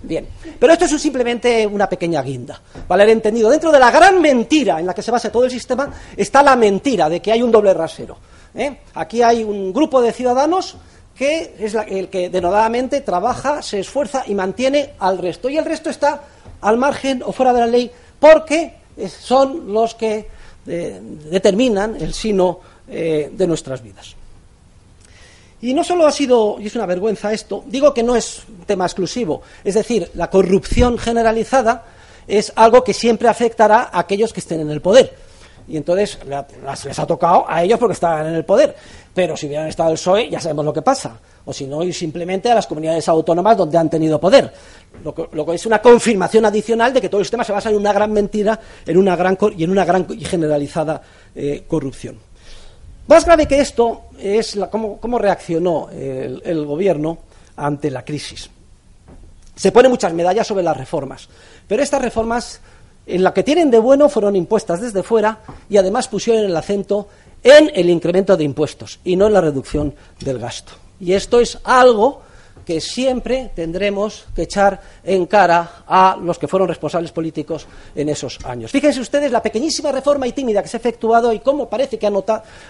Bien. 0.03 0.27
Pero 0.59 0.73
esto 0.73 0.87
es 0.87 1.01
simplemente 1.01 1.67
una 1.67 1.89
pequeña 1.89 2.23
guinda. 2.23 2.61
Vale 2.89 3.03
haber 3.03 3.17
entendido. 3.17 3.51
Dentro 3.51 3.71
de 3.71 3.79
la 3.79 3.91
gran 3.91 4.21
mentira 4.21 4.81
en 4.81 4.87
la 4.87 4.95
que 4.95 5.03
se 5.03 5.11
basa 5.11 5.31
todo 5.31 5.45
el 5.45 5.51
sistema 5.51 5.93
está 6.17 6.43
la 6.43 6.57
mentira 6.57 7.09
de 7.09 7.21
que 7.21 7.33
hay 7.33 7.43
un 7.43 7.51
doble 7.51 7.75
rasero. 7.75 8.17
¿eh? 8.55 8.79
Aquí 8.95 9.23
hay 9.23 9.45
un 9.45 9.73
grupo 9.73 10.01
de 10.01 10.13
ciudadanos 10.13 10.77
que 11.15 11.55
es 11.59 11.75
el 11.75 12.09
que 12.09 12.31
denodadamente 12.31 13.03
trabaja, 13.03 13.61
se 13.61 13.81
esfuerza 13.81 14.25
y 14.27 14.35
mantiene 14.35 14.95
al 15.01 15.19
resto. 15.19 15.51
Y 15.51 15.59
el 15.59 15.67
resto 15.67 15.91
está 15.91 16.23
al 16.63 16.79
margen 16.79 17.23
o 17.23 17.33
fuera 17.33 17.53
de 17.53 17.61
la 17.61 17.67
ley 17.67 17.91
porque 18.19 18.75
son 19.09 19.73
los 19.73 19.95
que 19.95 20.29
eh, 20.67 21.01
determinan 21.31 21.97
el 21.97 22.15
sino 22.15 22.61
eh, 22.89 23.31
de 23.33 23.47
nuestras 23.47 23.83
vidas. 23.83 24.17
Y 25.63 25.75
no 25.75 25.85
solo 25.85 26.07
ha 26.07 26.13
sido, 26.13 26.57
y 26.59 26.67
es 26.67 26.75
una 26.75 26.87
vergüenza 26.87 27.33
esto, 27.33 27.65
digo 27.67 27.93
que 27.93 28.03
no 28.03 28.17
es 28.17 28.43
un 28.49 28.65
tema 28.65 28.87
exclusivo, 28.87 29.43
es 29.63 29.75
decir, 29.75 30.11
la 30.15 30.31
corrupción 30.31 30.97
generalizada 30.97 31.85
es 32.27 32.53
algo 32.57 32.83
que 32.83 32.95
siempre 32.95 33.29
afectará 33.29 33.91
a 33.93 34.01
aquellos 34.01 34.33
que 34.33 34.41
estén 34.41 34.61
en 34.61 34.71
el 34.71 34.81
poder. 34.81 35.15
Y 35.69 35.77
entonces 35.77 36.19
les 36.85 36.99
ha 36.99 37.07
tocado 37.07 37.45
a 37.49 37.63
ellos 37.63 37.79
porque 37.79 37.93
estaban 37.93 38.27
en 38.27 38.35
el 38.35 38.45
poder. 38.45 38.75
Pero 39.15 39.37
si 39.37 39.47
hubieran 39.47 39.69
estado 39.69 39.91
el 39.91 39.97
PSOE, 39.97 40.29
ya 40.29 40.41
sabemos 40.41 40.65
lo 40.65 40.73
que 40.73 40.83
pasa. 40.83 41.19
O 41.45 41.53
si 41.53 41.67
no, 41.67 41.83
y 41.85 41.93
simplemente 41.93 42.51
a 42.51 42.57
las 42.57 42.67
comunidades 42.67 43.09
autónomas 43.09 43.57
donde 43.57 43.79
han 43.79 43.89
tenido 43.89 44.21
poder. 44.21 44.53
Lo 45.05 45.15
que, 45.15 45.55
es 45.55 45.67
una 45.67 45.81
confirmación 45.81 46.45
adicional 46.45 46.93
de 46.93 47.01
que 47.01 47.09
todo 47.09 47.21
el 47.21 47.25
sistema 47.25 47.45
se 47.45 47.53
basa 47.53 47.71
en 47.71 47.77
una 47.77 47.93
gran 47.93 48.13
mentira 48.13 48.59
en 48.85 48.97
una 48.97 49.15
gran, 49.15 49.39
y 49.57 49.65
en 49.65 49.71
una 49.71 49.85
gran 49.85 50.07
y 50.11 50.25
generalizada 50.25 51.01
eh, 51.35 51.65
corrupción. 51.69 52.19
Más 53.07 53.25
grave 53.25 53.47
que 53.47 53.61
esto 53.61 54.03
es 54.19 54.59
cómo, 54.71 55.19
reaccionó 55.19 55.89
el, 55.91 56.65
gobierno 56.65 57.19
ante 57.57 57.91
la 57.91 58.05
crisis. 58.05 58.51
Se 59.57 59.73
ponen 59.73 59.91
muchas 59.91 60.13
medallas 60.13 60.47
sobre 60.47 60.63
las 60.63 60.77
reformas, 60.77 61.29
pero 61.67 61.83
estas 61.83 62.01
reformas, 62.01 62.61
en 63.07 63.23
la 63.23 63.35
que 63.35 63.43
tienen 63.43 63.71
de 63.71 63.79
bueno, 63.79 64.09
fueron 64.09 64.37
impuestas 64.37 64.81
desde 64.81 65.03
fuera 65.03 65.41
y 65.69 65.77
además 65.77 66.09
pusieron 66.09 66.45
el 66.45 66.57
acento 66.57 67.09
en 67.43 67.71
el 67.75 67.91
incremento 67.91 68.37
de 68.37 68.45
impuestos 68.45 69.01
y 69.05 69.17
no 69.17 69.27
en 69.27 69.33
la 69.33 69.41
reducción 69.41 69.95
del 70.21 70.39
gasto. 70.39 70.73
Y 71.01 71.15
esto 71.15 71.41
es 71.41 71.59
algo 71.65 72.23
que 72.71 72.81
siempre 72.81 73.51
tendremos 73.53 74.27
que 74.33 74.43
echar 74.43 74.81
en 75.03 75.27
cara 75.27 75.83
a 75.89 76.17
los 76.23 76.39
que 76.39 76.47
fueron 76.47 76.69
responsables 76.69 77.11
políticos 77.11 77.67
en 77.97 78.09
esos 78.09 78.39
años. 78.45 78.71
Fíjense 78.71 79.01
ustedes 79.01 79.33
la 79.33 79.43
pequeñísima 79.43 79.91
reforma 79.91 80.29
y 80.29 80.33
tímida 80.33 80.63
que 80.63 80.69
se 80.69 80.77
ha 80.77 80.79
efectuado 80.79 81.33
y 81.33 81.41
cómo 81.41 81.69
parece 81.69 81.99
que 81.99 82.07
ha, 82.07 82.13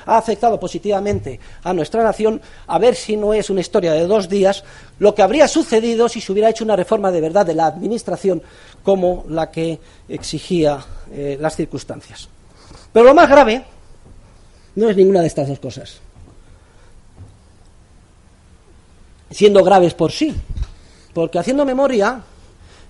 ha 0.06 0.16
afectado 0.16 0.58
positivamente 0.58 1.38
a 1.62 1.74
nuestra 1.74 2.02
nación, 2.02 2.40
a 2.66 2.78
ver 2.78 2.94
si 2.94 3.14
no 3.14 3.34
es 3.34 3.50
una 3.50 3.60
historia 3.60 3.92
de 3.92 4.06
dos 4.06 4.26
días, 4.26 4.64
lo 5.00 5.14
que 5.14 5.20
habría 5.20 5.46
sucedido 5.46 6.08
si 6.08 6.22
se 6.22 6.32
hubiera 6.32 6.48
hecho 6.48 6.64
una 6.64 6.76
reforma 6.76 7.10
de 7.10 7.20
verdad 7.20 7.44
de 7.44 7.52
la 7.52 7.66
Administración 7.66 8.40
como 8.82 9.26
la 9.28 9.50
que 9.50 9.78
exigía 10.08 10.82
eh, 11.12 11.36
las 11.38 11.56
circunstancias. 11.56 12.26
Pero 12.90 13.04
lo 13.04 13.14
más 13.14 13.28
grave 13.28 13.66
no 14.76 14.88
es 14.88 14.96
ninguna 14.96 15.20
de 15.20 15.26
estas 15.26 15.46
dos 15.46 15.58
cosas. 15.58 16.00
Siendo 19.30 19.62
graves 19.64 19.94
por 19.94 20.12
sí. 20.12 20.34
Porque 21.14 21.38
haciendo 21.38 21.64
memoria, 21.64 22.22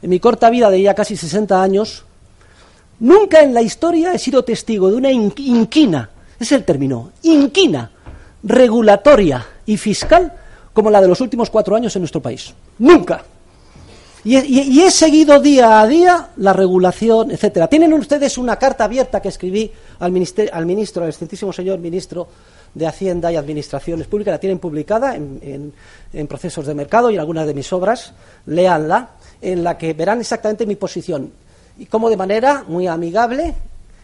en 0.02 0.10
mi 0.10 0.20
corta 0.20 0.50
vida 0.50 0.70
de 0.70 0.82
ya 0.82 0.94
casi 0.94 1.16
60 1.16 1.62
años, 1.62 2.04
nunca 2.98 3.42
en 3.42 3.54
la 3.54 3.62
historia 3.62 4.12
he 4.12 4.18
sido 4.18 4.44
testigo 4.44 4.90
de 4.90 4.96
una 4.96 5.10
inquina, 5.10 6.10
es 6.38 6.52
el 6.52 6.64
término, 6.64 7.12
inquina, 7.22 7.90
regulatoria 8.42 9.46
y 9.66 9.76
fiscal 9.76 10.32
como 10.72 10.90
la 10.90 11.00
de 11.00 11.08
los 11.08 11.20
últimos 11.20 11.50
cuatro 11.50 11.76
años 11.76 11.94
en 11.96 12.02
nuestro 12.02 12.22
país. 12.22 12.54
Nunca. 12.78 13.24
Y, 14.22 14.80
he 14.82 14.90
seguido 14.90 15.40
día 15.40 15.80
a 15.80 15.86
día 15.86 16.28
la 16.36 16.52
regulación, 16.52 17.30
etcétera. 17.30 17.68
Tienen 17.68 17.92
ustedes 17.94 18.36
una 18.36 18.56
carta 18.56 18.84
abierta 18.84 19.20
que 19.20 19.28
escribí 19.28 19.70
al, 19.98 20.12
al 20.52 20.66
ministro, 20.66 21.02
al 21.02 21.08
excelentísimo 21.08 21.52
señor 21.52 21.78
ministro 21.78 22.28
de 22.74 22.86
Hacienda 22.86 23.32
y 23.32 23.36
Administraciones 23.36 24.06
Públicas, 24.06 24.32
la 24.32 24.40
tienen 24.40 24.58
publicada 24.58 25.14
en, 25.16 25.72
procesos 26.28 26.66
de 26.66 26.74
mercado 26.74 27.10
y 27.10 27.14
en 27.14 27.20
algunas 27.20 27.46
de 27.46 27.54
mis 27.54 27.72
obras, 27.72 28.12
léanla, 28.46 29.10
en 29.40 29.64
la 29.64 29.76
que 29.78 29.92
verán 29.92 30.20
exactamente 30.20 30.66
mi 30.66 30.76
posición 30.76 31.32
y 31.78 31.86
cómo 31.86 32.10
de 32.10 32.16
manera 32.16 32.64
muy 32.68 32.86
amigable 32.86 33.54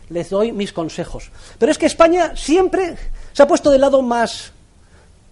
les 0.08 0.30
doy 0.30 0.52
mis 0.52 0.72
consejos. 0.72 1.30
Pero 1.58 1.72
es 1.72 1.78
que 1.78 1.86
España 1.86 2.32
siempre 2.36 2.96
se 3.32 3.42
ha 3.42 3.46
puesto 3.46 3.70
del 3.70 3.80
lado 3.80 4.02
más 4.02 4.52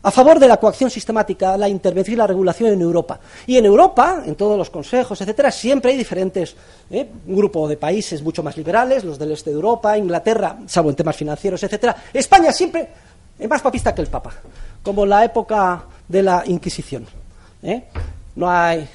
a 0.05 0.11
favor 0.11 0.39
de 0.39 0.47
la 0.47 0.59
coacción 0.59 0.91
sistemática, 0.91 1.57
la 1.57 1.67
intervención 1.67 2.13
y 2.13 2.19
la 2.19 2.27
regulación 2.27 2.71
en 2.75 2.81
Europa. 2.83 3.19
Y 3.47 3.57
en 3.57 3.65
Europa, 3.65 4.23
en 4.27 4.35
todos 4.35 4.59
los 4.59 4.69
consejos, 4.69 5.19
etcétera, 5.19 5.51
siempre 5.51 5.93
hay 5.93 5.97
diferentes 5.97 6.55
¿eh? 6.91 7.09
un 7.27 7.37
grupo 7.37 7.67
de 7.67 7.79
países 7.79 8.23
mucho 8.23 8.43
más 8.43 8.55
liberales, 8.59 9.03
los 9.03 9.19
del 9.19 9.33
este 9.33 9.49
de 9.49 9.57
Europa, 9.57 9.97
Inglaterra, 9.97 10.59
salvo 10.67 10.91
en 10.91 10.97
temas 10.97 11.17
financieros, 11.17 11.63
etcétera. 11.63 11.97
España 12.13 12.53
siempre 12.53 12.87
es 13.39 13.49
más 13.49 13.63
papista 13.63 13.95
que 13.95 14.03
el 14.03 14.09
Papa, 14.09 14.33
como 14.83 15.05
la 15.07 15.25
época 15.25 15.85
de 16.09 16.23
la 16.23 16.43
Inquisición. 16.47 17.07
¿eh? 17.63 17.85
No 18.37 18.51
hay 18.51 18.89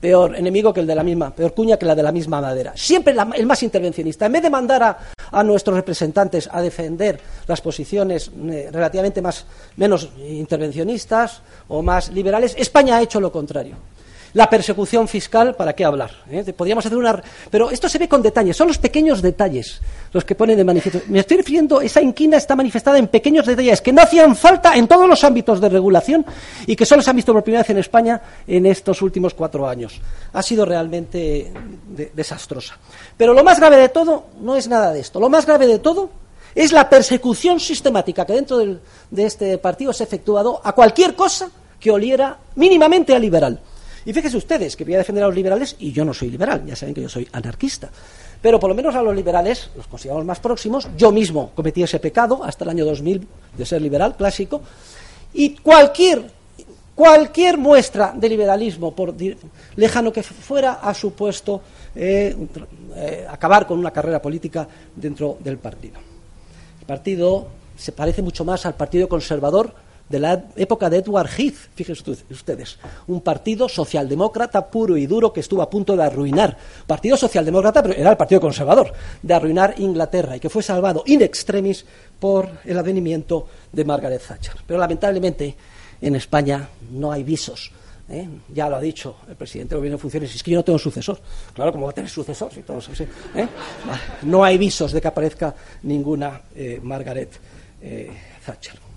peor 0.00 0.36
enemigo 0.36 0.74
que 0.74 0.80
el 0.80 0.86
de 0.86 0.94
la 0.94 1.02
misma, 1.02 1.30
peor 1.30 1.54
cuña 1.54 1.76
que 1.78 1.86
la 1.86 1.94
de 1.94 2.02
la 2.02 2.12
misma 2.12 2.40
madera. 2.40 2.72
Siempre 2.76 3.14
el 3.34 3.46
más 3.46 3.62
intervencionista. 3.62 4.26
En 4.26 4.32
vez 4.32 4.42
de 4.42 4.50
mandar 4.50 4.98
a, 5.30 5.42
nuestros 5.42 5.76
representantes 5.76 6.48
a 6.52 6.60
defender 6.60 7.18
las 7.46 7.60
posiciones 7.60 8.30
eh, 8.50 8.68
relativamente 8.70 9.22
más, 9.22 9.46
menos 9.76 10.10
intervencionistas 10.18 11.40
o 11.68 11.82
más 11.82 12.10
liberales, 12.10 12.54
España 12.58 12.96
ha 12.96 13.02
hecho 13.02 13.20
lo 13.20 13.32
contrario. 13.32 13.76
La 14.34 14.50
persecución 14.50 15.08
fiscal, 15.08 15.54
¿para 15.54 15.72
qué 15.74 15.84
hablar? 15.84 16.10
¿Eh? 16.30 16.52
Podríamos 16.52 16.84
hacer 16.84 16.98
una. 16.98 17.22
Pero 17.50 17.70
esto 17.70 17.88
se 17.88 17.98
ve 17.98 18.08
con 18.08 18.22
detalles, 18.22 18.56
son 18.56 18.68
los 18.68 18.78
pequeños 18.78 19.22
detalles 19.22 19.80
los 20.12 20.24
que 20.24 20.34
ponen 20.34 20.56
de 20.56 20.64
manifiesto. 20.64 21.00
Me 21.08 21.20
estoy 21.20 21.38
refiriendo, 21.38 21.80
esa 21.80 22.00
inquina 22.00 22.36
está 22.36 22.56
manifestada 22.56 22.98
en 22.98 23.08
pequeños 23.08 23.46
detalles 23.46 23.80
que 23.80 23.92
no 23.92 24.02
hacían 24.02 24.36
falta 24.36 24.74
en 24.76 24.86
todos 24.86 25.08
los 25.08 25.22
ámbitos 25.24 25.60
de 25.60 25.68
regulación 25.68 26.24
y 26.66 26.76
que 26.76 26.86
solo 26.86 27.02
se 27.02 27.10
han 27.10 27.16
visto 27.16 27.32
por 27.32 27.42
primera 27.42 27.62
vez 27.62 27.70
en 27.70 27.78
España 27.78 28.20
en 28.46 28.66
estos 28.66 29.02
últimos 29.02 29.34
cuatro 29.34 29.68
años. 29.68 30.00
Ha 30.32 30.42
sido 30.42 30.64
realmente 30.64 31.52
desastrosa. 32.14 32.78
Pero 33.16 33.34
lo 33.34 33.44
más 33.44 33.58
grave 33.58 33.76
de 33.76 33.88
todo 33.88 34.26
no 34.40 34.56
es 34.56 34.68
nada 34.68 34.92
de 34.92 35.00
esto. 35.00 35.20
Lo 35.20 35.28
más 35.28 35.46
grave 35.46 35.66
de 35.66 35.78
todo 35.78 36.10
es 36.54 36.72
la 36.72 36.88
persecución 36.88 37.60
sistemática 37.60 38.26
que 38.26 38.32
dentro 38.32 38.58
de 38.58 39.24
este 39.24 39.58
partido 39.58 39.92
se 39.92 40.02
ha 40.02 40.06
efectuado 40.06 40.60
a 40.62 40.72
cualquier 40.72 41.14
cosa 41.14 41.50
que 41.78 41.90
oliera 41.90 42.36
mínimamente 42.56 43.14
a 43.14 43.18
liberal. 43.18 43.60
Y 44.04 44.12
fíjense 44.12 44.36
ustedes 44.36 44.76
que 44.76 44.84
voy 44.84 44.94
a 44.94 44.98
defender 44.98 45.24
a 45.24 45.26
los 45.26 45.36
liberales 45.36 45.76
y 45.78 45.92
yo 45.92 46.04
no 46.04 46.14
soy 46.14 46.30
liberal, 46.30 46.64
ya 46.66 46.76
saben 46.76 46.94
que 46.94 47.02
yo 47.02 47.08
soy 47.08 47.28
anarquista. 47.32 47.90
Pero 48.40 48.60
por 48.60 48.70
lo 48.70 48.74
menos 48.74 48.94
a 48.94 49.02
los 49.02 49.14
liberales 49.14 49.70
los 49.76 49.86
consideramos 49.86 50.24
más 50.24 50.38
próximos. 50.38 50.88
Yo 50.96 51.10
mismo 51.10 51.50
cometí 51.54 51.82
ese 51.82 51.98
pecado 51.98 52.44
hasta 52.44 52.64
el 52.64 52.70
año 52.70 52.84
2000 52.84 53.26
de 53.56 53.66
ser 53.66 53.82
liberal 53.82 54.16
clásico. 54.16 54.62
Y 55.34 55.56
cualquier, 55.56 56.30
cualquier 56.94 57.58
muestra 57.58 58.12
de 58.14 58.28
liberalismo, 58.28 58.94
por 58.94 59.14
lejano 59.76 60.12
que 60.12 60.22
fuera, 60.22 60.74
ha 60.74 60.94
supuesto 60.94 61.62
eh, 61.96 62.36
eh, 62.94 63.26
acabar 63.28 63.66
con 63.66 63.78
una 63.78 63.90
carrera 63.90 64.22
política 64.22 64.68
dentro 64.94 65.36
del 65.40 65.58
partido. 65.58 65.98
El 66.80 66.86
partido 66.86 67.48
se 67.76 67.92
parece 67.92 68.22
mucho 68.22 68.44
más 68.44 68.66
al 68.66 68.74
Partido 68.74 69.08
Conservador 69.08 69.72
de 70.08 70.18
la 70.18 70.44
época 70.56 70.88
de 70.88 70.98
Edward 70.98 71.28
Heath, 71.36 71.70
fíjense 71.74 72.10
ustedes, 72.30 72.78
un 73.06 73.20
partido 73.20 73.68
socialdemócrata 73.68 74.66
puro 74.70 74.96
y 74.96 75.06
duro 75.06 75.32
que 75.32 75.40
estuvo 75.40 75.62
a 75.62 75.68
punto 75.68 75.96
de 75.96 76.04
arruinar, 76.04 76.56
partido 76.86 77.16
socialdemócrata, 77.16 77.82
pero 77.82 77.94
era 77.94 78.10
el 78.10 78.16
partido 78.16 78.40
conservador, 78.40 78.92
de 79.22 79.34
arruinar 79.34 79.74
Inglaterra 79.78 80.36
y 80.36 80.40
que 80.40 80.48
fue 80.48 80.62
salvado 80.62 81.02
in 81.06 81.22
extremis 81.22 81.84
por 82.18 82.48
el 82.64 82.78
advenimiento 82.78 83.46
de 83.72 83.84
Margaret 83.84 84.22
Thatcher. 84.26 84.54
Pero 84.66 84.78
lamentablemente 84.78 85.54
en 86.00 86.16
España 86.16 86.68
no 86.90 87.12
hay 87.12 87.22
visos. 87.22 87.70
¿eh? 88.08 88.26
Ya 88.54 88.68
lo 88.68 88.76
ha 88.76 88.80
dicho 88.80 89.16
el 89.28 89.36
presidente 89.36 89.70
del 89.70 89.80
gobierno 89.80 89.98
de 89.98 90.02
funciones, 90.02 90.34
es 90.34 90.42
que 90.42 90.52
yo 90.52 90.58
no 90.58 90.64
tengo 90.64 90.78
sucesor. 90.78 91.20
Claro, 91.52 91.72
¿cómo 91.72 91.84
va 91.84 91.90
a 91.90 91.94
tener 91.94 92.10
sucesor? 92.10 92.52
Si 92.52 92.62
todos, 92.62 92.88
¿eh? 92.98 93.48
No 94.22 94.42
hay 94.42 94.56
visos 94.56 94.92
de 94.92 95.00
que 95.00 95.08
aparezca 95.08 95.54
ninguna 95.82 96.40
eh, 96.54 96.80
Margaret 96.82 97.30
Thatcher. 98.44 98.87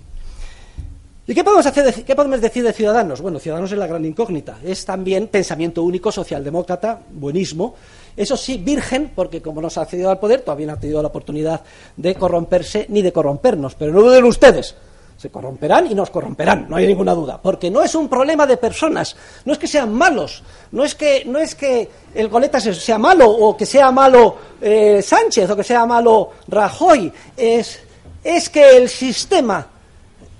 ¿Y 1.24 1.34
qué 1.34 1.44
podemos, 1.44 1.64
hacer, 1.64 2.04
qué 2.04 2.16
podemos 2.16 2.40
decir 2.40 2.64
de 2.64 2.72
Ciudadanos? 2.72 3.20
Bueno, 3.20 3.38
Ciudadanos 3.38 3.70
es 3.70 3.78
la 3.78 3.86
gran 3.86 4.04
incógnita. 4.04 4.58
Es 4.64 4.84
también 4.84 5.28
pensamiento 5.28 5.84
único, 5.84 6.10
socialdemócrata, 6.10 6.98
buenismo. 7.12 7.76
Eso 8.16 8.36
sí, 8.36 8.58
virgen, 8.58 9.12
porque 9.14 9.40
como 9.40 9.62
no 9.62 9.70
se 9.70 9.78
ha 9.78 9.84
accedido 9.84 10.10
al 10.10 10.18
poder, 10.18 10.40
todavía 10.40 10.66
no 10.66 10.72
ha 10.72 10.80
tenido 10.80 11.00
la 11.00 11.08
oportunidad 11.08 11.60
de 11.96 12.16
corromperse 12.16 12.86
ni 12.88 13.02
de 13.02 13.12
corrompernos. 13.12 13.76
Pero 13.76 13.92
no 13.92 14.02
duden 14.02 14.24
ustedes, 14.24 14.74
se 15.16 15.30
corromperán 15.30 15.86
y 15.88 15.94
nos 15.94 16.10
corromperán, 16.10 16.66
no 16.68 16.74
hay 16.74 16.88
ninguna 16.88 17.14
duda, 17.14 17.40
porque 17.40 17.70
no 17.70 17.84
es 17.84 17.94
un 17.94 18.08
problema 18.08 18.44
de 18.44 18.56
personas, 18.56 19.14
no 19.44 19.52
es 19.52 19.58
que 19.60 19.68
sean 19.68 19.92
malos, 19.92 20.42
no 20.72 20.84
es 20.84 20.96
que, 20.96 21.24
no 21.24 21.38
es 21.38 21.54
que 21.54 21.88
el 22.12 22.28
Goleta 22.28 22.58
sea 22.58 22.98
malo 22.98 23.30
o 23.30 23.56
que 23.56 23.64
sea 23.64 23.92
malo 23.92 24.36
eh, 24.60 25.00
Sánchez 25.00 25.48
o 25.48 25.56
que 25.56 25.62
sea 25.62 25.86
malo 25.86 26.30
Rajoy, 26.48 27.12
es, 27.36 27.78
es 28.24 28.48
que 28.48 28.76
el 28.76 28.88
sistema 28.88 29.68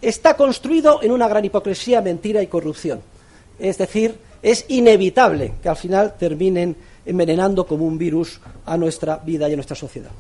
está 0.02 0.36
construido 0.36 1.00
en 1.02 1.12
una 1.12 1.28
gran 1.28 1.44
hipocresía, 1.44 2.02
mentira 2.02 2.42
y 2.42 2.48
corrupción. 2.48 3.00
Es 3.58 3.78
decir, 3.78 4.18
es 4.42 4.66
inevitable 4.68 5.54
que 5.62 5.68
al 5.68 5.76
final 5.76 6.16
terminen 6.18 6.76
envenenando 7.06 7.66
como 7.66 7.86
un 7.86 7.96
virus 7.96 8.40
a 8.66 8.76
nuestra 8.76 9.16
vida 9.18 9.48
y 9.48 9.52
a 9.52 9.56
nuestra 9.56 9.76
sociedad. 9.76 10.10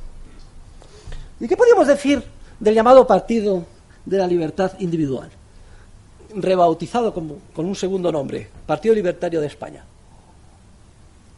¿Y 1.40 1.48
qué 1.48 1.56
podríamos 1.56 1.88
decir 1.88 2.22
del 2.60 2.74
llamado 2.74 3.06
Partido 3.06 3.66
de 4.06 4.18
la 4.18 4.26
Libertad 4.28 4.72
Individual? 4.78 5.28
Rebautizado 6.34 7.12
con 7.12 7.66
un 7.66 7.74
segundo 7.74 8.10
nombre, 8.12 8.48
Partido 8.64 8.94
Libertario 8.94 9.40
de 9.40 9.48
España. 9.48 9.84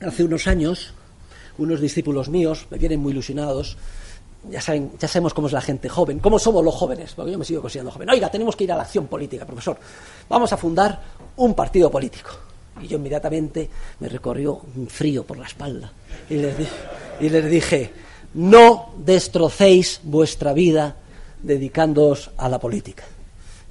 Hace 0.00 0.24
unos 0.24 0.46
años, 0.46 0.92
unos 1.56 1.80
discípulos 1.80 2.28
míos 2.28 2.66
me 2.70 2.78
vienen 2.78 3.00
muy 3.00 3.12
ilusionados 3.12 3.78
ya, 4.50 4.60
saben, 4.60 4.92
ya 4.98 5.08
sabemos 5.08 5.34
cómo 5.34 5.46
es 5.46 5.52
la 5.52 5.60
gente 5.60 5.88
joven, 5.88 6.18
cómo 6.18 6.38
somos 6.38 6.64
los 6.64 6.74
jóvenes, 6.74 7.12
porque 7.14 7.32
yo 7.32 7.38
me 7.38 7.44
sigo 7.44 7.60
considerando 7.60 7.92
joven. 7.92 8.10
Oiga, 8.10 8.30
tenemos 8.30 8.56
que 8.56 8.64
ir 8.64 8.72
a 8.72 8.76
la 8.76 8.82
acción 8.82 9.06
política, 9.06 9.44
profesor. 9.44 9.76
Vamos 10.28 10.52
a 10.52 10.56
fundar 10.56 11.00
un 11.36 11.54
partido 11.54 11.90
político. 11.90 12.30
Y 12.80 12.88
yo 12.88 12.96
inmediatamente 12.96 13.70
me 14.00 14.08
recorrió 14.08 14.60
un 14.76 14.88
frío 14.88 15.24
por 15.24 15.38
la 15.38 15.46
espalda 15.46 15.92
y 16.28 16.34
les, 16.34 16.54
y 17.20 17.28
les 17.28 17.48
dije, 17.48 17.92
no 18.34 18.94
destrocéis 18.98 20.00
vuestra 20.02 20.52
vida 20.52 20.96
dedicándoos 21.40 22.30
a 22.36 22.48
la 22.48 22.58
política. 22.58 23.04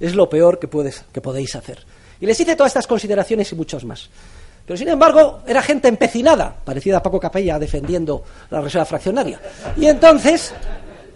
Es 0.00 0.14
lo 0.14 0.28
peor 0.28 0.58
que, 0.58 0.68
puedes, 0.68 1.04
que 1.12 1.20
podéis 1.20 1.54
hacer. 1.54 1.84
Y 2.20 2.26
les 2.26 2.40
hice 2.40 2.56
todas 2.56 2.70
estas 2.70 2.86
consideraciones 2.86 3.52
y 3.52 3.54
muchas 3.54 3.84
más. 3.84 4.08
Pero 4.66 4.76
sin 4.76 4.88
embargo, 4.88 5.40
era 5.46 5.60
gente 5.62 5.88
empecinada, 5.88 6.54
parecida 6.64 6.98
a 6.98 7.02
Paco 7.02 7.20
Capella 7.20 7.58
defendiendo 7.58 8.22
la 8.50 8.60
reserva 8.62 8.86
fraccionaria. 8.86 9.38
Y 9.76 9.86
entonces, 9.86 10.54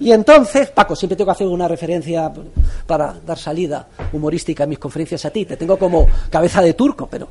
y 0.00 0.12
entonces, 0.12 0.70
Paco, 0.70 0.94
siempre 0.94 1.16
tengo 1.16 1.28
que 1.28 1.32
hacer 1.32 1.46
una 1.46 1.66
referencia 1.66 2.30
para 2.86 3.14
dar 3.24 3.38
salida 3.38 3.88
humorística 4.12 4.64
en 4.64 4.70
mis 4.70 4.78
conferencias 4.78 5.24
a 5.24 5.30
ti. 5.30 5.46
Te 5.46 5.56
tengo 5.56 5.78
como 5.78 6.06
cabeza 6.30 6.60
de 6.60 6.74
turco, 6.74 7.08
pero 7.10 7.28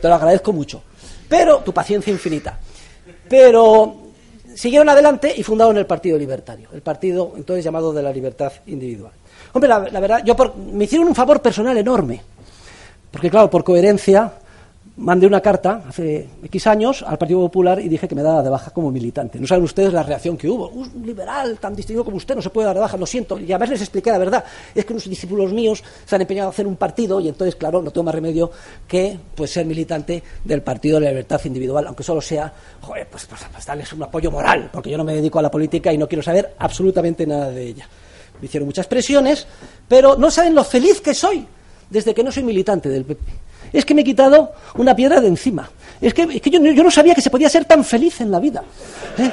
te 0.00 0.08
lo 0.08 0.14
agradezco 0.14 0.52
mucho. 0.52 0.82
Pero 1.28 1.58
tu 1.58 1.72
paciencia 1.72 2.12
infinita. 2.12 2.58
Pero 3.28 4.08
siguieron 4.54 4.88
adelante 4.88 5.32
y 5.36 5.42
fundaron 5.42 5.76
el 5.78 5.86
Partido 5.86 6.18
Libertario, 6.18 6.68
el 6.72 6.82
partido 6.82 7.34
entonces 7.36 7.64
llamado 7.64 7.92
de 7.92 8.02
la 8.02 8.12
libertad 8.12 8.52
individual. 8.66 9.12
Hombre, 9.52 9.68
la, 9.68 10.00
verdad, 10.00 10.22
yo 10.24 10.34
me 10.72 10.84
hicieron 10.84 11.06
un 11.08 11.14
favor 11.14 11.40
personal 11.40 11.76
enorme, 11.76 12.20
porque 13.10 13.30
claro, 13.30 13.48
por 13.48 13.62
coherencia 13.62 14.32
mandé 14.98 15.26
una 15.26 15.40
carta 15.40 15.84
hace 15.88 16.28
X 16.42 16.66
años 16.66 17.04
al 17.06 17.16
Partido 17.16 17.40
Popular 17.40 17.80
y 17.80 17.88
dije 17.88 18.08
que 18.08 18.14
me 18.14 18.22
daba 18.22 18.42
de 18.42 18.50
baja 18.50 18.70
como 18.72 18.90
militante. 18.90 19.38
No 19.38 19.46
saben 19.46 19.64
ustedes 19.64 19.92
la 19.92 20.02
reacción 20.02 20.36
que 20.36 20.48
hubo. 20.48 20.68
Un 20.68 21.02
liberal 21.04 21.58
tan 21.58 21.74
distinguido 21.74 22.04
como 22.04 22.16
usted 22.16 22.34
no 22.34 22.42
se 22.42 22.50
puede 22.50 22.66
dar 22.66 22.74
de 22.74 22.80
baja, 22.80 22.96
lo 22.96 23.06
siento. 23.06 23.38
Y 23.38 23.44
además 23.52 23.70
les 23.70 23.80
expliqué 23.80 24.10
la 24.10 24.18
verdad. 24.18 24.44
Es 24.74 24.84
que 24.84 24.92
unos 24.92 25.08
discípulos 25.08 25.52
míos 25.52 25.82
se 26.04 26.14
han 26.14 26.20
empeñado 26.22 26.48
a 26.48 26.50
hacer 26.50 26.66
un 26.66 26.76
partido 26.76 27.20
y 27.20 27.28
entonces, 27.28 27.54
claro, 27.54 27.80
no 27.80 27.90
tengo 27.90 28.04
más 28.04 28.14
remedio 28.14 28.50
que 28.86 29.18
pues, 29.34 29.52
ser 29.52 29.66
militante 29.66 30.22
del 30.44 30.62
Partido 30.62 30.98
de 30.98 31.04
la 31.04 31.10
Libertad 31.10 31.40
Individual, 31.44 31.86
aunque 31.86 32.02
solo 32.02 32.20
sea, 32.20 32.52
joder, 32.80 33.06
pues, 33.08 33.24
pues, 33.26 33.40
pues 33.52 33.66
darles 33.66 33.92
un 33.92 34.02
apoyo 34.02 34.30
moral, 34.30 34.68
porque 34.72 34.90
yo 34.90 34.98
no 34.98 35.04
me 35.04 35.14
dedico 35.14 35.38
a 35.38 35.42
la 35.42 35.50
política 35.50 35.92
y 35.92 35.98
no 35.98 36.08
quiero 36.08 36.22
saber 36.22 36.54
absolutamente 36.58 37.26
nada 37.26 37.50
de 37.50 37.62
ella. 37.62 37.88
Me 38.40 38.46
hicieron 38.46 38.66
muchas 38.66 38.86
presiones, 38.86 39.46
pero 39.86 40.16
no 40.16 40.30
saben 40.30 40.54
lo 40.54 40.64
feliz 40.64 41.00
que 41.00 41.14
soy 41.14 41.46
desde 41.88 42.12
que 42.14 42.22
no 42.22 42.30
soy 42.30 42.42
militante 42.42 42.88
del 42.88 43.04
PP 43.04 43.47
es 43.72 43.84
que 43.84 43.94
me 43.94 44.02
he 44.02 44.04
quitado 44.04 44.52
una 44.74 44.94
piedra 44.94 45.20
de 45.20 45.28
encima. 45.28 45.70
Es 46.00 46.14
que, 46.14 46.40
yo, 46.50 46.60
no 46.60 46.90
sabía 46.90 47.14
que 47.14 47.20
se 47.20 47.30
podía 47.30 47.48
ser 47.48 47.64
tan 47.64 47.84
feliz 47.84 48.20
en 48.20 48.30
la 48.30 48.38
vida. 48.38 48.62
¿eh? 49.18 49.30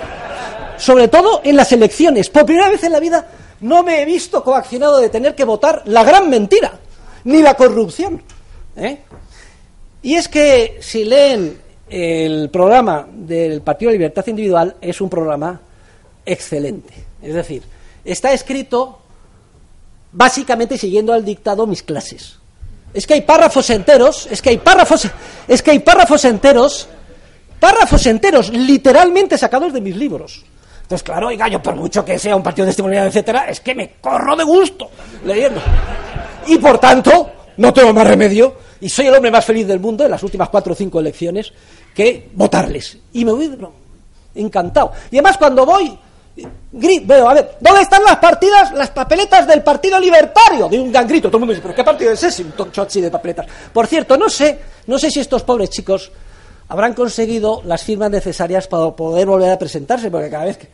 Sobre 0.77 1.07
todo 1.07 1.41
en 1.43 1.55
las 1.55 1.71
elecciones. 1.71 2.29
Por 2.29 2.45
primera 2.45 2.69
vez 2.69 2.83
en 2.83 2.91
la 2.91 2.99
vida 2.99 3.27
no 3.61 3.83
me 3.83 4.01
he 4.01 4.05
visto 4.05 4.43
coaccionado 4.43 4.99
de 4.99 5.09
tener 5.09 5.35
que 5.35 5.43
votar 5.43 5.83
la 5.85 6.03
gran 6.03 6.29
mentira, 6.29 6.73
ni 7.23 7.41
la 7.41 7.55
corrupción. 7.55 8.21
¿eh? 8.75 8.99
Y 10.01 10.15
es 10.15 10.27
que 10.27 10.77
si 10.81 11.03
leen 11.03 11.59
el 11.89 12.49
programa 12.49 13.07
del 13.11 13.61
Partido 13.61 13.91
de 13.91 13.97
Libertad 13.97 14.27
Individual, 14.27 14.75
es 14.81 15.01
un 15.01 15.09
programa 15.09 15.61
excelente. 16.25 16.93
Es 17.21 17.33
decir, 17.33 17.63
está 18.03 18.33
escrito 18.33 18.99
básicamente 20.11 20.77
siguiendo 20.77 21.13
al 21.13 21.23
dictado 21.23 21.67
mis 21.67 21.83
clases. 21.83 22.39
Es 22.95 23.05
que 23.05 23.15
hay 23.15 23.21
párrafos 23.21 23.69
enteros, 23.69 24.27
es 24.31 24.41
que 24.41 24.51
hay 24.51 24.57
párrafos, 24.57 25.09
es 25.49 25.61
que 25.61 25.71
hay 25.71 25.79
párrafos 25.79 26.23
enteros, 26.23 26.87
párrafos 27.59 28.05
enteros, 28.05 28.49
literalmente 28.49 29.37
sacados 29.37 29.73
de 29.73 29.81
mis 29.81 29.97
libros. 29.97 30.45
Entonces, 30.81 31.03
claro, 31.03 31.27
oiga, 31.27 31.49
yo 31.49 31.61
por 31.61 31.75
mucho 31.75 32.05
que 32.05 32.17
sea 32.17 32.37
un 32.37 32.41
partido 32.41 32.63
de 32.63 32.71
estimulación, 32.71 33.07
etcétera, 33.07 33.49
es 33.49 33.59
que 33.59 33.75
me 33.75 33.95
corro 33.99 34.37
de 34.37 34.45
gusto 34.45 34.89
leyendo. 35.25 35.59
Y 36.47 36.57
por 36.57 36.79
tanto, 36.79 37.31
no 37.57 37.73
tengo 37.73 37.91
más 37.91 38.07
remedio, 38.07 38.55
y 38.79 38.87
soy 38.87 39.07
el 39.07 39.15
hombre 39.15 39.29
más 39.29 39.43
feliz 39.43 39.67
del 39.67 39.81
mundo 39.81 40.05
en 40.05 40.11
las 40.11 40.23
últimas 40.23 40.47
cuatro 40.47 40.71
o 40.71 40.75
cinco 40.75 41.01
elecciones, 41.01 41.51
que 41.93 42.29
votarles. 42.33 42.97
Y 43.11 43.25
me 43.25 43.33
voy 43.33 43.57
encantado. 44.35 44.93
Y 45.11 45.17
además, 45.17 45.37
cuando 45.37 45.65
voy 45.65 45.99
A 46.37 47.33
ver, 47.33 47.57
¿dónde 47.61 47.81
están 47.81 48.03
las 48.03 48.17
partidas, 48.17 48.73
las 48.73 48.91
papeletas 48.91 49.47
del 49.47 49.63
Partido 49.63 49.99
Libertario? 49.99 50.67
De 50.67 50.79
un 50.79 50.91
gran 50.91 51.07
grito, 51.07 51.29
todo 51.29 51.37
el 51.37 51.41
mundo 51.41 51.53
dice, 51.53 51.61
¿pero 51.61 51.75
qué 51.75 51.83
partido 51.83 52.11
es 52.11 52.21
ese? 52.21 52.43
Un 52.43 52.51
tocho 52.51 52.81
así 52.81 52.99
de 52.99 53.09
papeletas. 53.09 53.45
Por 53.71 53.87
cierto, 53.87 54.17
no 54.17 54.27
sé, 54.27 54.59
no 54.87 54.97
sé 54.97 55.09
si 55.09 55.21
estos 55.21 55.43
pobres 55.43 55.69
chicos 55.69 56.11
habrán 56.67 56.93
conseguido 56.93 57.61
las 57.63 57.83
firmas 57.83 58.11
necesarias 58.11 58.67
para 58.67 58.91
poder 58.91 59.25
volver 59.27 59.51
a 59.51 59.57
presentarse, 59.57 60.11
porque 60.11 60.29
cada 60.29 60.45
vez 60.45 60.57
que... 60.57 60.67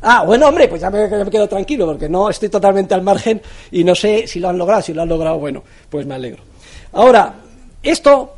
Ah, 0.00 0.24
bueno, 0.24 0.48
hombre, 0.48 0.66
pues 0.66 0.80
ya 0.80 0.90
me, 0.90 1.06
me, 1.06 1.30
quedo 1.30 1.48
tranquilo, 1.48 1.86
porque 1.86 2.08
no 2.08 2.30
estoy 2.30 2.48
totalmente 2.48 2.94
al 2.94 3.02
margen 3.02 3.40
y 3.70 3.84
no 3.84 3.94
sé 3.94 4.26
si 4.26 4.40
lo 4.40 4.48
han 4.48 4.58
logrado. 4.58 4.82
Si 4.82 4.94
lo 4.94 5.02
han 5.02 5.08
logrado, 5.08 5.38
bueno, 5.38 5.62
pues 5.90 6.06
me 6.06 6.14
alegro. 6.14 6.42
Ahora, 6.92 7.34
esto 7.82 8.34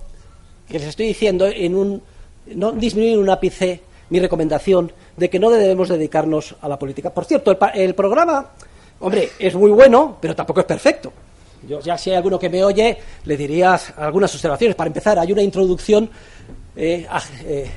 que 0.68 0.79
les 0.79 0.89
estoy 0.89 1.07
diciendo, 1.07 1.47
en 1.47 1.75
un, 1.75 2.03
no 2.47 2.72
disminuir 2.72 3.18
un 3.18 3.31
ápice 3.31 3.81
mi 4.11 4.20
recomendación 4.20 4.93
de 5.17 5.31
que 5.31 5.39
no 5.39 5.51
debemos 5.51 5.89
dedicarnos 5.89 6.57
a 6.61 6.69
la 6.69 6.79
política. 6.79 7.11
Por 7.11 7.25
cierto, 7.25 7.51
el, 7.51 7.59
el 7.75 7.95
programa, 7.95 8.51
hombre, 9.01 9.31
es 9.39 9.55
muy 9.55 9.71
bueno, 9.71 10.19
pero 10.21 10.35
tampoco 10.35 10.61
es 10.61 10.67
perfecto. 10.67 11.12
Yo 11.69 11.81
ya 11.81 11.97
si 11.97 12.11
hay 12.11 12.17
alguno 12.17 12.39
que 12.39 12.49
me 12.49 12.62
oye, 12.62 12.99
le 13.25 13.37
diría 13.37 13.79
algunas 13.97 14.35
observaciones. 14.35 14.77
Para 14.77 14.89
empezar, 14.89 15.19
hay 15.19 15.33
una 15.33 15.43
introducción 15.43 16.11
eh, 16.77 17.07
eh, 17.45 17.71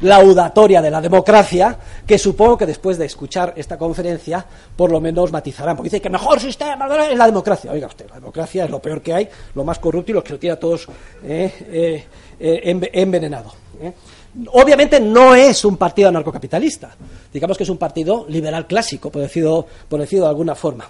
laudatoria 0.00 0.80
de 0.80 0.90
la 0.90 1.00
democracia, 1.00 1.76
que 2.06 2.18
supongo 2.18 2.58
que 2.58 2.66
después 2.66 2.98
de 2.98 3.06
escuchar 3.06 3.52
esta 3.56 3.76
conferencia, 3.76 4.44
por 4.76 4.90
lo 4.90 5.00
menos 5.00 5.30
matizarán, 5.30 5.76
porque 5.76 5.90
dice 5.90 6.00
que 6.00 6.10
mejor 6.10 6.40
sistema 6.40 6.86
es 7.10 7.18
la 7.18 7.26
democracia. 7.26 7.70
Oiga 7.70 7.86
usted, 7.86 8.08
la 8.08 8.16
democracia 8.16 8.64
es 8.64 8.70
lo 8.70 8.80
peor 8.80 9.02
que 9.02 9.12
hay, 9.12 9.28
lo 9.54 9.64
más 9.64 9.78
corrupto 9.78 10.10
y 10.10 10.14
lo 10.14 10.24
que 10.24 10.32
lo 10.32 10.38
tiene 10.38 10.54
a 10.54 10.58
todos 10.58 10.86
eh, 11.22 12.04
envenenado. 12.38 13.52
Obviamente 14.52 14.98
no 14.98 15.34
es 15.34 15.64
un 15.64 15.76
partido 15.76 16.08
anarcocapitalista, 16.08 16.94
digamos 17.32 17.56
que 17.56 17.62
es 17.62 17.70
un 17.70 17.78
partido 17.78 18.26
liberal 18.28 18.66
clásico, 18.66 19.10
por 19.10 19.22
decirlo, 19.22 19.66
de 19.88 20.26
alguna 20.26 20.54
forma 20.54 20.88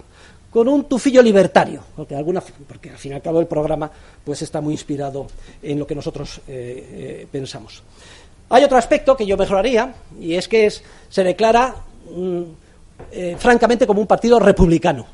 con 0.55 0.69
un 0.69 0.85
tufillo 0.85 1.21
libertario, 1.21 1.83
porque 1.97 2.15
al 2.15 2.97
fin 2.97 3.11
y 3.11 3.15
al 3.15 3.21
cabo 3.21 3.41
el 3.41 3.45
programa 3.45 3.91
pues 4.23 4.41
está 4.41 4.61
muy 4.61 4.73
inspirado 4.73 5.27
en 5.61 5.77
lo 5.77 5.85
que 5.85 5.93
nosotros 5.93 6.39
eh, 6.47 7.23
eh, 7.27 7.27
pensamos. 7.29 7.83
Hay 8.47 8.63
otro 8.63 8.77
aspecto 8.77 9.17
que 9.17 9.25
yo 9.25 9.35
mejoraría, 9.35 9.93
y 10.17 10.33
es 10.33 10.47
que 10.47 10.71
se 10.71 11.23
declara 11.25 11.75
mm, 12.09 12.41
eh, 13.11 13.35
francamente 13.37 13.85
como 13.85 13.99
un 13.99 14.07
partido 14.07 14.39
republicano. 14.39 15.05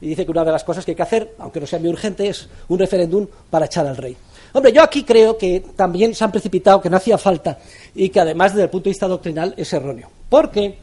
Y 0.00 0.10
dice 0.10 0.24
que 0.24 0.30
una 0.30 0.44
de 0.44 0.52
las 0.52 0.62
cosas 0.62 0.84
que 0.84 0.92
hay 0.92 0.96
que 0.96 1.02
hacer, 1.02 1.34
aunque 1.40 1.58
no 1.58 1.66
sea 1.66 1.80
muy 1.80 1.88
urgente, 1.88 2.28
es 2.28 2.48
un 2.68 2.78
referéndum 2.78 3.26
para 3.50 3.66
echar 3.66 3.88
al 3.88 3.96
rey. 3.96 4.16
Hombre, 4.54 4.72
yo 4.72 4.84
aquí 4.84 5.02
creo 5.02 5.36
que 5.36 5.64
también 5.74 6.14
se 6.14 6.22
han 6.22 6.30
precipitado, 6.30 6.80
que 6.80 6.88
no 6.88 6.96
hacía 6.96 7.18
falta, 7.18 7.58
y 7.92 8.08
que 8.08 8.20
además 8.20 8.52
desde 8.52 8.64
el 8.64 8.70
punto 8.70 8.84
de 8.84 8.90
vista 8.90 9.08
doctrinal 9.08 9.52
es 9.56 9.72
erróneo. 9.72 10.08
Porque 10.28 10.78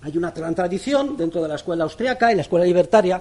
hay 0.00 0.16
una 0.16 0.30
gran 0.30 0.54
tradición 0.54 1.16
dentro 1.16 1.42
de 1.42 1.48
la 1.48 1.56
escuela 1.56 1.82
austriaca 1.82 2.30
y 2.30 2.36
la 2.36 2.42
escuela 2.42 2.64
libertaria 2.64 3.20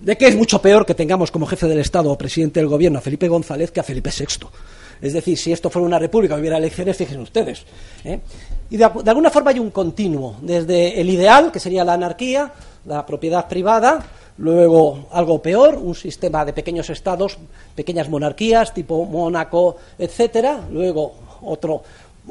de 0.00 0.16
que 0.16 0.26
es 0.26 0.34
mucho 0.34 0.60
peor 0.60 0.84
que 0.84 0.94
tengamos 0.94 1.30
como 1.30 1.46
jefe 1.46 1.68
del 1.68 1.78
Estado 1.78 2.10
o 2.10 2.18
presidente 2.18 2.58
del 2.58 2.68
gobierno 2.68 2.98
a 2.98 3.02
Felipe 3.02 3.28
González 3.28 3.70
que 3.70 3.78
a 3.78 3.84
Felipe 3.84 4.10
VI. 4.10 4.48
Es 5.00 5.12
decir, 5.12 5.38
si 5.38 5.52
esto 5.52 5.70
fuera 5.70 5.86
una 5.86 5.98
república 5.98 6.34
hubiera 6.34 6.58
elecciones, 6.58 6.96
fíjense 6.96 7.22
ustedes. 7.22 7.62
¿eh? 8.02 8.18
Y 8.68 8.76
de, 8.76 8.90
de, 9.04 9.10
alguna 9.10 9.30
forma 9.30 9.52
hay 9.52 9.60
un 9.60 9.70
continuo, 9.70 10.38
desde 10.42 11.00
el 11.00 11.08
ideal, 11.08 11.52
que 11.52 11.60
sería 11.60 11.84
la 11.84 11.92
anarquía, 11.92 12.52
la 12.86 13.04
propiedad 13.04 13.48
privada, 13.48 14.04
luego 14.38 15.06
algo 15.12 15.40
peor, 15.42 15.76
un 15.76 15.94
sistema 15.94 16.44
de 16.44 16.52
pequeños 16.52 16.90
estados, 16.90 17.38
pequeñas 17.74 18.08
monarquías, 18.08 18.72
tipo 18.72 19.04
Mónaco, 19.04 19.76
etcétera, 19.98 20.60
luego 20.70 21.14
otro 21.42 21.82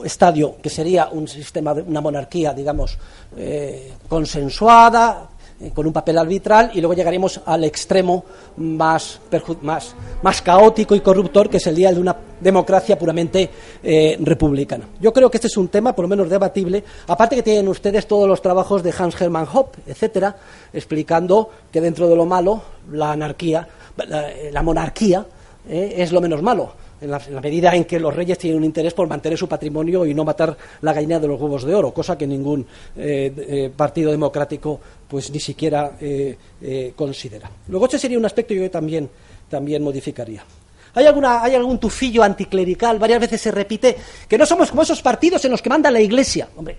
estadio 0.04 0.56
que 0.62 0.70
sería 0.70 1.10
un 1.12 1.28
sistema 1.28 1.74
de 1.74 1.82
una 1.82 2.02
monarquía, 2.02 2.54
digamos, 2.54 2.97
eh, 3.38 3.93
consensuada, 4.08 5.30
con 5.74 5.86
un 5.86 5.93
papel 5.93 6.18
arbitral, 6.18 6.72
y 6.74 6.80
luego 6.80 6.93
llegaremos 6.93 7.41
al 7.45 7.64
extremo 7.66 8.24
más, 8.57 9.20
más, 9.62 9.95
más 10.22 10.41
caótico 10.41 10.95
y 10.95 11.01
corruptor, 11.01 11.49
que 11.49 11.57
es 11.57 11.68
el 11.68 11.76
día 11.76 11.91
de 11.91 11.99
una 11.99 12.16
democracia 12.39 12.97
puramente 12.97 13.49
eh, 13.84 14.18
republicana. 14.22 14.86
Yo 15.01 15.12
creo 15.12 15.30
que 15.30 15.38
este 15.38 15.47
es 15.47 15.57
un 15.57 15.68
tema, 15.68 15.93
por 15.93 16.03
lo 16.03 16.10
menos, 16.10 16.30
debatible, 16.30 16.84
aparte 17.07 17.36
que 17.36 17.43
tienen 17.43 17.68
ustedes 17.68 18.07
todos 18.07 18.28
los 18.28 18.41
trabajos 18.41 18.84
de 18.84 18.93
Hans 18.97 19.20
Hermann 19.20 19.47
Hoppe, 19.51 19.80
etcétera, 19.88 20.36
explicando 20.72 21.49
que 21.72 21.82
dentro 21.82 22.07
de 22.07 22.16
lo 22.16 22.26
malo, 22.26 22.62
la 22.91 23.12
anarquía, 23.12 23.68
la, 24.51 24.64
monarquía, 24.64 25.26
es 25.68 26.12
lo 26.12 26.22
menos 26.22 26.41
malo 26.41 26.88
en 27.02 27.12
la, 27.12 27.20
medida 27.41 27.76
en 27.76 27.86
que 27.86 28.00
los 28.00 28.16
reyes 28.16 28.38
tienen 28.38 28.60
un 28.60 28.66
interés 28.66 28.93
por 28.93 29.08
mantener 29.08 29.38
su 29.38 29.47
patrimonio 29.47 30.06
y 30.06 30.14
no 30.14 30.24
matar 30.24 30.56
la 30.82 30.93
gallina 30.93 31.20
de 31.20 31.28
los 31.28 31.39
huevos 31.39 31.64
de 31.64 31.74
oro, 31.74 31.93
cosa 31.93 32.18
que 32.18 32.28
ningún 32.28 32.66
eh, 32.95 33.34
eh, 33.38 33.72
partido 33.76 34.12
democrático 34.12 34.80
pues 35.08 35.32
ni 35.32 35.39
siquiera 35.39 35.93
eh, 36.00 36.93
considera. 36.95 37.50
Luego, 37.68 37.86
este 37.86 38.00
sería 38.00 38.18
un 38.18 38.26
aspecto 38.26 38.54
que 38.54 38.62
yo 38.62 38.72
también, 38.72 39.10
también 39.50 39.82
modificaría. 39.84 40.43
¿Hay, 40.95 41.06
alguna, 41.06 41.43
¿Hay 41.43 41.56
algún 41.56 41.80
tufillo 41.80 42.24
anticlerical? 42.24 42.97
Varias 43.00 43.20
veces 43.20 43.41
se 43.41 43.52
repite 43.52 43.95
que 44.28 44.38
no 44.38 44.45
somos 44.45 44.70
como 44.70 44.82
esos 44.82 45.02
partidos 45.02 45.43
en 45.45 45.52
los 45.52 45.62
que 45.62 45.70
manda 45.70 45.91
la 45.91 46.02
Iglesia. 46.02 46.50
Hombre, 46.56 46.78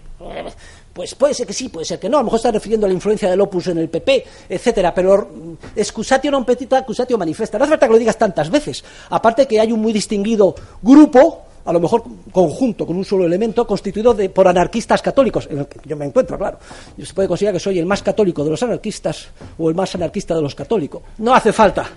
pues 1.01 1.14
puede 1.14 1.32
ser 1.32 1.46
que 1.46 1.55
sí, 1.55 1.70
puede 1.70 1.86
ser 1.86 1.98
que 1.98 2.11
no. 2.11 2.18
A 2.18 2.20
lo 2.20 2.24
mejor 2.24 2.36
está 2.36 2.53
refiriendo 2.53 2.84
a 2.84 2.88
la 2.88 2.92
influencia 2.92 3.30
del 3.30 3.40
Opus 3.40 3.68
en 3.68 3.78
el 3.78 3.88
PP, 3.88 4.22
etcétera. 4.51 4.92
Pero 4.92 5.30
excusatio 5.72 6.28
non 6.28 6.44
petita, 6.44 6.76
accusatio 6.76 7.16
manifesta. 7.16 7.57
No 7.57 7.64
hace 7.64 7.72
falta 7.72 7.88
que 7.88 7.94
lo 7.96 8.05
digas 8.05 8.20
tantas 8.20 8.53
veces. 8.53 8.84
Aparte 9.09 9.48
que 9.48 9.57
hay 9.57 9.72
un 9.72 9.80
muy 9.80 9.96
distinguido 9.96 10.53
grupo, 10.84 11.48
a 11.64 11.72
lo 11.72 11.80
mejor 11.80 12.05
conjunto, 12.28 12.84
con 12.84 13.01
un 13.01 13.05
solo 13.09 13.24
elemento, 13.24 13.64
constituido 13.64 14.12
de, 14.12 14.28
por 14.28 14.44
anarquistas 14.44 15.01
católicos, 15.01 15.48
en 15.48 15.64
el 15.64 15.66
que 15.72 15.80
yo 15.88 15.96
me 15.96 16.05
encuentro, 16.05 16.36
claro. 16.36 16.61
Se 17.01 17.14
puede 17.14 17.28
considerar 17.28 17.55
que 17.57 17.64
soy 17.64 17.78
el 17.78 17.86
más 17.86 18.03
católico 18.03 18.44
de 18.44 18.51
los 18.51 18.62
anarquistas 18.62 19.32
o 19.57 19.70
el 19.70 19.74
más 19.74 19.94
anarquista 19.94 20.36
de 20.36 20.42
los 20.42 20.55
católicos. 20.55 21.01
No 21.16 21.32
hace 21.32 21.55
falta, 21.55 21.88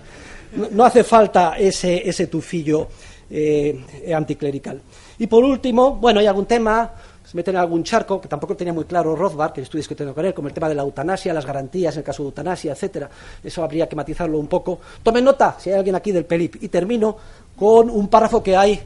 no, 0.72 0.86
hace 0.86 1.04
falta 1.04 1.60
ese, 1.60 2.08
ese 2.08 2.28
tufillo 2.28 2.88
eh, 3.30 3.84
anticlerical. 4.16 4.80
Y 5.20 5.28
por 5.28 5.43
último, 5.43 5.97
bueno, 5.97 6.22
hay 6.22 6.28
algún 6.28 6.45
tema 6.45 6.89
meten 7.34 7.56
en 7.56 7.62
algún 7.62 7.84
charco, 7.84 8.22
que 8.22 8.28
tampoco 8.28 8.56
tenía 8.56 8.74
muy 8.74 8.86
claro 8.86 9.16
Rothbard, 9.16 9.54
que 9.54 9.62
estudios 9.62 9.88
que 9.88 9.96
tengo 9.96 10.14
con 10.14 10.26
él, 10.26 10.34
como 10.34 10.48
el 10.48 10.54
tema 10.54 10.70
de 10.70 10.76
la 10.76 10.84
eutanasia, 10.84 11.34
las 11.34 11.46
garantías 11.46 11.96
en 11.96 12.00
el 12.00 12.06
caso 12.06 12.24
de 12.24 12.30
eutanasia, 12.30 12.72
etcétera. 12.72 13.10
Eso 13.44 13.64
habría 13.64 13.88
que 13.88 13.96
matizarlo 13.96 14.40
un 14.40 14.48
poco. 14.48 14.80
Tomen 15.02 15.24
nota, 15.24 15.56
si 15.60 15.70
hay 15.70 15.78
alguien 15.78 15.96
aquí 15.96 16.12
del 16.12 16.26
PELIP. 16.26 16.64
Y 16.64 16.68
termino 16.70 17.18
con 17.56 17.90
un 17.90 18.08
párrafo 18.08 18.42
que 18.42 18.56
hay 18.56 18.80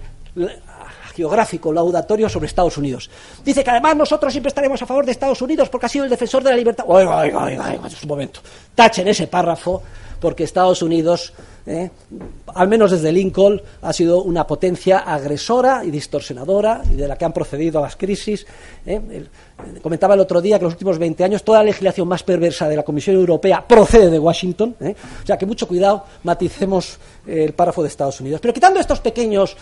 geográfico, 1.15 1.73
laudatorio 1.73 2.29
sobre 2.29 2.45
Estados 2.45 2.77
Unidos. 2.77 3.09
Dice 3.43 3.63
que 3.63 3.71
además 3.71 3.95
nosotros 3.95 4.31
siempre 4.31 4.49
estaremos 4.49 4.79
a 4.81 4.85
favor 4.85 5.03
de 5.03 5.11
Estados 5.11 5.41
Unidos 5.41 5.67
porque 5.67 5.87
ha 5.87 5.89
sido 5.89 6.05
el 6.05 6.11
defensor 6.11 6.43
de 6.43 6.51
la 6.51 6.55
libertad. 6.55 6.85
Oiga, 6.87 7.17
oiga, 7.17 7.43
oiga, 7.43 7.69
oiga, 7.71 7.81
un 8.03 8.07
momento. 8.07 8.39
Tachen 8.75 9.07
ese 9.07 9.25
párrafo 9.25 9.81
porque 10.19 10.43
Estados 10.43 10.81
Unidos 10.81 11.33
¿eh? 11.67 11.89
al 12.55 12.67
menos 12.67 12.91
desde 12.91 13.11
Lincoln, 13.11 13.61
ha 13.81 13.93
sido 13.93 14.23
una 14.23 14.47
potencia 14.47 14.99
agresora 14.99 15.83
y 15.83 15.91
distorsionadora 15.91 16.81
y 16.89 16.95
de 16.95 17.07
la 17.07 17.17
que 17.17 17.25
han 17.25 17.33
procedido 17.33 17.79
a 17.79 17.83
las 17.83 17.95
crisis. 17.95 18.45
¿eh? 18.85 19.25
comentaba 19.81 20.13
el 20.13 20.21
otro 20.21 20.41
día 20.41 20.57
que 20.57 20.63
en 20.63 20.67
los 20.67 20.73
últimos 20.73 20.97
20 20.97 21.23
años 21.23 21.43
toda 21.43 21.59
la 21.59 21.65
legislación 21.65 22.07
más 22.07 22.23
perversa 22.23 22.67
de 22.67 22.75
la 22.75 22.83
Comisión 22.83 23.15
Europea 23.17 23.65
procede 23.67 24.09
de 24.09 24.19
Washington. 24.19 24.75
¿eh? 24.79 24.95
O 25.23 25.25
sea 25.25 25.37
que 25.37 25.45
mucho 25.45 25.67
cuidado, 25.67 26.03
maticemos 26.23 26.97
el 27.27 27.53
párrafo 27.53 27.81
de 27.81 27.89
Estados 27.89 28.19
Unidos. 28.21 28.39
Pero 28.41 28.53
quitando 28.53 28.79
estos 28.79 28.99
pequeños 29.01 29.55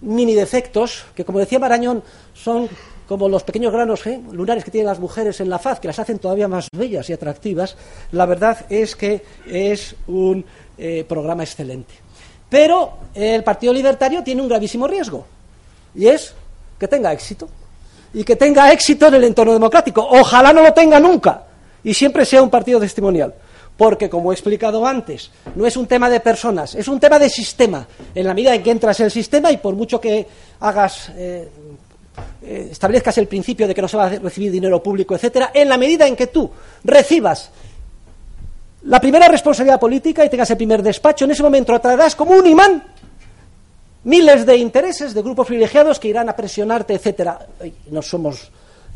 mini 0.00 0.34
defectos, 0.34 1.04
que 1.14 1.24
como 1.24 1.40
decía 1.40 1.58
Marañón, 1.58 2.02
son 2.32 2.68
como 3.08 3.28
los 3.28 3.42
pequeños 3.42 3.72
granos 3.72 4.02
lunares 4.30 4.64
que 4.64 4.70
tienen 4.70 4.86
las 4.86 4.98
mujeres 4.98 5.40
en 5.40 5.48
la 5.48 5.58
faz, 5.58 5.80
que 5.80 5.88
las 5.88 5.98
hacen 5.98 6.18
todavía 6.18 6.46
más 6.46 6.68
bellas 6.70 7.08
y 7.08 7.14
atractivas, 7.14 7.74
la 8.12 8.26
verdad 8.26 8.66
es 8.68 8.94
que 8.94 9.22
es 9.46 9.96
un 10.06 10.44
eh, 10.76 11.04
programa 11.08 11.42
excelente. 11.42 11.94
Pero 12.50 12.98
el 13.14 13.42
Partido 13.42 13.72
Libertario 13.72 14.22
tiene 14.22 14.42
un 14.42 14.48
gravísimo 14.48 14.86
riesgo, 14.86 15.26
y 15.94 16.06
es 16.06 16.34
que 16.78 16.86
tenga 16.86 17.12
éxito. 17.12 17.48
Y 18.12 18.24
que 18.24 18.36
tenga 18.36 18.72
éxito 18.72 19.06
en 19.08 19.14
el 19.14 19.24
entorno 19.24 19.52
democrático. 19.52 20.06
Ojalá 20.10 20.52
no 20.52 20.62
lo 20.62 20.72
tenga 20.72 21.00
nunca, 21.00 21.44
y 21.82 21.94
siempre 21.94 22.26
sea 22.26 22.42
un 22.42 22.50
partido 22.50 22.78
testimonial. 22.78 23.34
Porque, 23.76 24.10
como 24.10 24.32
he 24.32 24.34
explicado 24.34 24.84
antes, 24.84 25.30
no 25.54 25.64
es 25.64 25.76
un 25.76 25.86
tema 25.86 26.10
de 26.10 26.20
personas, 26.20 26.74
es 26.74 26.88
un 26.88 26.98
tema 26.98 27.18
de 27.18 27.30
sistema. 27.30 27.86
En 28.14 28.26
la 28.26 28.34
medida 28.34 28.54
en 28.54 28.62
que 28.62 28.70
entras 28.70 28.98
en 29.00 29.06
el 29.06 29.12
sistema 29.12 29.52
y 29.52 29.58
por 29.58 29.74
mucho 29.76 30.00
que 30.00 30.26
hagas, 30.60 31.12
eh, 31.16 31.48
eh, 32.42 32.68
establezcas 32.70 33.16
el 33.18 33.26
principio 33.26 33.66
de 33.66 33.74
que 33.74 33.82
no 33.82 33.88
se 33.88 33.96
va 33.96 34.06
a 34.06 34.08
recibir 34.10 34.50
dinero 34.50 34.82
público, 34.82 35.14
etcétera, 35.14 35.50
en 35.54 35.68
la 35.68 35.76
medida 35.76 36.06
en 36.06 36.16
que 36.16 36.28
tú 36.28 36.50
recibas 36.84 37.50
la 38.82 39.00
primera 39.00 39.28
responsabilidad 39.28 39.80
política 39.80 40.24
y 40.24 40.30
tengas 40.30 40.50
el 40.50 40.56
primer 40.56 40.82
despacho, 40.82 41.24
en 41.24 41.32
ese 41.32 41.42
momento 41.42 41.74
atraerás 41.74 42.14
como 42.14 42.32
un 42.32 42.46
imán 42.46 42.84
miles 44.04 44.46
de 44.46 44.56
intereses 44.56 45.12
de 45.12 45.22
grupos 45.22 45.46
privilegiados 45.46 45.98
que 45.98 46.08
irán 46.08 46.28
a 46.28 46.36
presionarte, 46.36 46.94
etcétera. 46.94 47.38
No 47.90 48.00
somos 48.00 48.50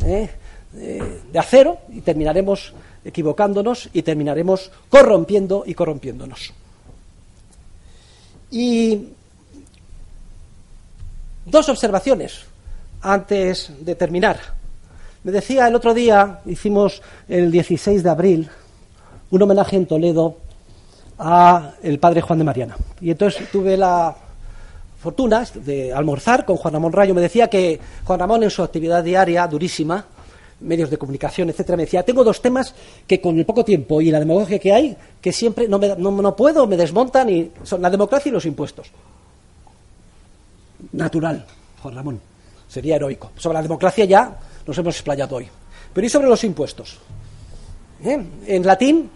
¿eh? 0.07 0.31
de 0.73 1.39
acero 1.39 1.79
y 1.91 2.01
terminaremos 2.01 2.73
equivocándonos 3.05 3.91
y 3.93 4.03
terminaremos 4.03 4.71
corrompiendo 4.89 5.65
y 5.67 5.75
corrompiéndonos. 5.75 6.53
Y 8.51 9.09
dos 11.47 11.69
observaciones 11.69 12.52
antes 13.03 13.73
de 13.81 13.95
terminar. 13.95 14.39
Me 15.25 15.33
decía 15.33 15.69
el 15.69 15.75
otro 15.75 15.95
día, 15.95 16.41
hicimos 16.47 17.03
el 17.29 17.51
16 17.51 18.03
de 18.03 18.11
abril, 18.11 18.51
un 19.31 19.43
homenaje 19.43 19.77
en 19.77 19.87
Toledo 19.87 20.39
a 21.19 21.73
el 21.83 21.99
padre 21.99 22.21
Juan 22.21 22.39
de 22.39 22.45
Mariana. 22.45 22.77
Y 23.01 23.11
entonces 23.11 23.51
tuve 23.51 23.77
la 23.77 24.17
fortuna 25.01 25.45
de 25.55 25.93
almorzar 25.93 26.45
con 26.45 26.57
Juan 26.57 26.75
Ramón 26.75 26.93
Rayo. 26.93 27.15
Me 27.15 27.21
decía 27.21 27.49
que 27.49 27.79
Juan 28.05 28.21
Ramón 28.21 28.43
en 28.43 28.51
su 28.51 28.63
actividad 28.63 29.03
diaria, 29.03 29.47
durísima, 29.47 30.05
medios 30.61 30.91
de 30.91 30.99
comunicación, 30.99 31.51
etcétera, 31.51 31.77
me 31.77 31.85
decía, 31.85 32.05
tengo 32.05 32.23
dos 32.25 32.41
temas 32.41 32.75
que 33.07 33.21
con 33.21 33.39
el 33.39 33.45
poco 33.45 33.65
tiempo 33.65 34.01
y 34.01 34.11
la 34.11 34.21
demagogia 34.21 34.59
que 34.59 34.73
hay, 34.73 34.97
que 35.21 35.33
siempre 35.33 35.69
no, 35.69 35.79
me, 35.79 35.95
no, 35.97 36.37
puedo, 36.37 36.67
me 36.67 36.77
desmontan, 36.77 37.29
y 37.31 37.51
son 37.63 37.83
la 37.83 37.91
democracia 37.91 38.31
y 38.31 38.33
los 38.33 38.47
impuestos. 38.47 38.89
Natural, 40.93 41.45
Juan 41.83 41.95
Ramón, 41.95 42.21
sería 42.73 42.97
heroico. 42.97 43.33
Sobre 43.37 43.57
la 43.57 43.63
democracia 43.63 44.07
ya 44.07 44.35
nos 44.67 44.79
hemos 44.79 44.95
explayado 44.95 45.37
hoy. 45.37 45.49
Pero 45.93 46.07
¿y 46.07 46.09
sobre 46.09 46.27
los 46.27 46.43
impuestos? 46.43 46.97
¿Eh? 48.03 48.25
En 48.47 48.67
latín, 48.67 49.11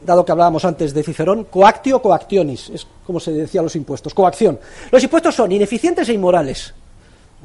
dado 0.00 0.24
que 0.24 0.30
hablábamos 0.30 0.64
antes 0.64 0.94
de 0.94 1.02
Cicerón, 1.02 1.44
coactio 1.44 2.00
coactionis, 2.00 2.70
es 2.70 2.86
como 3.04 3.18
se 3.18 3.32
decía 3.32 3.62
los 3.62 3.74
impuestos, 3.74 4.14
coacción. 4.14 4.60
Los 4.92 5.02
impuestos 5.02 5.34
son 5.34 5.50
ineficientes 5.50 6.08
e 6.08 6.12
inmorales, 6.12 6.72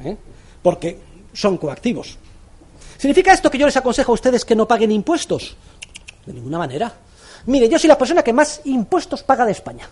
¿eh? 0.03 0.15
porque 0.61 0.99
son 1.33 1.57
coactivos. 1.57 2.15
¿Significa 2.97 3.33
esto 3.33 3.49
que 3.49 3.57
yo 3.57 3.65
les 3.65 3.75
aconsejo 3.75 4.11
a 4.11 4.15
ustedes 4.15 4.45
que 4.45 4.55
no 4.55 4.67
paguen 4.67 4.91
impuestos? 4.91 5.57
De 6.27 6.33
ninguna 6.33 6.59
manera. 6.59 6.93
Mire, 7.47 7.67
yo 7.67 7.79
soy 7.79 7.87
la 7.87 7.97
persona 7.97 8.21
que 8.21 8.33
más 8.33 8.61
impuestos 8.65 9.23
paga 9.23 9.45
de 9.45 9.51
España. 9.51 9.89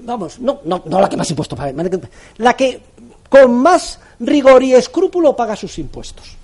Vamos, 0.00 0.38
no, 0.38 0.60
no, 0.64 0.82
no 0.84 1.00
la 1.00 1.08
que 1.08 1.16
más 1.16 1.30
impuestos 1.30 1.58
paga, 1.58 1.72
la 2.36 2.54
que 2.54 2.82
con 3.32 3.54
más 3.54 3.98
rigor 4.20 4.62
y 4.62 4.74
escrúpulo 4.74 5.34
paga 5.34 5.56
sus 5.56 5.78
impuestos. 5.78 6.36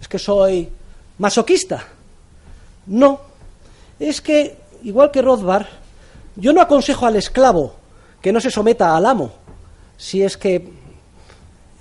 ¿Es 0.00 0.08
que 0.08 0.18
soy 0.18 0.68
masoquista? 1.18 1.84
No. 2.86 3.20
Es 4.00 4.20
que, 4.20 4.56
igual 4.82 5.12
que 5.12 5.22
Rothbard, 5.22 5.66
yo 6.34 6.52
no 6.52 6.60
aconsejo 6.60 7.06
al 7.06 7.14
esclavo 7.14 7.76
que 8.20 8.32
no 8.32 8.40
se 8.40 8.50
someta 8.50 8.96
al 8.96 9.06
amo 9.06 9.30
si 9.96 10.20
es 10.24 10.36
que, 10.36 10.68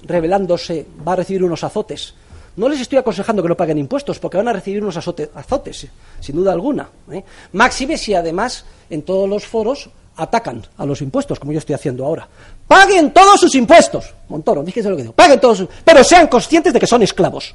revelándose, 0.04 0.86
va 1.06 1.14
a 1.14 1.16
recibir 1.16 1.44
unos 1.44 1.64
azotes. 1.64 2.14
No 2.56 2.70
les 2.70 2.82
estoy 2.82 3.00
aconsejando 3.00 3.42
que 3.42 3.50
no 3.50 3.58
paguen 3.58 3.80
impuestos, 3.80 4.20
porque 4.20 4.38
van 4.38 4.48
a 4.48 4.54
recibir 4.54 4.84
unos 4.84 4.96
azotes, 4.96 5.88
sin 6.20 6.36
duda 6.36 6.52
alguna. 6.54 6.88
¿eh? 7.12 7.24
Máxime 7.54 7.98
si 7.98 8.14
además 8.14 8.64
en 8.92 9.02
todos 9.02 9.28
los 9.28 9.48
foros 9.48 9.90
atacan 10.16 10.66
a 10.78 10.86
los 10.86 11.02
impuestos, 11.02 11.40
como 11.40 11.52
yo 11.52 11.60
estoy 11.60 11.76
haciendo 11.76 12.06
ahora. 12.06 12.28
Paguen 12.68 13.12
todos 13.12 13.40
sus 13.40 13.56
impuestos. 13.56 14.14
Montoro, 14.30 14.64
fíjense 14.64 14.90
lo 14.90 14.96
que 14.96 15.04
digo. 15.04 15.14
Paguen 15.14 15.40
todos 15.40 15.60
sus... 15.60 15.70
Pero 15.84 16.04
sean 16.04 16.28
conscientes 16.28 16.74
de 16.74 16.80
que 16.80 16.88
son 16.88 17.02
esclavos. 17.04 17.54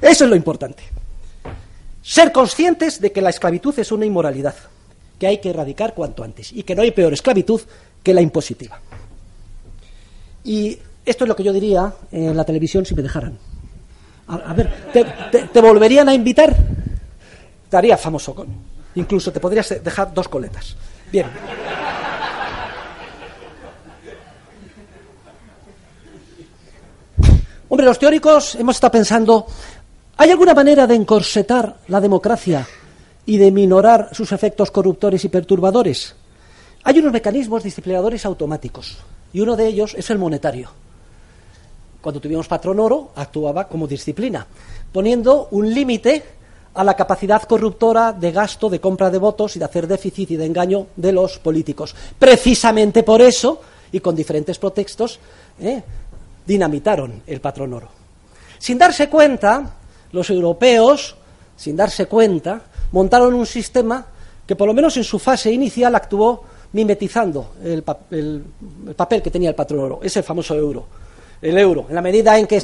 Eso 0.00 0.24
es 0.24 0.30
lo 0.30 0.36
importante. 0.36 0.82
Ser 2.02 2.32
conscientes 2.32 3.00
de 3.00 3.12
que 3.12 3.22
la 3.22 3.30
esclavitud 3.30 3.78
es 3.78 3.92
una 3.92 4.04
inmoralidad, 4.04 4.54
que 5.18 5.26
hay 5.26 5.38
que 5.38 5.50
erradicar 5.50 5.94
cuanto 5.94 6.24
antes, 6.24 6.52
y 6.52 6.64
que 6.64 6.74
no 6.74 6.82
hay 6.82 6.90
peor 6.90 7.12
esclavitud 7.12 7.60
que 8.02 8.12
la 8.12 8.20
impositiva. 8.20 8.80
Y 10.44 10.78
esto 11.04 11.24
es 11.24 11.28
lo 11.28 11.36
que 11.36 11.44
yo 11.44 11.52
diría 11.52 11.92
en 12.10 12.36
la 12.36 12.44
televisión 12.44 12.84
si 12.84 12.94
me 12.94 13.02
dejaran. 13.02 13.38
A, 14.26 14.54
ver, 14.54 14.70
te, 14.92 15.60
volverían 15.60 16.08
a 16.08 16.14
invitar? 16.14 16.56
Estaría 17.64 17.96
famoso 17.96 18.34
con. 18.34 18.48
Incluso 18.94 19.32
te 19.32 19.40
podrías 19.40 19.82
dejar 19.82 20.12
dos 20.12 20.28
coletas. 20.28 20.76
Bien. 21.12 21.26
Hombre, 27.68 27.86
los 27.86 27.98
teóricos 27.98 28.54
hemos 28.56 28.76
estado 28.76 28.90
pensando, 28.90 29.46
¿hay 30.16 30.30
alguna 30.30 30.54
manera 30.54 30.86
de 30.86 30.94
encorsetar 30.94 31.76
la 31.88 32.00
democracia 32.00 32.66
y 33.24 33.38
de 33.38 33.50
minorar 33.50 34.08
sus 34.12 34.32
efectos 34.32 34.70
corruptores 34.70 35.24
y 35.24 35.28
perturbadores? 35.28 36.14
Hay 36.84 36.98
unos 36.98 37.12
mecanismos 37.12 37.62
disciplinadores 37.62 38.26
automáticos 38.26 38.98
y 39.32 39.40
uno 39.40 39.54
de 39.54 39.66
ellos 39.66 39.94
es 39.96 40.10
el 40.10 40.18
monetario 40.18 40.70
cuando 42.02 42.20
tuvimos 42.20 42.48
patrón 42.48 42.80
oro, 42.80 43.12
actuaba 43.14 43.68
como 43.68 43.86
disciplina, 43.86 44.44
poniendo 44.92 45.48
un 45.52 45.72
límite 45.72 46.22
a 46.74 46.84
la 46.84 46.94
capacidad 46.94 47.42
corruptora 47.42 48.12
de 48.12 48.32
gasto, 48.32 48.68
de 48.68 48.80
compra 48.80 49.10
de 49.10 49.18
votos 49.18 49.56
y 49.56 49.58
de 49.58 49.64
hacer 49.64 49.86
déficit 49.86 50.32
y 50.32 50.36
de 50.36 50.46
engaño 50.46 50.86
de 50.96 51.12
los 51.12 51.38
políticos. 51.38 51.94
Precisamente 52.18 53.02
por 53.02 53.20
eso, 53.20 53.60
y 53.92 54.00
con 54.00 54.16
diferentes 54.16 54.58
pretextos, 54.58 55.18
¿eh? 55.60 55.82
dinamitaron 56.46 57.22
el 57.26 57.40
patrón 57.40 57.74
oro. 57.74 57.88
Sin 58.58 58.78
darse 58.78 59.08
cuenta, 59.08 59.76
los 60.12 60.30
europeos, 60.30 61.16
sin 61.56 61.76
darse 61.76 62.06
cuenta, 62.06 62.62
montaron 62.92 63.34
un 63.34 63.46
sistema 63.46 64.06
que 64.46 64.56
por 64.56 64.66
lo 64.66 64.74
menos 64.74 64.96
en 64.96 65.04
su 65.04 65.18
fase 65.18 65.52
inicial 65.52 65.94
actuó 65.94 66.44
mimetizando 66.72 67.52
el, 67.62 67.84
el 68.10 68.94
papel 68.96 69.20
que 69.20 69.30
tenía 69.30 69.50
el 69.50 69.54
patrón 69.54 69.80
oro, 69.80 70.00
ese 70.02 70.22
famoso 70.22 70.54
euro 70.54 70.86
el 71.42 71.58
euro. 71.58 71.86
En 71.88 71.96
la 71.96 72.02
medida 72.02 72.38
en 72.38 72.46
que 72.46 72.62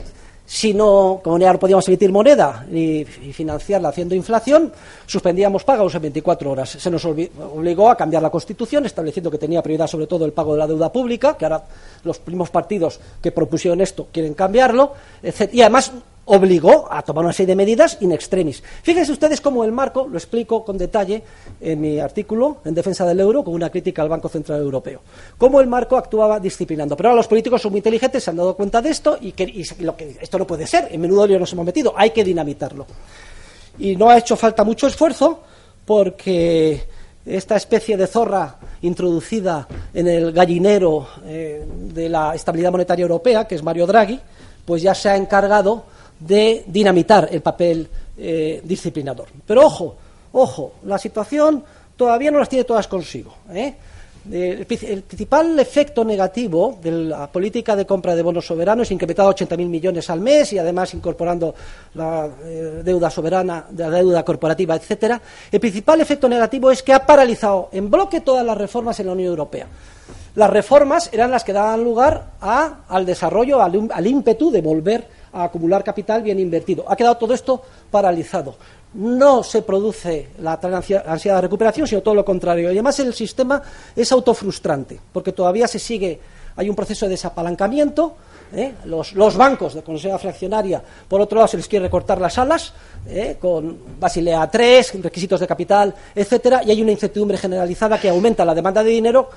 si 0.49 0.73
no, 0.73 1.21
como 1.23 1.39
ya 1.39 1.53
no 1.53 1.59
podíamos 1.59 1.87
emitir 1.89 2.11
moneda 2.11 2.65
y, 2.73 3.05
financiarla 3.05 3.91
haciendo 3.91 4.15
inflación, 4.15 4.73
suspendíamos 5.05 5.63
pagos 5.63 5.95
en 5.95 6.01
24 6.01 6.51
horas. 6.51 6.71
Se 6.71 6.91
nos 6.91 7.05
obligó 7.05 7.91
a 7.91 7.97
cambiar 7.97 8.23
la 8.23 8.31
Constitución, 8.31 8.87
estableciendo 8.87 9.31
que 9.31 9.37
tenía 9.37 9.63
prioridad 9.63 9.87
sobre 9.87 10.07
todo 10.07 10.25
el 10.25 10.33
pago 10.33 10.55
de 10.55 10.61
la 10.61 10.67
deuda 10.67 10.91
pública, 10.91 11.37
que 11.37 11.45
ahora 11.45 11.65
los 12.03 12.19
primos 12.19 12.49
partidos 12.49 12.99
que 13.21 13.31
propusieron 13.31 13.83
esto 13.83 14.09
quieren 14.11 14.33
cambiarlo, 14.33 14.95
etc. 15.23 15.51
y 15.53 15.61
además 15.61 15.93
obligó 16.29 16.89
a 16.91 17.03
tomar 17.03 17.25
una 17.25 17.33
serie 17.33 17.49
de 17.49 17.57
medidas 17.57 17.99
in 18.01 18.13
extremis. 18.13 18.63
Fíjense 18.83 19.13
ustedes 19.13 19.41
cómo 19.41 19.65
el 19.65 19.73
marco, 19.73 20.07
lo 20.07 20.19
explico 20.19 20.65
con 20.65 20.77
detalle 20.77 21.23
en 21.61 21.81
mi 21.81 21.99
artículo 21.99 22.59
en 22.65 22.75
defensa 22.75 23.07
del 23.07 23.21
euro, 23.21 23.43
con 23.43 23.55
una 23.55 23.71
crítica 23.71 24.03
al 24.03 24.09
Banco 24.09 24.29
Central 24.29 24.61
Europeo, 24.61 25.01
cómo 25.39 25.61
el 25.61 25.67
marco 25.67 25.97
actuaba 25.97 26.39
disciplinando. 26.39 26.97
Pero 26.97 27.11
ahora 27.11 27.19
los 27.19 27.29
políticos 27.29 27.63
son 27.63 27.73
muy 27.73 27.79
inteligentes, 27.79 28.23
se 28.23 28.31
han 28.31 28.37
dado 28.37 28.55
cuenta 28.55 28.83
de 28.83 28.91
esto 28.91 29.19
y 29.21 29.33
que, 29.33 29.65
lo 29.81 29.97
que 29.97 30.19
esto 30.21 30.39
no 30.39 30.47
puede 30.47 30.67
ser, 30.67 30.89
en 30.91 31.01
menudo 31.01 31.27
lío 31.27 31.39
nos 31.39 31.53
hemos 31.53 31.65
metido, 31.65 31.95
hay 31.97 32.11
que 32.11 32.23
dinamitarlo. 32.23 32.87
Y 33.79 33.97
no 33.97 34.11
ha 34.11 34.19
hecho 34.19 34.37
falta 34.37 34.65
mucho 34.65 34.87
esfuerzo 34.87 35.41
porque 35.87 36.87
esta 37.25 37.57
especie 37.57 37.97
de 37.97 38.07
zorra 38.07 38.57
introducida 38.83 39.67
en 39.95 40.09
el 40.09 40.33
gallinero 40.33 41.09
eh, 41.25 41.65
de 41.67 42.09
la 42.09 42.35
estabilidad 42.35 42.71
monetaria 42.71 43.03
europea, 43.03 43.47
que 43.47 43.55
es 43.55 43.63
Mario 43.63 43.87
Draghi, 43.87 44.21
pues 44.67 44.83
ya 44.83 44.95
se 44.95 45.09
ha 45.09 45.17
encargado 45.17 45.85
de 46.21 46.65
dinamitar 46.67 47.29
el 47.31 47.41
papel 47.41 47.89
eh, 48.17 48.61
disciplinador. 48.65 49.29
Pero 49.47 49.67
ojo, 49.67 49.97
ojo, 50.33 50.73
la 50.85 50.99
situación 50.99 51.63
todavía 51.97 52.31
no 52.31 52.39
las 52.39 52.49
tiene 52.49 52.65
todas 52.65 52.89
consigo. 52.89 53.35
¿eh? 53.53 53.75
El, 54.31 54.67
principal 54.67 55.59
efecto 55.59 56.05
negativo 56.05 56.79
de 56.83 56.91
la 56.91 57.31
política 57.33 57.75
de 57.75 57.87
compra 57.87 58.15
de 58.15 58.23
bonos 58.23 58.47
soberanos, 58.47 58.91
incrementado 58.91 59.31
a 59.31 59.35
80.000 59.35 59.57
millones 59.69 60.11
al 60.11 60.21
mes 60.21 60.53
y 60.53 60.59
además 60.59 60.93
incorporando 60.93 61.55
la 61.95 62.29
eh, 62.45 62.83
deuda 62.85 63.09
soberana, 63.09 63.67
la 63.75 63.89
deuda 63.89 64.25
corporativa, 64.25 64.75
etcétera, 64.75 65.21
el 65.51 65.61
principal 65.61 66.01
efecto 66.01 66.29
negativo 66.29 66.71
es 66.71 66.83
que 66.83 66.93
ha 66.93 67.07
paralizado 67.07 67.71
en 67.73 67.91
bloque 67.91 68.21
todas 68.21 68.45
las 68.45 68.59
reformas 68.59 69.01
en 69.01 69.07
la 69.07 69.13
Unión 69.13 69.31
Europea. 69.31 69.67
Las 70.35 70.51
reformas 70.51 71.09
eran 71.13 71.31
las 71.31 71.43
que 71.43 71.53
daban 71.53 71.83
lugar 71.83 72.33
al 72.41 73.07
desarrollo, 73.07 73.63
al 73.63 74.07
ímpetu 74.07 74.51
de 74.51 74.61
volver 74.61 75.18
a 75.39 75.45
acumular 75.45 75.85
capital 75.85 76.23
bien 76.23 76.39
invertido. 76.39 76.85
Ha 76.89 76.97
quedado 76.97 77.17
todo 77.17 77.35
esto 77.35 77.63
paralizado. 77.91 78.57
No 78.95 79.43
se 79.43 79.63
produce 79.63 80.29
la 80.41 80.59
ansiedad 80.63 81.37
de 81.37 81.43
recuperación, 81.43 81.87
sino 81.87 82.01
todo 82.01 82.15
lo 82.15 82.25
contrario. 82.25 82.69
Y 82.71 82.75
además 82.75 82.99
el 83.01 83.13
sistema 83.15 83.63
es 83.95 84.11
autofrustrante, 84.13 84.99
porque 85.13 85.33
todavía 85.33 85.69
se 85.69 85.79
sigue, 85.79 86.19
hay 86.57 86.69
un 86.69 86.77
proceso 86.77 87.07
de 87.07 87.11
desapalancamiento. 87.11 88.17
¿eh? 88.55 88.75
Los, 88.85 89.37
bancos 89.37 89.75
de 89.75 89.83
Consejo 89.83 90.19
Fraccionaria, 90.19 90.83
por 91.07 91.21
otro 91.21 91.37
lado, 91.37 91.49
se 91.49 91.59
les 91.59 91.69
quiere 91.69 91.85
recortar 91.85 92.21
las 92.21 92.39
alas 92.39 92.73
¿eh? 93.07 93.37
con 93.39 93.79
Basilea 94.01 94.51
III, 94.53 95.03
requisitos 95.03 95.41
de 95.41 95.47
capital, 95.47 95.95
etcétera, 96.15 96.63
y 96.65 96.71
hay 96.71 96.81
una 96.81 96.93
incertidumbre 96.93 97.37
generalizada 97.37 98.01
que 98.01 98.09
aumenta 98.09 98.45
la 98.45 98.55
demanda 98.55 98.83
de 98.83 98.91
dinero 98.91 99.29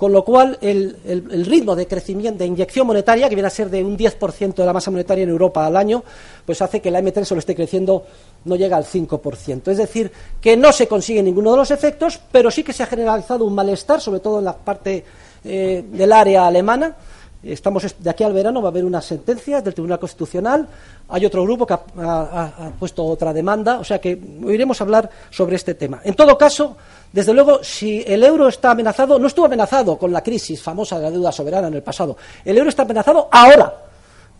con 0.00 0.12
lo 0.12 0.24
cual 0.24 0.56
el, 0.62 0.96
ritmo 1.44 1.76
de 1.76 1.86
crecimiento, 1.86 2.38
de 2.38 2.46
inyección 2.46 2.86
monetaria, 2.86 3.28
que 3.28 3.34
viene 3.34 3.48
a 3.48 3.50
ser 3.50 3.68
de 3.68 3.84
un 3.84 3.98
10% 3.98 4.54
de 4.54 4.64
la 4.64 4.72
masa 4.72 4.90
monetaria 4.90 5.24
en 5.24 5.28
Europa 5.28 5.66
al 5.66 5.76
año, 5.76 6.02
pues 6.46 6.62
hace 6.62 6.80
que 6.80 6.90
la 6.90 7.02
M3 7.02 7.22
solo 7.22 7.40
esté 7.40 7.54
creciendo, 7.54 8.06
no 8.46 8.56
llega 8.56 8.78
al 8.78 8.86
5%. 8.86 9.68
Es 9.68 9.76
decir, 9.76 10.10
que 10.40 10.56
no 10.56 10.72
se 10.72 10.88
consigue 10.88 11.22
ninguno 11.22 11.50
de 11.50 11.58
los 11.58 11.70
efectos, 11.70 12.18
pero 12.32 12.50
sí 12.50 12.62
que 12.62 12.72
se 12.72 12.82
ha 12.82 12.86
generalizado 12.86 13.44
un 13.44 13.54
malestar, 13.54 14.00
sobre 14.00 14.20
todo 14.20 14.38
en 14.38 14.46
la 14.46 14.56
parte 14.56 15.04
eh, 15.44 15.84
del 15.92 16.12
área 16.14 16.46
alemana, 16.46 16.96
Estamos 17.42 17.94
de 17.98 18.10
aquí 18.10 18.22
al 18.22 18.34
verano 18.34 18.60
va 18.60 18.68
a 18.68 18.70
haber 18.70 18.84
unas 18.84 19.04
sentencias 19.04 19.64
del 19.64 19.72
Tribunal 19.72 19.98
Constitucional. 19.98 20.68
Hay 21.08 21.24
otro 21.24 21.42
grupo 21.42 21.66
que 21.66 21.72
ha, 21.72 22.72
puesto 22.78 23.04
otra 23.04 23.32
demanda, 23.32 23.78
o 23.78 23.84
sea 23.84 23.98
que 23.98 24.10
iremos 24.46 24.78
a 24.80 24.84
hablar 24.84 25.08
sobre 25.30 25.56
este 25.56 25.74
tema. 25.74 26.02
En 26.04 26.14
todo 26.14 26.36
caso, 26.36 26.76
desde 27.10 27.32
luego, 27.32 27.64
si 27.64 28.04
el 28.06 28.22
euro 28.24 28.48
está 28.48 28.72
amenazado, 28.72 29.18
no 29.18 29.26
estuvo 29.26 29.46
amenazado 29.46 29.96
con 29.96 30.12
la 30.12 30.22
crisis 30.22 30.62
famosa 30.62 30.98
de 30.98 31.04
la 31.04 31.10
deuda 31.10 31.32
soberana 31.32 31.68
en 31.68 31.74
el 31.74 31.82
pasado. 31.82 32.16
El 32.44 32.58
euro 32.58 32.68
está 32.68 32.82
amenazado 32.82 33.28
ahora, 33.32 33.74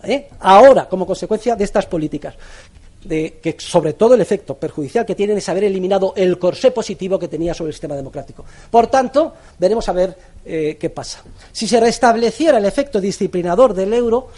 ¿eh? 0.02 0.28
ahora, 0.40 0.86
como 0.86 1.06
consecuencia 1.06 1.56
de 1.56 1.64
estas 1.64 1.86
políticas. 1.86 2.34
Que 3.08 3.56
sobre 3.58 3.94
todo 3.94 4.14
el 4.14 4.20
efecto 4.20 4.54
perjudicial 4.56 5.06
que 5.06 5.14
tienen 5.14 5.38
es 5.38 5.48
haber 5.48 5.64
eliminado 5.64 6.12
el 6.16 6.38
corsé 6.38 6.70
positivo 6.70 7.18
que 7.18 7.28
tenía 7.28 7.54
sobre 7.54 7.70
el 7.70 7.74
sistema 7.74 7.96
democrático. 7.96 8.44
Por 8.70 8.88
tanto, 8.88 9.32
veremos 9.58 9.88
a 9.88 9.92
ver 9.92 10.16
eh, 10.44 10.76
qué 10.78 10.90
pasa. 10.90 11.22
Si 11.50 11.66
se 11.66 11.80
restableciera 11.80 12.58
el 12.58 12.66
efecto 12.66 13.00
disciplinador 13.00 13.72
del 13.72 13.94
euro, 13.94 14.28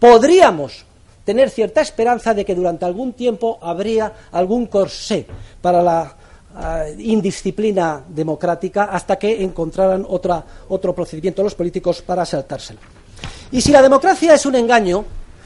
podríamos 0.00 0.84
tener 1.24 1.50
cierta 1.50 1.80
esperanza 1.80 2.34
de 2.34 2.44
que 2.44 2.54
durante 2.54 2.86
algún 2.86 3.12
tiempo 3.12 3.58
habría 3.62 4.12
algún 4.32 4.66
corsé 4.66 5.26
para 5.60 5.82
la 5.82 6.16
eh, 6.58 6.96
indisciplina 6.98 8.02
democrática 8.08 8.84
hasta 8.84 9.16
que 9.16 9.42
encontraran 9.44 10.04
otra, 10.08 10.44
otro 10.68 10.94
procedimiento 10.94 11.42
los 11.42 11.54
políticos 11.54 12.02
para 12.02 12.24
saltárselo. 12.24 12.80
Y 13.52 13.60
si 13.60 13.70
la 13.70 13.82
democracia 13.82 14.34
es 14.34 14.44
un 14.44 14.56
engaño 14.56 15.04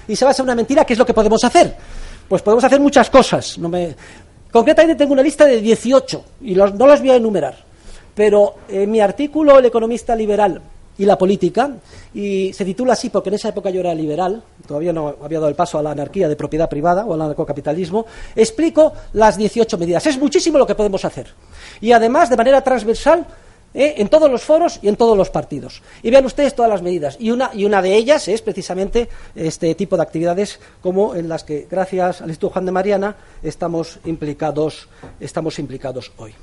y 0.09 0.17
se 0.17 0.25
basa 0.25 0.43
en 0.43 0.45
una 0.45 0.55
mentira, 0.55 0.85
¿qué 0.85 0.95
es 0.95 0.99
lo 0.99 1.05
que 1.05 1.15
podemos 1.15 1.43
hacer? 1.45 1.77
Pues 2.29 2.43
podemos 2.43 2.65
hacer 2.65 2.81
muchas 2.81 3.11
cosas. 3.11 3.59
No 3.59 3.69
me... 3.69 3.95
Concretamente 4.51 4.97
tengo 4.97 5.15
una 5.15 5.23
lista 5.23 5.47
de 5.47 5.61
18 5.61 6.25
y 6.43 6.55
no 6.55 6.87
las 6.87 7.01
voy 7.01 7.11
a 7.11 7.17
enumerar. 7.17 7.57
Pero 8.15 8.57
en 8.69 8.91
mi 8.91 9.01
artículo 9.01 9.59
El 9.59 9.65
economista 9.65 10.15
liberal 10.15 10.61
y 10.99 11.07
la 11.07 11.17
política, 11.17 11.71
y 12.13 12.53
se 12.53 12.65
titula 12.65 12.93
así 12.93 13.09
porque 13.09 13.31
en 13.31 13.37
esa 13.37 13.49
época 13.49 13.71
yo 13.71 13.81
era 13.81 13.95
liberal, 13.95 14.43
todavía 14.67 14.93
no 14.93 15.17
había 15.23 15.39
dado 15.39 15.49
el 15.49 15.55
paso 15.55 15.79
a 15.79 15.83
la 15.83 15.93
anarquía 15.93 16.29
de 16.29 16.37
propiedad 16.37 16.69
privada 16.69 17.07
o 17.07 17.15
al 17.15 17.23
anarcocapitalismo, 17.23 18.05
explico 18.37 18.93
las 19.15 19.39
18 19.39 19.79
medidas. 19.79 20.07
Es 20.07 20.19
muchísimo 20.19 20.59
lo 20.59 20.67
que 20.67 20.75
podemos 20.75 21.05
hacer. 21.05 21.29
Y 21.81 21.93
además, 21.93 22.29
de 22.29 22.37
manera 22.37 22.61
transversal, 22.61 23.27
¿eh? 23.75 23.95
en 23.99 24.09
todos 24.09 24.31
los 24.31 24.43
foros 24.43 24.79
y 24.83 24.89
en 24.89 24.97
todos 24.97 25.17
los 25.17 25.31
partidos. 25.31 25.83
Y 26.03 26.11
vean 26.11 26.25
ustedes 26.25 26.55
todas 26.55 26.71
las 26.71 26.83
medidas. 26.83 27.17
Y 27.21 27.31
una, 27.31 27.51
y 27.53 27.65
una 27.65 27.83
de 27.83 27.95
ellas 27.95 28.29
es 28.29 28.43
precisamente 28.43 29.09
este 29.35 29.75
tipo 29.75 29.97
de 29.97 30.03
actividades 30.03 30.61
como 30.81 31.15
en 31.15 31.29
las 31.29 31.45
que, 31.45 31.67
gracias 31.71 32.21
al 32.21 32.29
Instituto 32.29 32.55
Juan 32.55 32.67
de 32.67 32.73
Mariana, 32.73 33.17
estamos 33.43 33.99
implicados, 34.05 34.89
estamos 35.21 35.59
implicados 35.59 36.13
hoy. 36.17 36.35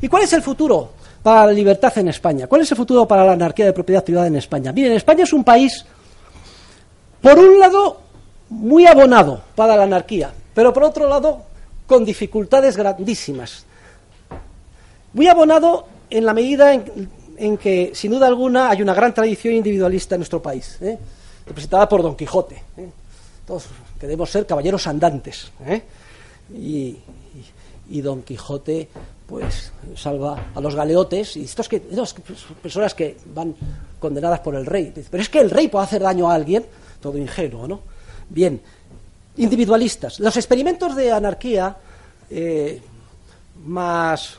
¿Y 0.00 0.08
cuál 0.08 0.22
es 0.22 0.32
el 0.32 0.42
futuro 0.42 0.90
para 1.22 1.46
la 1.46 1.52
libertad 1.52 1.96
en 1.98 2.08
España? 2.08 2.46
¿Cuál 2.46 2.62
es 2.62 2.70
el 2.70 2.76
futuro 2.76 3.06
para 3.06 3.24
la 3.24 3.32
anarquía 3.32 3.66
de 3.66 3.72
propiedad 3.72 4.04
privada 4.04 4.28
en 4.28 4.36
España? 4.36 4.72
Miren, 4.72 4.92
España 4.92 5.24
es 5.24 5.32
un 5.32 5.42
país, 5.42 5.84
por 7.20 7.38
un 7.38 7.58
lado, 7.58 8.00
muy 8.50 8.86
abonado 8.86 9.42
para 9.56 9.76
la 9.76 9.82
anarquía, 9.82 10.32
pero 10.54 10.72
por 10.72 10.84
otro 10.84 11.08
lado, 11.08 11.42
con 11.86 12.04
dificultades 12.04 12.76
grandísimas. 12.76 13.64
Muy 15.12 15.26
abonado 15.26 15.86
en 16.10 16.24
la 16.24 16.34
medida 16.34 16.72
en, 16.74 17.56
que, 17.58 17.92
sin 17.94 18.12
duda 18.12 18.26
alguna, 18.26 18.70
hay 18.70 18.82
una 18.82 18.94
gran 18.94 19.14
tradición 19.14 19.54
individualista 19.54 20.14
en 20.14 20.20
nuestro 20.20 20.42
país, 20.42 20.78
¿eh? 20.80 20.98
representada 21.46 21.88
por 21.88 22.02
Don 22.02 22.16
Quijote. 22.16 22.62
¿eh? 22.76 22.88
Todos 23.46 23.66
queremos 23.98 24.30
ser 24.30 24.46
caballeros 24.46 24.86
andantes. 24.86 25.50
¿eh? 25.66 25.82
Y, 26.54 28.00
Don 28.00 28.22
Quijote 28.22 28.88
pues 29.26 29.72
salva 29.96 30.50
a 30.54 30.60
los 30.60 30.74
galeotes 30.74 31.36
y 31.36 31.44
estos 31.44 31.68
que 31.68 31.80
personas 31.80 32.94
que 32.94 33.16
van 33.34 33.54
condenadas 33.98 34.40
por 34.40 34.54
el 34.54 34.64
rey 34.64 34.92
pero 35.10 35.22
es 35.22 35.28
que 35.28 35.40
el 35.40 35.50
rey 35.50 35.68
puede 35.68 35.84
hacer 35.84 36.02
daño 36.02 36.30
a 36.30 36.34
alguien 36.34 36.64
todo 37.00 37.18
ingenuo 37.18 37.68
no 37.68 37.80
bien 38.30 38.60
individualistas 39.36 40.20
los 40.20 40.36
experimentos 40.36 40.96
de 40.96 41.12
anarquía 41.12 41.76
más 43.64 44.38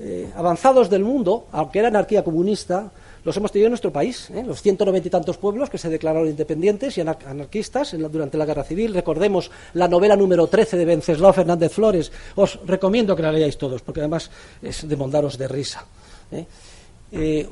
eh, 0.00 0.30
avanzados 0.36 0.88
del 0.88 1.02
mundo, 1.02 1.46
aunque 1.50 1.80
era 1.80 1.88
anarquía 1.88 2.22
comunista, 2.22 2.92
los 3.24 3.36
hemos 3.36 3.50
tenido 3.50 3.66
en 3.66 3.72
nuestro 3.72 3.92
país. 3.92 4.30
¿eh? 4.30 4.44
Los 4.46 4.62
190 4.62 5.08
y 5.08 5.10
tantos 5.10 5.36
pueblos 5.38 5.68
que 5.68 5.76
se 5.76 5.88
declararon 5.88 6.28
independientes 6.28 6.96
y 6.96 7.00
anarquistas 7.00 7.96
durante 8.10 8.38
la 8.38 8.46
Guerra 8.46 8.62
Civil. 8.62 8.94
Recordemos 8.94 9.50
la 9.74 9.88
novela 9.88 10.14
número 10.14 10.46
13 10.46 10.76
de 10.76 10.84
Venceslao 10.84 11.32
Fernández 11.32 11.72
Flores. 11.72 12.12
Os 12.36 12.60
recomiendo 12.64 13.16
que 13.16 13.22
la 13.22 13.32
leáis 13.32 13.58
todos, 13.58 13.82
porque 13.82 14.00
además 14.00 14.30
es 14.62 14.88
de 14.88 14.96
mondaros 14.96 15.36
de 15.36 15.48
risa. 15.48 15.84
¿eh? 16.30 16.46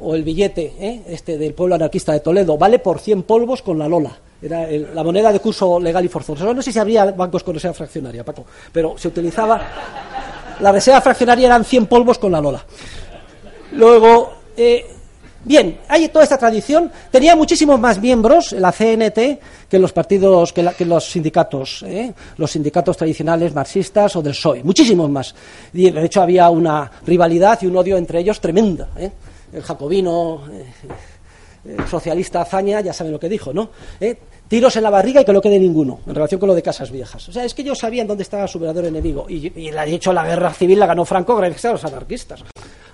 o 0.00 0.14
el 0.14 0.22
billete 0.22 1.02
este 1.08 1.38
del 1.38 1.54
pueblo 1.54 1.76
anarquista 1.76 2.12
de 2.12 2.20
Toledo 2.20 2.58
vale 2.58 2.78
por 2.78 2.98
100 2.98 3.22
polvos 3.22 3.62
con 3.62 3.78
la 3.78 3.88
Lola. 3.88 4.16
Era 4.40 4.68
la 4.70 5.02
moneda 5.02 5.32
de 5.32 5.40
curso 5.40 5.80
legal 5.80 6.04
y 6.04 6.08
forzoso. 6.08 6.52
No 6.52 6.62
sé 6.62 6.70
si 6.70 6.78
habría 6.78 7.06
bancos 7.06 7.42
con 7.42 7.54
reserva 7.54 7.74
fraccionaria, 7.74 8.22
Paco, 8.22 8.44
pero 8.70 8.98
se 8.98 9.08
utilizaba 9.08 9.60
la 10.60 10.72
reserva 10.72 11.00
fraccionaria 11.00 11.46
eran 11.46 11.64
100 11.64 11.86
polvos 11.86 12.18
con 12.18 12.32
la 12.32 12.40
Lola. 12.40 12.64
Luego, 13.72 14.32
eh, 14.56 14.86
bien, 15.44 15.80
hay 15.88 16.08
toda 16.08 16.24
esta 16.24 16.38
tradición. 16.38 16.90
Tenía 17.10 17.36
muchísimos 17.36 17.78
más 17.78 18.00
miembros 18.00 18.52
la 18.52 18.72
CNT 18.72 19.40
que 19.68 19.78
los 19.78 19.92
partidos, 19.92 20.52
que, 20.52 20.62
los 20.84 21.04
sindicatos, 21.04 21.84
eh, 21.86 22.12
los 22.36 22.50
sindicatos 22.50 22.96
tradicionales 22.96 23.54
marxistas 23.54 24.16
o 24.16 24.22
del 24.22 24.32
PSOE. 24.32 24.62
Muchísimos 24.64 25.10
más. 25.10 25.34
Y 25.72 25.90
de 25.90 26.04
hecho 26.04 26.22
había 26.22 26.48
una 26.50 26.90
rivalidad 27.04 27.58
y 27.62 27.66
un 27.66 27.76
odio 27.76 27.96
entre 27.96 28.20
ellos 28.20 28.40
tremenda. 28.40 28.88
Eh. 28.96 29.10
El 29.52 29.62
jacobino 29.62 30.42
socialista 31.88 32.42
Azaña, 32.42 32.80
ya 32.80 32.92
saben 32.92 33.12
lo 33.12 33.18
que 33.18 33.28
dijo, 33.28 33.52
¿no? 33.52 33.70
Tiros 34.48 34.76
en 34.76 34.82
la 34.82 34.90
barriga 34.90 35.20
y 35.20 35.24
que 35.24 35.32
no 35.32 35.40
quede 35.40 35.58
ninguno, 35.58 36.00
en 36.06 36.14
relación 36.14 36.38
con 36.38 36.48
lo 36.48 36.54
de 36.54 36.62
casas 36.62 36.90
viejas. 36.90 37.28
O 37.28 37.32
sea, 37.32 37.44
es 37.44 37.54
que 37.54 37.62
ellos 37.62 37.78
sabían 37.78 38.06
dónde 38.06 38.22
estaba 38.22 38.46
su 38.46 38.58
verdadero 38.58 38.88
enemigo. 38.88 39.26
Y, 39.28 39.52
y 39.54 39.70
de 39.70 39.94
hecho, 39.94 40.12
la 40.12 40.24
guerra 40.24 40.52
civil 40.52 40.78
la 40.78 40.86
ganó 40.86 41.04
Franco 41.04 41.36
gracias 41.36 41.64
a 41.66 41.72
los 41.72 41.84
anarquistas. 41.84 42.44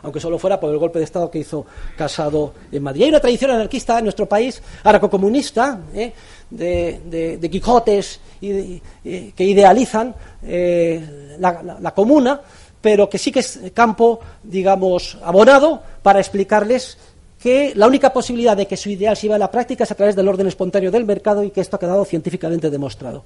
Aunque 0.02 0.18
solo 0.18 0.38
fuera 0.38 0.58
por 0.58 0.70
el 0.72 0.78
golpe 0.78 0.98
de 0.98 1.04
Estado 1.04 1.30
que 1.30 1.38
hizo 1.38 1.64
Casado 1.96 2.54
en 2.72 2.82
Madrid. 2.82 3.04
Hay 3.04 3.08
una 3.10 3.20
tradición 3.20 3.52
anarquista 3.52 3.98
en 3.98 4.04
nuestro 4.04 4.26
país, 4.26 4.60
anarcocomunista, 4.82 5.78
¿eh? 5.94 6.12
de, 6.50 7.48
Quijotes 7.50 8.20
y 8.40 8.80
que 9.02 9.44
idealizan 9.44 10.14
eh, 10.42 11.36
la 11.38 11.94
comuna, 11.94 12.40
pero 12.80 13.08
que 13.08 13.16
sí 13.16 13.30
que 13.30 13.40
es 13.40 13.60
campo, 13.72 14.18
digamos, 14.42 15.16
abonado 15.22 15.80
para 16.02 16.18
explicarles 16.18 16.98
que 17.42 17.72
la 17.74 17.88
única 17.88 18.12
posibilidad 18.12 18.56
de 18.56 18.66
que 18.66 18.76
su 18.76 18.88
ideal 18.88 19.16
se 19.16 19.22
lleve 19.22 19.34
a 19.34 19.38
la 19.38 19.50
práctica 19.50 19.82
es 19.82 19.90
a 19.90 19.96
través 19.96 20.14
del 20.14 20.28
orden 20.28 20.46
espontáneo 20.46 20.92
del 20.92 21.04
mercado 21.04 21.42
y 21.42 21.50
que 21.50 21.60
esto 21.60 21.76
ha 21.76 21.80
quedado 21.80 22.04
científicamente 22.04 22.70
demostrado. 22.70 23.24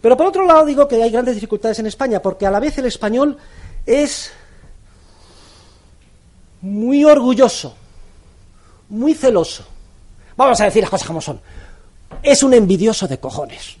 Pero 0.00 0.16
por 0.16 0.26
otro 0.26 0.46
lado 0.46 0.64
digo 0.64 0.86
que 0.86 1.02
hay 1.02 1.10
grandes 1.10 1.34
dificultades 1.34 1.78
en 1.80 1.86
España, 1.86 2.22
porque 2.22 2.46
a 2.46 2.50
la 2.50 2.60
vez 2.60 2.78
el 2.78 2.86
español 2.86 3.36
es 3.84 4.30
muy 6.60 7.04
orgulloso, 7.04 7.74
muy 8.90 9.14
celoso. 9.14 9.64
Vamos 10.36 10.60
a 10.60 10.64
decir 10.64 10.82
las 10.82 10.90
cosas 10.90 11.08
como 11.08 11.20
son. 11.20 11.40
Es 12.22 12.44
un 12.44 12.54
envidioso 12.54 13.08
de 13.08 13.18
cojones. 13.18 13.76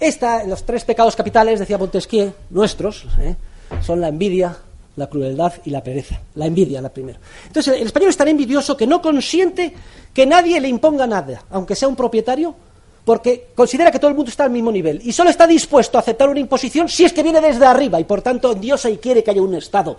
Esta, 0.00 0.42
los 0.44 0.64
tres 0.64 0.84
pecados 0.84 1.14
capitales, 1.14 1.60
decía 1.60 1.78
Montesquieu, 1.78 2.32
nuestros, 2.50 3.06
¿eh? 3.20 3.36
son 3.80 4.00
la 4.00 4.08
envidia, 4.08 4.56
la 4.96 5.08
crueldad 5.08 5.52
y 5.64 5.70
la 5.70 5.82
pereza. 5.82 6.20
La 6.34 6.46
envidia, 6.46 6.80
la 6.80 6.88
primera. 6.88 7.18
Entonces, 7.46 7.74
el 7.80 7.86
español 7.86 8.10
es 8.10 8.16
tan 8.16 8.28
envidioso 8.28 8.76
que 8.76 8.86
no 8.86 9.02
consiente 9.02 9.72
que 10.12 10.26
nadie 10.26 10.60
le 10.60 10.68
imponga 10.68 11.06
nada, 11.06 11.42
aunque 11.50 11.74
sea 11.74 11.88
un 11.88 11.96
propietario, 11.96 12.54
porque 13.04 13.48
considera 13.54 13.90
que 13.90 13.98
todo 13.98 14.10
el 14.10 14.16
mundo 14.16 14.30
está 14.30 14.44
al 14.44 14.50
mismo 14.50 14.72
nivel 14.72 15.00
y 15.04 15.12
solo 15.12 15.30
está 15.30 15.46
dispuesto 15.46 15.98
a 15.98 16.00
aceptar 16.00 16.28
una 16.28 16.40
imposición 16.40 16.88
si 16.88 17.04
es 17.04 17.12
que 17.12 17.22
viene 17.22 17.40
desde 17.40 17.66
arriba 17.66 18.00
y 18.00 18.04
por 18.04 18.22
tanto 18.22 18.54
Dios 18.54 18.84
y 18.86 18.96
quiere 18.96 19.22
que 19.22 19.30
haya 19.30 19.42
un 19.42 19.54
Estado 19.54 19.98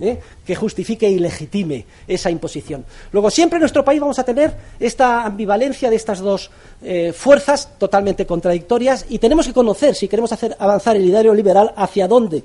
¿eh? 0.00 0.18
que 0.44 0.54
justifique 0.54 1.08
y 1.08 1.18
legitime 1.18 1.84
esa 2.06 2.30
imposición. 2.30 2.84
Luego, 3.12 3.30
siempre 3.30 3.56
en 3.56 3.62
nuestro 3.62 3.84
país 3.84 4.00
vamos 4.00 4.18
a 4.18 4.24
tener 4.24 4.54
esta 4.78 5.24
ambivalencia 5.24 5.90
de 5.90 5.96
estas 5.96 6.20
dos 6.20 6.50
eh, 6.82 7.12
fuerzas 7.12 7.78
totalmente 7.78 8.26
contradictorias 8.26 9.06
y 9.08 9.18
tenemos 9.18 9.46
que 9.46 9.52
conocer, 9.52 9.94
si 9.94 10.08
queremos 10.08 10.32
hacer 10.32 10.56
avanzar 10.58 10.96
el 10.96 11.04
ideario 11.04 11.34
liberal, 11.34 11.72
hacia 11.76 12.08
dónde 12.08 12.44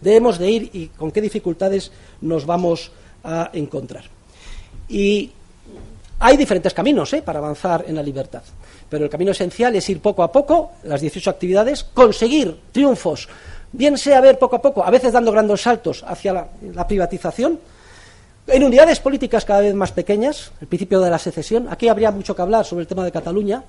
debemos 0.00 0.38
de 0.38 0.50
ir 0.50 0.70
y 0.72 0.86
con 0.88 1.10
qué 1.10 1.20
dificultades 1.20 1.92
nos 2.20 2.46
vamos 2.46 2.90
a 3.24 3.50
encontrar. 3.52 4.04
Y 4.88 5.32
hay 6.18 6.36
diferentes 6.36 6.72
caminos 6.72 7.12
¿eh? 7.12 7.22
para 7.22 7.38
avanzar 7.38 7.84
en 7.86 7.94
la 7.96 8.02
libertad, 8.02 8.42
pero 8.88 9.04
el 9.04 9.10
camino 9.10 9.32
esencial 9.32 9.74
es 9.76 9.88
ir 9.90 10.00
poco 10.00 10.22
a 10.22 10.32
poco, 10.32 10.72
las 10.84 11.00
18 11.00 11.28
actividades, 11.28 11.84
conseguir 11.84 12.58
triunfos, 12.72 13.28
bien 13.72 13.98
sea 13.98 14.20
ver 14.20 14.38
poco 14.38 14.56
a 14.56 14.62
poco, 14.62 14.84
a 14.84 14.90
veces 14.90 15.12
dando 15.12 15.32
grandes 15.32 15.60
saltos 15.60 16.04
hacia 16.06 16.32
la, 16.32 16.86
privatización, 16.86 17.58
en 18.46 18.64
unidades 18.64 19.00
políticas 19.00 19.44
cada 19.44 19.60
vez 19.60 19.74
más 19.74 19.92
pequeñas, 19.92 20.52
el 20.60 20.68
principio 20.68 21.00
de 21.00 21.10
la 21.10 21.18
secesión. 21.18 21.66
Aquí 21.68 21.88
habría 21.88 22.12
mucho 22.12 22.34
que 22.34 22.42
hablar 22.42 22.64
sobre 22.64 22.82
el 22.82 22.86
tema 22.86 23.04
de 23.04 23.10
Cataluña. 23.10 23.62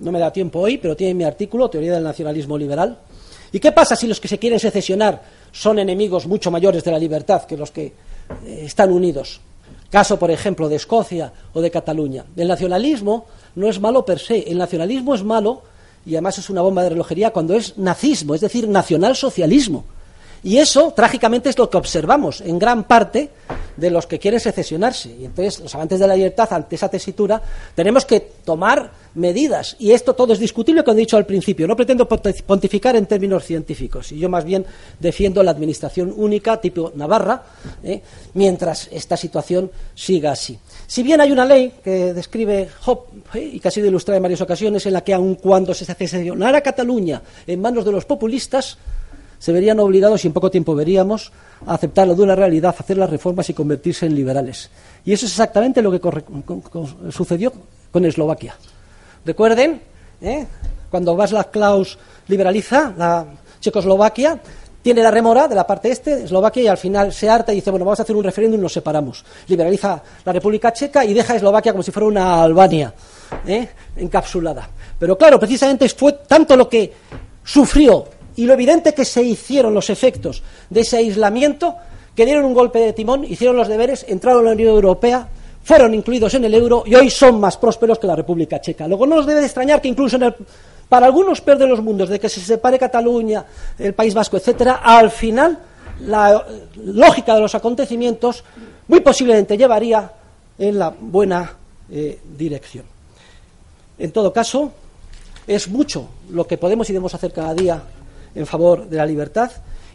No 0.00 0.12
me 0.12 0.18
da 0.18 0.30
tiempo 0.30 0.60
hoy, 0.60 0.76
pero 0.76 0.94
tiene 0.94 1.14
mi 1.14 1.24
artículo, 1.24 1.70
Teoría 1.70 1.94
del 1.94 2.04
Nacionalismo 2.04 2.58
Liberal. 2.58 2.98
¿Y 3.52 3.60
qué 3.60 3.72
pasa 3.72 3.96
si 3.96 4.06
los 4.06 4.20
que 4.20 4.28
se 4.28 4.38
quieren 4.38 4.60
secesionar 4.60 5.22
son 5.52 5.78
enemigos 5.78 6.26
mucho 6.26 6.50
mayores 6.50 6.84
de 6.84 6.90
la 6.90 6.98
libertad 6.98 7.44
que 7.44 7.56
los 7.56 7.70
que 7.70 7.86
eh, 7.86 8.62
están 8.64 8.92
unidos? 8.92 9.40
Caso, 9.90 10.18
por 10.18 10.30
ejemplo, 10.30 10.68
de 10.68 10.76
Escocia 10.76 11.32
o 11.54 11.60
de 11.60 11.70
Cataluña. 11.70 12.24
El 12.36 12.48
nacionalismo 12.48 13.26
no 13.54 13.68
es 13.68 13.80
malo 13.80 14.04
per 14.04 14.18
se. 14.18 14.38
El 14.50 14.58
nacionalismo 14.58 15.14
es 15.14 15.24
malo, 15.24 15.62
y 16.04 16.14
además 16.14 16.38
es 16.38 16.50
una 16.50 16.60
bomba 16.60 16.82
de 16.82 16.90
relojería, 16.90 17.30
cuando 17.30 17.54
es 17.54 17.78
nazismo, 17.78 18.34
es 18.34 18.42
decir, 18.42 18.68
nacionalsocialismo. 18.68 19.84
Y 20.42 20.58
eso, 20.58 20.92
trágicamente, 20.94 21.48
es 21.48 21.58
lo 21.58 21.68
que 21.68 21.76
observamos 21.76 22.40
en 22.40 22.58
gran 22.58 22.84
parte 22.84 23.30
de 23.76 23.90
los 23.90 24.06
que 24.06 24.18
quieren 24.18 24.40
secesionarse. 24.40 25.08
Y 25.08 25.24
entonces, 25.24 25.60
los 25.60 25.74
amantes 25.74 26.00
de 26.00 26.06
la 26.06 26.16
libertad, 26.16 26.52
ante 26.52 26.74
esa 26.74 26.88
tesitura, 26.88 27.40
tenemos 27.74 28.04
que 28.04 28.20
tomar 28.44 28.90
medidas. 29.14 29.76
Y 29.78 29.92
esto 29.92 30.14
todo 30.14 30.32
es 30.32 30.38
discutible, 30.38 30.82
como 30.82 30.96
he 30.96 31.00
dicho 31.00 31.16
al 31.16 31.26
principio. 31.26 31.66
No 31.66 31.76
pretendo 31.76 32.08
pontificar 32.08 32.96
en 32.96 33.06
términos 33.06 33.44
científicos. 33.44 34.12
Y 34.12 34.18
yo 34.18 34.28
más 34.28 34.44
bien 34.44 34.66
defiendo 34.98 35.42
la 35.42 35.52
administración 35.52 36.12
única, 36.16 36.60
tipo 36.60 36.92
Navarra, 36.94 37.42
¿eh? 37.82 38.02
mientras 38.34 38.88
esta 38.90 39.16
situación 39.16 39.70
siga 39.94 40.32
así. 40.32 40.58
Si 40.86 41.02
bien 41.02 41.20
hay 41.20 41.30
una 41.30 41.44
ley 41.44 41.74
que 41.82 42.14
describe 42.14 42.68
Hop 42.86 43.06
¿eh? 43.34 43.50
y 43.54 43.60
que 43.60 43.68
ha 43.68 43.70
sido 43.70 43.86
ilustrada 43.86 44.16
en 44.16 44.22
varias 44.22 44.40
ocasiones, 44.40 44.84
en 44.86 44.92
la 44.92 45.02
que 45.02 45.14
aun 45.14 45.36
cuando 45.36 45.72
se 45.74 45.84
secesionara 45.84 46.60
Cataluña 46.60 47.22
en 47.46 47.60
manos 47.60 47.84
de 47.84 47.92
los 47.92 48.04
populistas, 48.04 48.78
se 49.38 49.52
verían 49.52 49.78
obligados, 49.80 50.24
y 50.24 50.28
en 50.28 50.32
poco 50.32 50.50
tiempo 50.50 50.74
veríamos, 50.74 51.32
a 51.66 51.74
aceptar 51.74 52.06
la 52.06 52.14
dura 52.14 52.34
realidad, 52.34 52.74
hacer 52.78 52.96
las 52.96 53.10
reformas 53.10 53.48
y 53.50 53.54
convertirse 53.54 54.06
en 54.06 54.14
liberales. 54.14 54.70
Y 55.04 55.12
eso 55.12 55.26
es 55.26 55.32
exactamente 55.32 55.82
lo 55.82 55.90
que 55.90 56.00
sucedió 57.10 57.52
con 57.90 58.04
Eslovaquia. 58.04 58.54
Recuerden, 59.24 59.80
¿eh? 60.20 60.46
cuando 60.90 61.14
Václav 61.14 61.50
Klaus 61.50 61.98
liberaliza 62.28 62.92
la 62.96 63.26
Checoslovaquia, 63.60 64.40
tiene 64.82 65.02
la 65.02 65.10
remora 65.10 65.48
de 65.48 65.54
la 65.54 65.66
parte 65.66 65.90
este, 65.90 66.24
Eslovaquia, 66.24 66.62
y 66.62 66.66
al 66.66 66.78
final 66.78 67.12
se 67.12 67.28
harta 67.28 67.52
y 67.52 67.56
dice, 67.56 67.70
bueno, 67.70 67.84
vamos 67.84 68.00
a 68.00 68.04
hacer 68.04 68.16
un 68.16 68.24
referéndum 68.24 68.60
y 68.60 68.62
nos 68.62 68.72
separamos. 68.72 69.24
Liberaliza 69.48 70.00
la 70.24 70.32
República 70.32 70.72
Checa 70.72 71.04
y 71.04 71.12
deja 71.12 71.32
a 71.32 71.36
Eslovaquia 71.36 71.72
como 71.72 71.82
si 71.82 71.90
fuera 71.90 72.06
una 72.06 72.42
Albania 72.42 72.92
¿eh? 73.46 73.68
encapsulada. 73.96 74.68
Pero 74.98 75.18
claro, 75.18 75.38
precisamente 75.38 75.88
fue 75.90 76.12
tanto 76.26 76.56
lo 76.56 76.68
que 76.68 76.92
sufrió 77.44 78.17
y 78.38 78.46
lo 78.46 78.54
evidente 78.54 78.94
que 78.94 79.04
se 79.04 79.20
hicieron 79.20 79.74
los 79.74 79.90
efectos 79.90 80.44
de 80.70 80.82
ese 80.82 80.98
aislamiento, 80.98 81.74
que 82.14 82.24
dieron 82.24 82.44
un 82.44 82.54
golpe 82.54 82.78
de 82.78 82.92
timón, 82.92 83.24
hicieron 83.24 83.56
los 83.56 83.66
deberes, 83.66 84.06
entraron 84.08 84.42
a 84.42 84.50
la 84.50 84.52
Unión 84.52 84.68
Europea, 84.68 85.26
fueron 85.64 85.92
incluidos 85.92 86.34
en 86.34 86.44
el 86.44 86.54
euro 86.54 86.84
y 86.86 86.94
hoy 86.94 87.10
son 87.10 87.40
más 87.40 87.56
prósperos 87.56 87.98
que 87.98 88.06
la 88.06 88.14
República 88.14 88.60
Checa. 88.60 88.86
Luego 88.86 89.08
no 89.08 89.16
nos 89.16 89.26
debe 89.26 89.40
de 89.40 89.46
extrañar 89.46 89.82
que 89.82 89.88
incluso 89.88 90.16
para 90.88 91.06
algunos 91.06 91.40
peor 91.40 91.58
de 91.58 91.66
los 91.66 91.82
mundos, 91.82 92.08
de 92.08 92.20
que 92.20 92.28
se 92.28 92.40
separe 92.40 92.78
Cataluña, 92.78 93.44
el 93.76 93.92
País 93.92 94.14
Vasco, 94.14 94.36
etcétera, 94.36 94.82
al 94.84 95.10
final 95.10 95.58
la 96.02 96.46
lógica 96.76 97.34
de 97.34 97.40
los 97.40 97.56
acontecimientos 97.56 98.44
muy 98.86 99.00
posiblemente 99.00 99.58
llevaría 99.58 100.12
en 100.56 100.78
la 100.78 100.90
buena 100.90 101.54
eh, 101.90 102.20
dirección. 102.38 102.84
En 103.98 104.12
todo 104.12 104.32
caso, 104.32 104.70
es 105.44 105.66
mucho 105.66 106.08
lo 106.30 106.46
que 106.46 106.56
podemos 106.56 106.88
y 106.88 106.92
debemos 106.92 107.14
hacer 107.16 107.32
cada 107.32 107.52
día 107.52 107.82
en 108.34 108.46
favor 108.46 108.88
de 108.88 108.96
la 108.96 109.06
libertad 109.06 109.50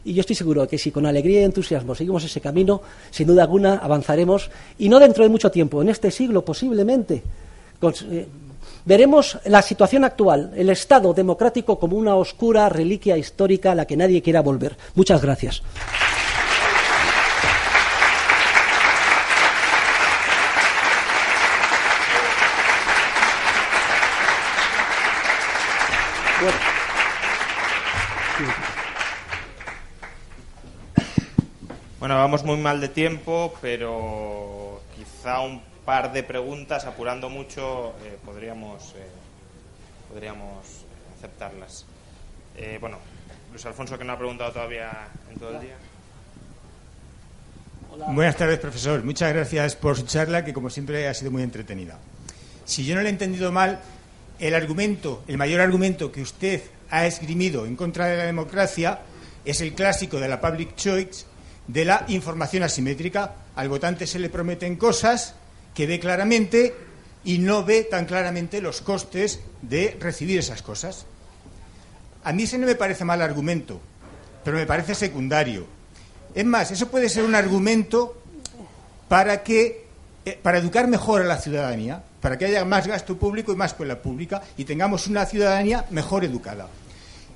y 0.06 0.14
yo 0.14 0.22
estoy 0.22 0.36
seguro 0.36 0.68
que 0.68 0.78
si 0.78 0.92
con 0.92 1.06
alegría 1.06 1.42
y 1.42 1.44
entusiasmo 1.46 1.96
seguimos 1.96 2.24
ese 2.24 2.42
camino, 2.42 2.82
sin 3.10 3.28
duda 3.28 3.44
alguna 3.44 3.78
avanzaremos 3.78 4.50
y 4.78 4.90
no 4.90 5.00
dentro 5.00 5.24
de 5.24 5.30
mucho 5.30 5.50
tiempo, 5.50 5.82
en 5.82 5.90
este 5.90 6.12
siglo 6.12 6.44
posiblemente, 6.44 7.24
eh, 8.12 8.28
veremos 8.86 9.38
la 9.46 9.62
situación 9.62 10.04
actual, 10.04 10.52
el 10.56 10.70
Estado 10.70 11.14
democrático 11.14 11.80
como 11.80 11.98
una 11.98 12.16
oscura 12.16 12.68
reliquia 12.70 13.18
histórica 13.18 13.72
a 13.72 13.76
la 13.76 13.86
que 13.86 13.98
nadie 13.98 14.22
quiera 14.22 14.42
volver. 14.42 14.76
Muchas 14.96 15.22
gracias. 15.22 15.64
Bueno, 32.04 32.18
vamos 32.18 32.44
muy 32.44 32.58
mal 32.58 32.82
de 32.82 32.90
tiempo, 32.90 33.54
pero 33.62 34.82
quizá 34.94 35.40
un 35.40 35.64
par 35.86 36.12
de 36.12 36.22
preguntas, 36.22 36.84
apurando 36.84 37.30
mucho, 37.30 37.94
eh, 38.04 38.18
podríamos, 38.26 38.94
eh, 38.98 39.08
podríamos 40.12 40.84
aceptarlas. 41.18 41.86
Eh, 42.58 42.78
bueno, 42.82 42.98
Luis 43.52 43.66
Alfonso, 43.66 43.98
que 43.98 44.04
no 44.04 44.12
ha 44.12 44.18
preguntado 44.18 44.52
todavía 44.52 44.92
en 45.32 45.40
todo 45.40 45.52
el 45.52 45.62
día. 45.62 45.76
Buenas 48.10 48.36
tardes, 48.36 48.60
profesor. 48.60 49.02
Muchas 49.02 49.34
gracias 49.34 49.78
por 49.78 49.96
su 49.96 50.06
charla, 50.06 50.44
que 50.44 50.52
como 50.52 50.70
siempre 50.70 51.08
ha 51.08 51.14
sido 51.14 51.32
muy 51.32 51.42
entretenida. 51.42 52.00
Si 52.66 52.84
yo 52.84 52.96
no 52.96 53.02
le 53.02 53.08
he 53.08 53.12
entendido 53.14 53.50
mal, 53.54 53.80
el 54.40 54.54
argumento, 54.56 55.24
el 55.30 55.38
mayor 55.38 55.62
argumento 55.62 56.12
que 56.12 56.22
usted 56.22 56.64
ha 56.90 57.06
esgrimido 57.06 57.66
en 57.66 57.78
contra 57.78 58.08
de 58.08 58.18
la 58.18 58.26
democracia 58.26 59.00
es 59.46 59.62
el 59.62 59.74
clásico 59.74 60.20
de 60.20 60.28
la 60.28 60.42
public 60.42 60.76
choice 60.76 61.28
de 61.68 61.86
la 61.86 62.06
información 62.08 62.64
asimétrica. 62.64 63.36
Al 63.56 63.70
votante 63.70 64.08
se 64.08 64.20
le 64.20 64.30
prometen 64.30 64.76
cosas 64.76 65.36
que 65.74 65.88
ve 65.88 66.00
claramente 66.00 66.74
y 67.24 67.40
no 67.40 67.64
ve 67.64 67.84
tan 67.84 68.06
claramente 68.06 68.62
los 68.62 68.82
costes 68.82 69.40
de 69.62 69.98
recibir 70.00 70.40
esas 70.40 70.62
cosas. 70.62 71.06
A 72.24 72.34
mí 72.34 72.44
ese 72.44 72.58
no 72.58 72.68
me 72.68 72.76
parece 72.76 73.06
mal 73.06 73.22
argumento, 73.22 73.80
pero 74.44 74.58
me 74.58 74.66
parece 74.66 74.96
secundario. 74.96 75.66
Es 76.36 76.46
más, 76.46 76.72
eso 76.72 76.90
puede 76.90 77.10
ser 77.10 77.24
un 77.24 77.36
argumento 77.36 78.22
para 79.08 79.44
que 79.44 79.84
eh, 80.26 80.40
para 80.42 80.58
educar 80.58 80.88
mejor 80.88 81.22
a 81.22 81.26
la 81.26 81.38
ciudadanía, 81.38 82.02
para 82.22 82.38
que 82.38 82.46
haya 82.46 82.64
más 82.64 82.88
gasto 82.88 83.18
público 83.18 83.52
y 83.52 83.58
más 83.58 83.72
escuela 83.72 84.02
pública 84.02 84.42
y 84.56 84.64
tengamos 84.64 85.08
una 85.08 85.26
ciudadanía 85.26 85.86
mejor 85.90 86.24
educada. 86.24 86.68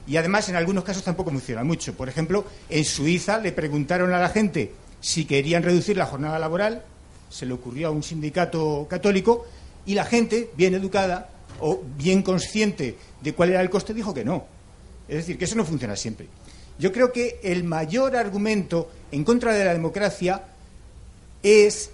Y 0.07 0.17
además, 0.17 0.47
en 0.49 0.55
algunos 0.55 0.83
casos 0.83 1.03
tampoco 1.03 1.31
funciona 1.31 1.63
mucho. 1.63 1.93
Por 1.93 2.07
ejemplo, 2.07 2.45
en 2.69 2.85
Suiza 2.85 3.37
le 3.39 3.51
preguntaron 3.51 4.13
a 4.13 4.19
la 4.19 4.29
gente 4.29 4.71
si 5.01 5.25
querían 5.25 5.63
reducir 5.63 5.97
la 5.97 6.05
jornada 6.05 6.39
laboral, 6.39 6.83
se 7.29 7.45
le 7.45 7.53
ocurrió 7.53 7.89
a 7.89 7.91
un 7.91 8.03
sindicato 8.03 8.87
católico, 8.89 9.45
y 9.85 9.93
la 9.93 10.05
gente, 10.05 10.49
bien 10.55 10.73
educada 10.73 11.29
o 11.59 11.81
bien 11.97 12.21
consciente 12.21 12.97
de 13.21 13.33
cuál 13.33 13.49
era 13.49 13.61
el 13.61 13.69
coste, 13.69 13.93
dijo 13.93 14.13
que 14.13 14.25
no. 14.25 14.45
Es 15.07 15.15
decir, 15.17 15.37
que 15.37 15.45
eso 15.45 15.55
no 15.55 15.65
funciona 15.65 15.95
siempre. 15.95 16.27
Yo 16.79 16.91
creo 16.91 17.11
que 17.11 17.39
el 17.43 17.63
mayor 17.63 18.15
argumento 18.15 18.91
en 19.11 19.23
contra 19.23 19.53
de 19.53 19.65
la 19.65 19.73
democracia 19.73 20.43
es 21.41 21.89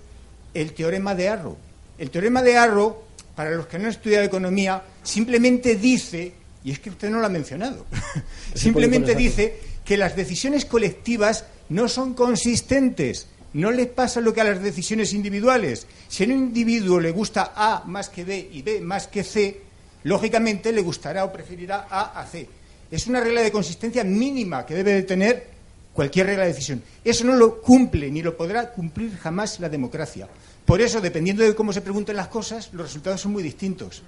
el 0.53 0.73
teorema 0.73 1.15
de 1.15 1.29
Arrow. 1.29 1.57
El 1.97 2.09
teorema 2.09 2.41
de 2.41 2.57
Arrow, 2.57 2.97
para 3.35 3.51
los 3.51 3.67
que 3.67 3.77
no 3.77 3.85
han 3.85 3.91
estudiado 3.91 4.25
economía, 4.25 4.83
simplemente 5.03 5.75
dice 5.75 6.33
y 6.63 6.71
es 6.71 6.79
que 6.79 6.89
usted 6.89 7.09
no 7.09 7.19
lo 7.19 7.25
ha 7.25 7.29
mencionado. 7.29 7.85
Simplemente 8.53 9.15
dice 9.15 9.59
que 9.83 9.97
las 9.97 10.15
decisiones 10.15 10.65
colectivas 10.65 11.45
no 11.69 11.87
son 11.87 12.13
consistentes. 12.13 13.27
No 13.53 13.71
le 13.71 13.85
pasa 13.85 14.21
lo 14.21 14.33
que 14.33 14.41
a 14.41 14.45
las 14.45 14.63
decisiones 14.63 15.13
individuales. 15.13 15.85
Si 16.07 16.23
a 16.23 16.27
un 16.27 16.33
individuo 16.33 16.99
le 16.99 17.11
gusta 17.11 17.53
A 17.55 17.83
más 17.85 18.09
que 18.09 18.23
B 18.23 18.49
y 18.51 18.61
B 18.61 18.81
más 18.81 19.07
que 19.07 19.23
C, 19.23 19.61
lógicamente 20.03 20.71
le 20.71 20.81
gustará 20.81 21.25
o 21.25 21.31
preferirá 21.31 21.87
A 21.89 22.19
a 22.19 22.25
C. 22.25 22.47
Es 22.89 23.07
una 23.07 23.19
regla 23.19 23.41
de 23.41 23.51
consistencia 23.51 24.03
mínima 24.03 24.65
que 24.65 24.75
debe 24.75 24.93
de 24.93 25.03
tener 25.03 25.47
cualquier 25.93 26.27
regla 26.27 26.43
de 26.43 26.49
decisión. 26.49 26.81
Eso 27.03 27.25
no 27.25 27.35
lo 27.35 27.61
cumple 27.61 28.09
ni 28.09 28.21
lo 28.21 28.35
podrá 28.35 28.71
cumplir 28.71 29.17
jamás 29.17 29.59
la 29.59 29.69
democracia. 29.69 30.27
Por 30.65 30.81
eso, 30.81 31.01
dependiendo 31.01 31.43
de 31.43 31.55
cómo 31.55 31.73
se 31.73 31.81
pregunten 31.81 32.15
las 32.15 32.29
cosas, 32.29 32.69
los 32.73 32.87
resultados 32.87 33.21
son 33.21 33.33
muy 33.33 33.43
distintos. 33.43 34.01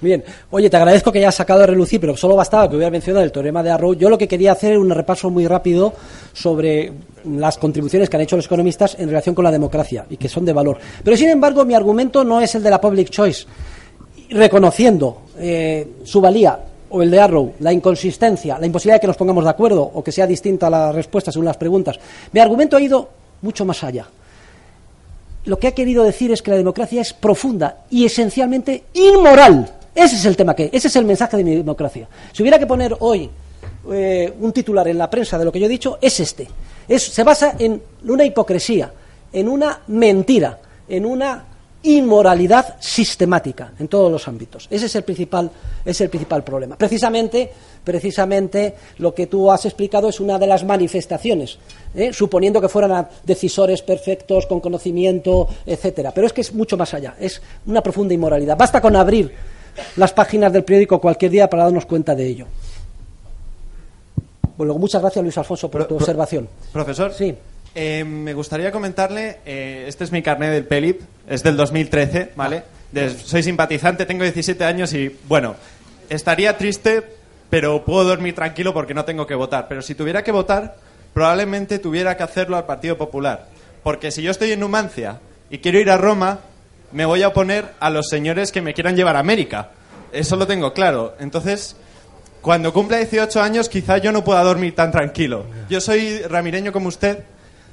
Bien, 0.00 0.22
oye, 0.50 0.68
te 0.68 0.76
agradezco 0.76 1.12
que 1.12 1.18
hayas 1.20 1.34
sacado 1.34 1.62
a 1.62 1.66
relucir, 1.66 2.00
pero 2.00 2.16
solo 2.16 2.36
bastaba 2.36 2.68
que 2.68 2.76
hubiera 2.76 2.90
mencionado 2.90 3.24
el 3.24 3.32
teorema 3.32 3.62
de 3.62 3.70
Arrow. 3.70 3.94
Yo 3.94 4.10
lo 4.10 4.18
que 4.18 4.28
quería 4.28 4.52
hacer 4.52 4.72
era 4.72 4.80
un 4.80 4.90
repaso 4.90 5.30
muy 5.30 5.46
rápido 5.46 5.94
sobre 6.32 6.92
las 7.24 7.58
contribuciones 7.58 8.10
que 8.10 8.16
han 8.16 8.22
hecho 8.22 8.36
los 8.36 8.46
economistas 8.46 8.96
en 8.98 9.08
relación 9.08 9.34
con 9.34 9.44
la 9.44 9.50
democracia 9.50 10.04
y 10.10 10.16
que 10.16 10.28
son 10.28 10.44
de 10.44 10.52
valor. 10.52 10.78
Pero 11.02 11.16
sin 11.16 11.28
embargo, 11.28 11.64
mi 11.64 11.74
argumento 11.74 12.24
no 12.24 12.40
es 12.40 12.54
el 12.54 12.62
de 12.62 12.70
la 12.70 12.80
public 12.80 13.08
choice. 13.08 13.46
Reconociendo 14.30 15.22
eh, 15.38 15.86
su 16.02 16.20
valía 16.20 16.58
o 16.90 17.02
el 17.02 17.10
de 17.10 17.20
Arrow, 17.20 17.54
la 17.60 17.72
inconsistencia, 17.72 18.58
la 18.58 18.66
imposibilidad 18.66 18.96
de 18.96 19.00
que 19.00 19.06
nos 19.06 19.16
pongamos 19.16 19.44
de 19.44 19.50
acuerdo 19.50 19.82
o 19.82 20.02
que 20.02 20.12
sea 20.12 20.26
distinta 20.26 20.68
la 20.68 20.92
respuesta 20.92 21.30
según 21.30 21.46
las 21.46 21.56
preguntas, 21.56 21.98
mi 22.32 22.40
argumento 22.40 22.76
ha 22.76 22.80
ido 22.80 23.08
mucho 23.42 23.64
más 23.64 23.82
allá. 23.84 24.06
Lo 25.44 25.58
que 25.58 25.66
ha 25.66 25.72
querido 25.72 26.04
decir 26.04 26.32
es 26.32 26.40
que 26.40 26.50
la 26.50 26.56
democracia 26.56 27.02
es 27.02 27.12
profunda 27.12 27.84
y 27.90 28.06
esencialmente 28.06 28.84
inmoral. 28.94 29.70
Ese 29.94 30.16
es 30.16 30.24
el 30.24 30.36
tema 30.36 30.54
que, 30.54 30.70
ese 30.72 30.88
es 30.88 30.96
el 30.96 31.04
mensaje 31.04 31.36
de 31.36 31.44
mi 31.44 31.54
democracia. 31.54 32.08
Si 32.32 32.42
hubiera 32.42 32.58
que 32.58 32.66
poner 32.66 32.96
hoy 33.00 33.30
eh, 33.92 34.32
un 34.40 34.52
titular 34.52 34.88
en 34.88 34.98
la 34.98 35.08
prensa 35.08 35.38
de 35.38 35.44
lo 35.44 35.52
que 35.52 35.60
yo 35.60 35.66
he 35.66 35.68
dicho, 35.68 35.98
es 36.00 36.20
este. 36.20 36.48
se 36.96 37.22
basa 37.22 37.54
en 37.58 37.80
una 38.08 38.24
hipocresía, 38.24 38.92
en 39.32 39.48
una 39.48 39.80
mentira, 39.86 40.58
en 40.88 41.06
una 41.06 41.44
inmoralidad 41.84 42.76
sistemática 42.80 43.72
en 43.78 43.88
todos 43.88 44.10
los 44.10 44.26
ámbitos. 44.26 44.66
Ese 44.70 44.86
es 44.86 44.96
el 44.96 45.04
principal, 45.04 45.50
es 45.84 46.00
el 46.00 46.08
principal 46.08 46.42
problema. 46.42 46.76
Precisamente, 46.76 47.50
precisamente 47.84 48.74
lo 48.98 49.14
que 49.14 49.26
tú 49.26 49.50
has 49.50 49.66
explicado 49.66 50.08
es 50.08 50.18
una 50.18 50.38
de 50.38 50.46
las 50.46 50.64
manifestaciones, 50.64 51.58
¿eh? 51.94 52.12
suponiendo 52.12 52.60
que 52.60 52.70
fueran 52.70 53.06
decisores 53.24 53.82
perfectos, 53.82 54.46
con 54.46 54.60
conocimiento, 54.60 55.46
etcétera. 55.66 56.10
Pero 56.12 56.26
es 56.26 56.32
que 56.32 56.40
es 56.40 56.54
mucho 56.54 56.78
más 56.78 56.94
allá, 56.94 57.16
es 57.20 57.40
una 57.66 57.82
profunda 57.82 58.14
inmoralidad. 58.14 58.56
Basta 58.56 58.80
con 58.80 58.96
abrir 58.96 59.53
las 59.96 60.12
páginas 60.12 60.52
del 60.52 60.64
periódico 60.64 61.00
cualquier 61.00 61.30
día 61.30 61.48
para 61.50 61.64
darnos 61.64 61.86
cuenta 61.86 62.14
de 62.14 62.26
ello. 62.26 62.46
Bueno, 64.56 64.74
muchas 64.74 65.00
gracias, 65.02 65.22
Luis 65.22 65.36
Alfonso, 65.38 65.70
por 65.70 65.80
Pro- 65.82 65.88
tu 65.88 65.96
observación. 65.96 66.48
Profesor, 66.72 67.12
Sí. 67.12 67.34
eh, 67.74 68.04
me 68.04 68.34
gustaría 68.34 68.70
comentarle, 68.70 69.38
eh, 69.44 69.84
este 69.88 70.04
es 70.04 70.12
mi 70.12 70.22
carnet 70.22 70.50
del 70.52 70.64
PELIP, 70.64 71.00
es 71.28 71.42
del 71.42 71.56
2013, 71.56 72.30
¿vale? 72.36 72.62
De- 72.92 73.10
soy 73.10 73.42
simpatizante, 73.42 74.06
tengo 74.06 74.22
17 74.22 74.64
años 74.64 74.92
y, 74.92 75.16
bueno, 75.26 75.56
estaría 76.08 76.56
triste, 76.56 77.02
pero 77.50 77.84
puedo 77.84 78.04
dormir 78.04 78.34
tranquilo 78.36 78.72
porque 78.72 78.94
no 78.94 79.04
tengo 79.04 79.26
que 79.26 79.34
votar. 79.34 79.66
Pero 79.68 79.82
si 79.82 79.96
tuviera 79.96 80.22
que 80.22 80.30
votar, 80.30 80.76
probablemente 81.12 81.80
tuviera 81.80 82.16
que 82.16 82.22
hacerlo 82.22 82.56
al 82.56 82.64
Partido 82.66 82.96
Popular. 82.96 83.48
Porque 83.82 84.12
si 84.12 84.22
yo 84.22 84.30
estoy 84.30 84.52
en 84.52 84.60
Numancia 84.60 85.18
y 85.50 85.58
quiero 85.58 85.80
ir 85.80 85.90
a 85.90 85.96
Roma, 85.96 86.38
me 86.94 87.04
voy 87.04 87.22
a 87.22 87.28
oponer 87.28 87.66
a 87.80 87.90
los 87.90 88.08
señores 88.08 88.50
que 88.52 88.62
me 88.62 88.72
quieran 88.72 88.96
llevar 88.96 89.16
a 89.16 89.18
América. 89.18 89.70
Eso 90.12 90.36
lo 90.36 90.46
tengo 90.46 90.72
claro. 90.72 91.14
Entonces, 91.20 91.76
cuando 92.40 92.72
cumpla 92.72 92.96
18 92.98 93.42
años, 93.42 93.68
quizá 93.68 93.98
yo 93.98 94.12
no 94.12 94.24
pueda 94.24 94.42
dormir 94.42 94.74
tan 94.74 94.90
tranquilo. 94.90 95.44
Yo 95.68 95.80
soy 95.80 96.20
ramireño 96.22 96.72
como 96.72 96.88
usted 96.88 97.24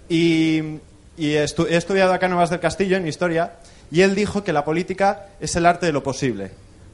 y, 0.09 0.59
estu- 1.17 1.67
he 1.69 1.75
estudiado 1.77 2.13
acá 2.13 2.25
en 2.25 2.31
Nuevas 2.31 2.49
del 2.49 2.59
Castillo, 2.59 2.97
en 2.97 3.07
Historia, 3.07 3.53
y 3.91 4.01
él 4.01 4.15
dijo 4.15 4.43
que 4.43 4.53
la 4.53 4.65
política 4.65 5.27
es 5.39 5.55
el 5.55 5.65
arte 5.65 5.85
de 5.85 5.91
lo 5.93 6.01
posible. 6.03 6.51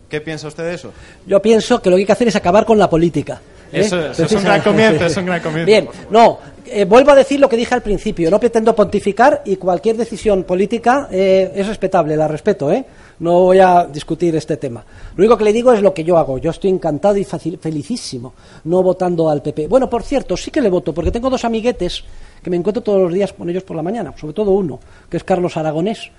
¿Qué 0.09 0.21
piensa 0.21 0.47
usted 0.47 0.63
de 0.63 0.73
eso? 0.75 0.91
Yo 1.25 1.41
pienso 1.41 1.81
que 1.81 1.89
lo 1.89 1.95
que 1.95 2.01
hay 2.01 2.05
que 2.05 2.11
hacer 2.11 2.27
es 2.27 2.35
acabar 2.35 2.65
con 2.65 2.77
la 2.77 2.89
política. 2.89 3.41
¿Eh? 3.71 3.79
Eso 3.81 3.99
es, 4.11 4.19
es 4.19 4.31
un 4.33 4.43
gran 4.43 4.61
comienzo, 4.61 5.05
es 5.05 5.17
un 5.17 5.25
gran 5.25 5.41
comienzo. 5.41 5.65
Bien, 5.65 5.87
no, 6.09 6.39
eh, 6.65 6.85
vuelvo 6.85 7.11
a 7.11 7.15
decir 7.15 7.39
lo 7.39 7.47
que 7.47 7.55
dije 7.57 7.73
al 7.73 7.81
principio. 7.81 8.29
No 8.29 8.39
pretendo 8.39 8.75
pontificar 8.75 9.41
y 9.45 9.55
cualquier 9.55 9.97
decisión 9.97 10.43
política 10.43 11.07
eh, 11.11 11.51
es 11.55 11.67
respetable, 11.67 12.15
la 12.17 12.27
respeto, 12.27 12.71
¿eh? 12.71 12.83
No 13.19 13.31
voy 13.41 13.59
a 13.59 13.85
discutir 13.91 14.35
este 14.35 14.57
tema. 14.57 14.83
Lo 15.15 15.21
único 15.23 15.37
que 15.37 15.43
le 15.43 15.51
digo 15.53 15.71
es 15.73 15.81
lo 15.81 15.91
que 15.93 16.03
yo 16.03 16.17
hago. 16.17 16.37
Yo 16.37 16.51
estoy 16.51 16.69
encantado 16.69 17.17
y 17.17 17.23
facil- 17.25 17.57
felicísimo 17.59 18.33
no 18.65 18.83
votando 18.83 19.27
al 19.29 19.41
PP. 19.41 19.67
Bueno, 19.67 19.89
por 19.89 20.03
cierto, 20.03 20.37
sí 20.37 20.51
que 20.51 20.61
le 20.61 20.69
voto, 20.69 20.93
porque 20.93 21.09
tengo 21.09 21.29
dos 21.29 21.43
amiguetes 21.43 22.03
que 22.43 22.49
me 22.51 22.57
encuentro 22.57 22.83
todos 22.83 23.01
los 23.01 23.13
días 23.13 23.33
con 23.33 23.49
ellos 23.49 23.63
por 23.63 23.75
la 23.75 23.81
mañana, 23.81 24.13
sobre 24.15 24.33
todo 24.33 24.51
uno, 24.51 24.79
que 25.09 25.17
es 25.17 25.23
Carlos 25.23 25.57
Aragonés 25.57 26.11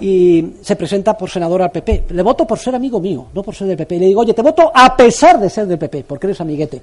y 0.00 0.56
se 0.62 0.76
presenta 0.76 1.16
por 1.16 1.30
senador 1.30 1.62
al 1.62 1.70
PP. 1.70 2.04
Le 2.10 2.22
voto 2.22 2.46
por 2.46 2.58
ser 2.58 2.74
amigo 2.74 3.00
mío, 3.00 3.28
no 3.34 3.42
por 3.42 3.54
ser 3.54 3.66
del 3.66 3.76
PP. 3.76 3.98
Le 3.98 4.06
digo, 4.06 4.20
oye, 4.20 4.34
te 4.34 4.42
voto 4.42 4.70
a 4.74 4.96
pesar 4.96 5.38
de 5.38 5.50
ser 5.50 5.66
del 5.66 5.78
PP, 5.78 6.04
porque 6.04 6.26
eres 6.26 6.40
amiguete. 6.40 6.82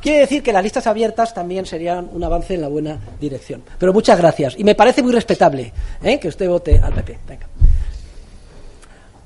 Quiere 0.00 0.20
decir 0.20 0.42
que 0.42 0.52
las 0.52 0.62
listas 0.62 0.86
abiertas 0.86 1.32
también 1.32 1.66
serían 1.66 2.08
un 2.12 2.22
avance 2.24 2.54
en 2.54 2.60
la 2.60 2.68
buena 2.68 2.98
dirección. 3.20 3.62
Pero 3.78 3.92
muchas 3.92 4.18
gracias. 4.18 4.54
Y 4.58 4.64
me 4.64 4.74
parece 4.74 5.02
muy 5.02 5.12
respetable 5.12 5.72
¿eh? 6.02 6.18
que 6.18 6.28
usted 6.28 6.48
vote 6.48 6.80
al 6.82 6.92
PP. 6.92 7.18
Venga. 7.26 7.46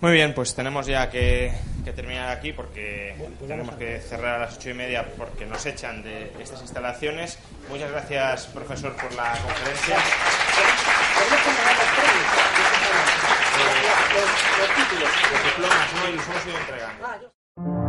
Muy 0.01 0.13
bien, 0.13 0.33
pues 0.33 0.55
tenemos 0.55 0.87
ya 0.87 1.11
que, 1.11 1.53
que 1.85 1.93
terminar 1.93 2.29
aquí 2.29 2.53
porque 2.53 3.17
tenemos 3.49 3.75
que 3.75 3.99
cerrar 3.99 4.37
a 4.37 4.39
las 4.45 4.57
ocho 4.57 4.71
y 4.71 4.75
media 4.75 5.05
porque 5.17 5.45
nos 5.45 5.67
echan 5.67 6.05
de 6.05 6.31
estas 6.41 6.61
instalaciones. 6.63 7.37
Muchas 7.69 7.91
gracias, 7.91 8.47
profesor, 8.47 8.95
por 8.95 9.13
la 9.17 9.33
conferencia 9.43 9.97
los, 14.15 14.29
los 14.59 14.71
títulos, 14.77 15.11
los 15.33 15.45
diplomas, 15.45 15.93
no, 15.95 16.09
y 16.09 16.13
los 16.17 16.29
hemos 16.29 16.47
ido 16.47 16.59
entregando. 16.59 17.88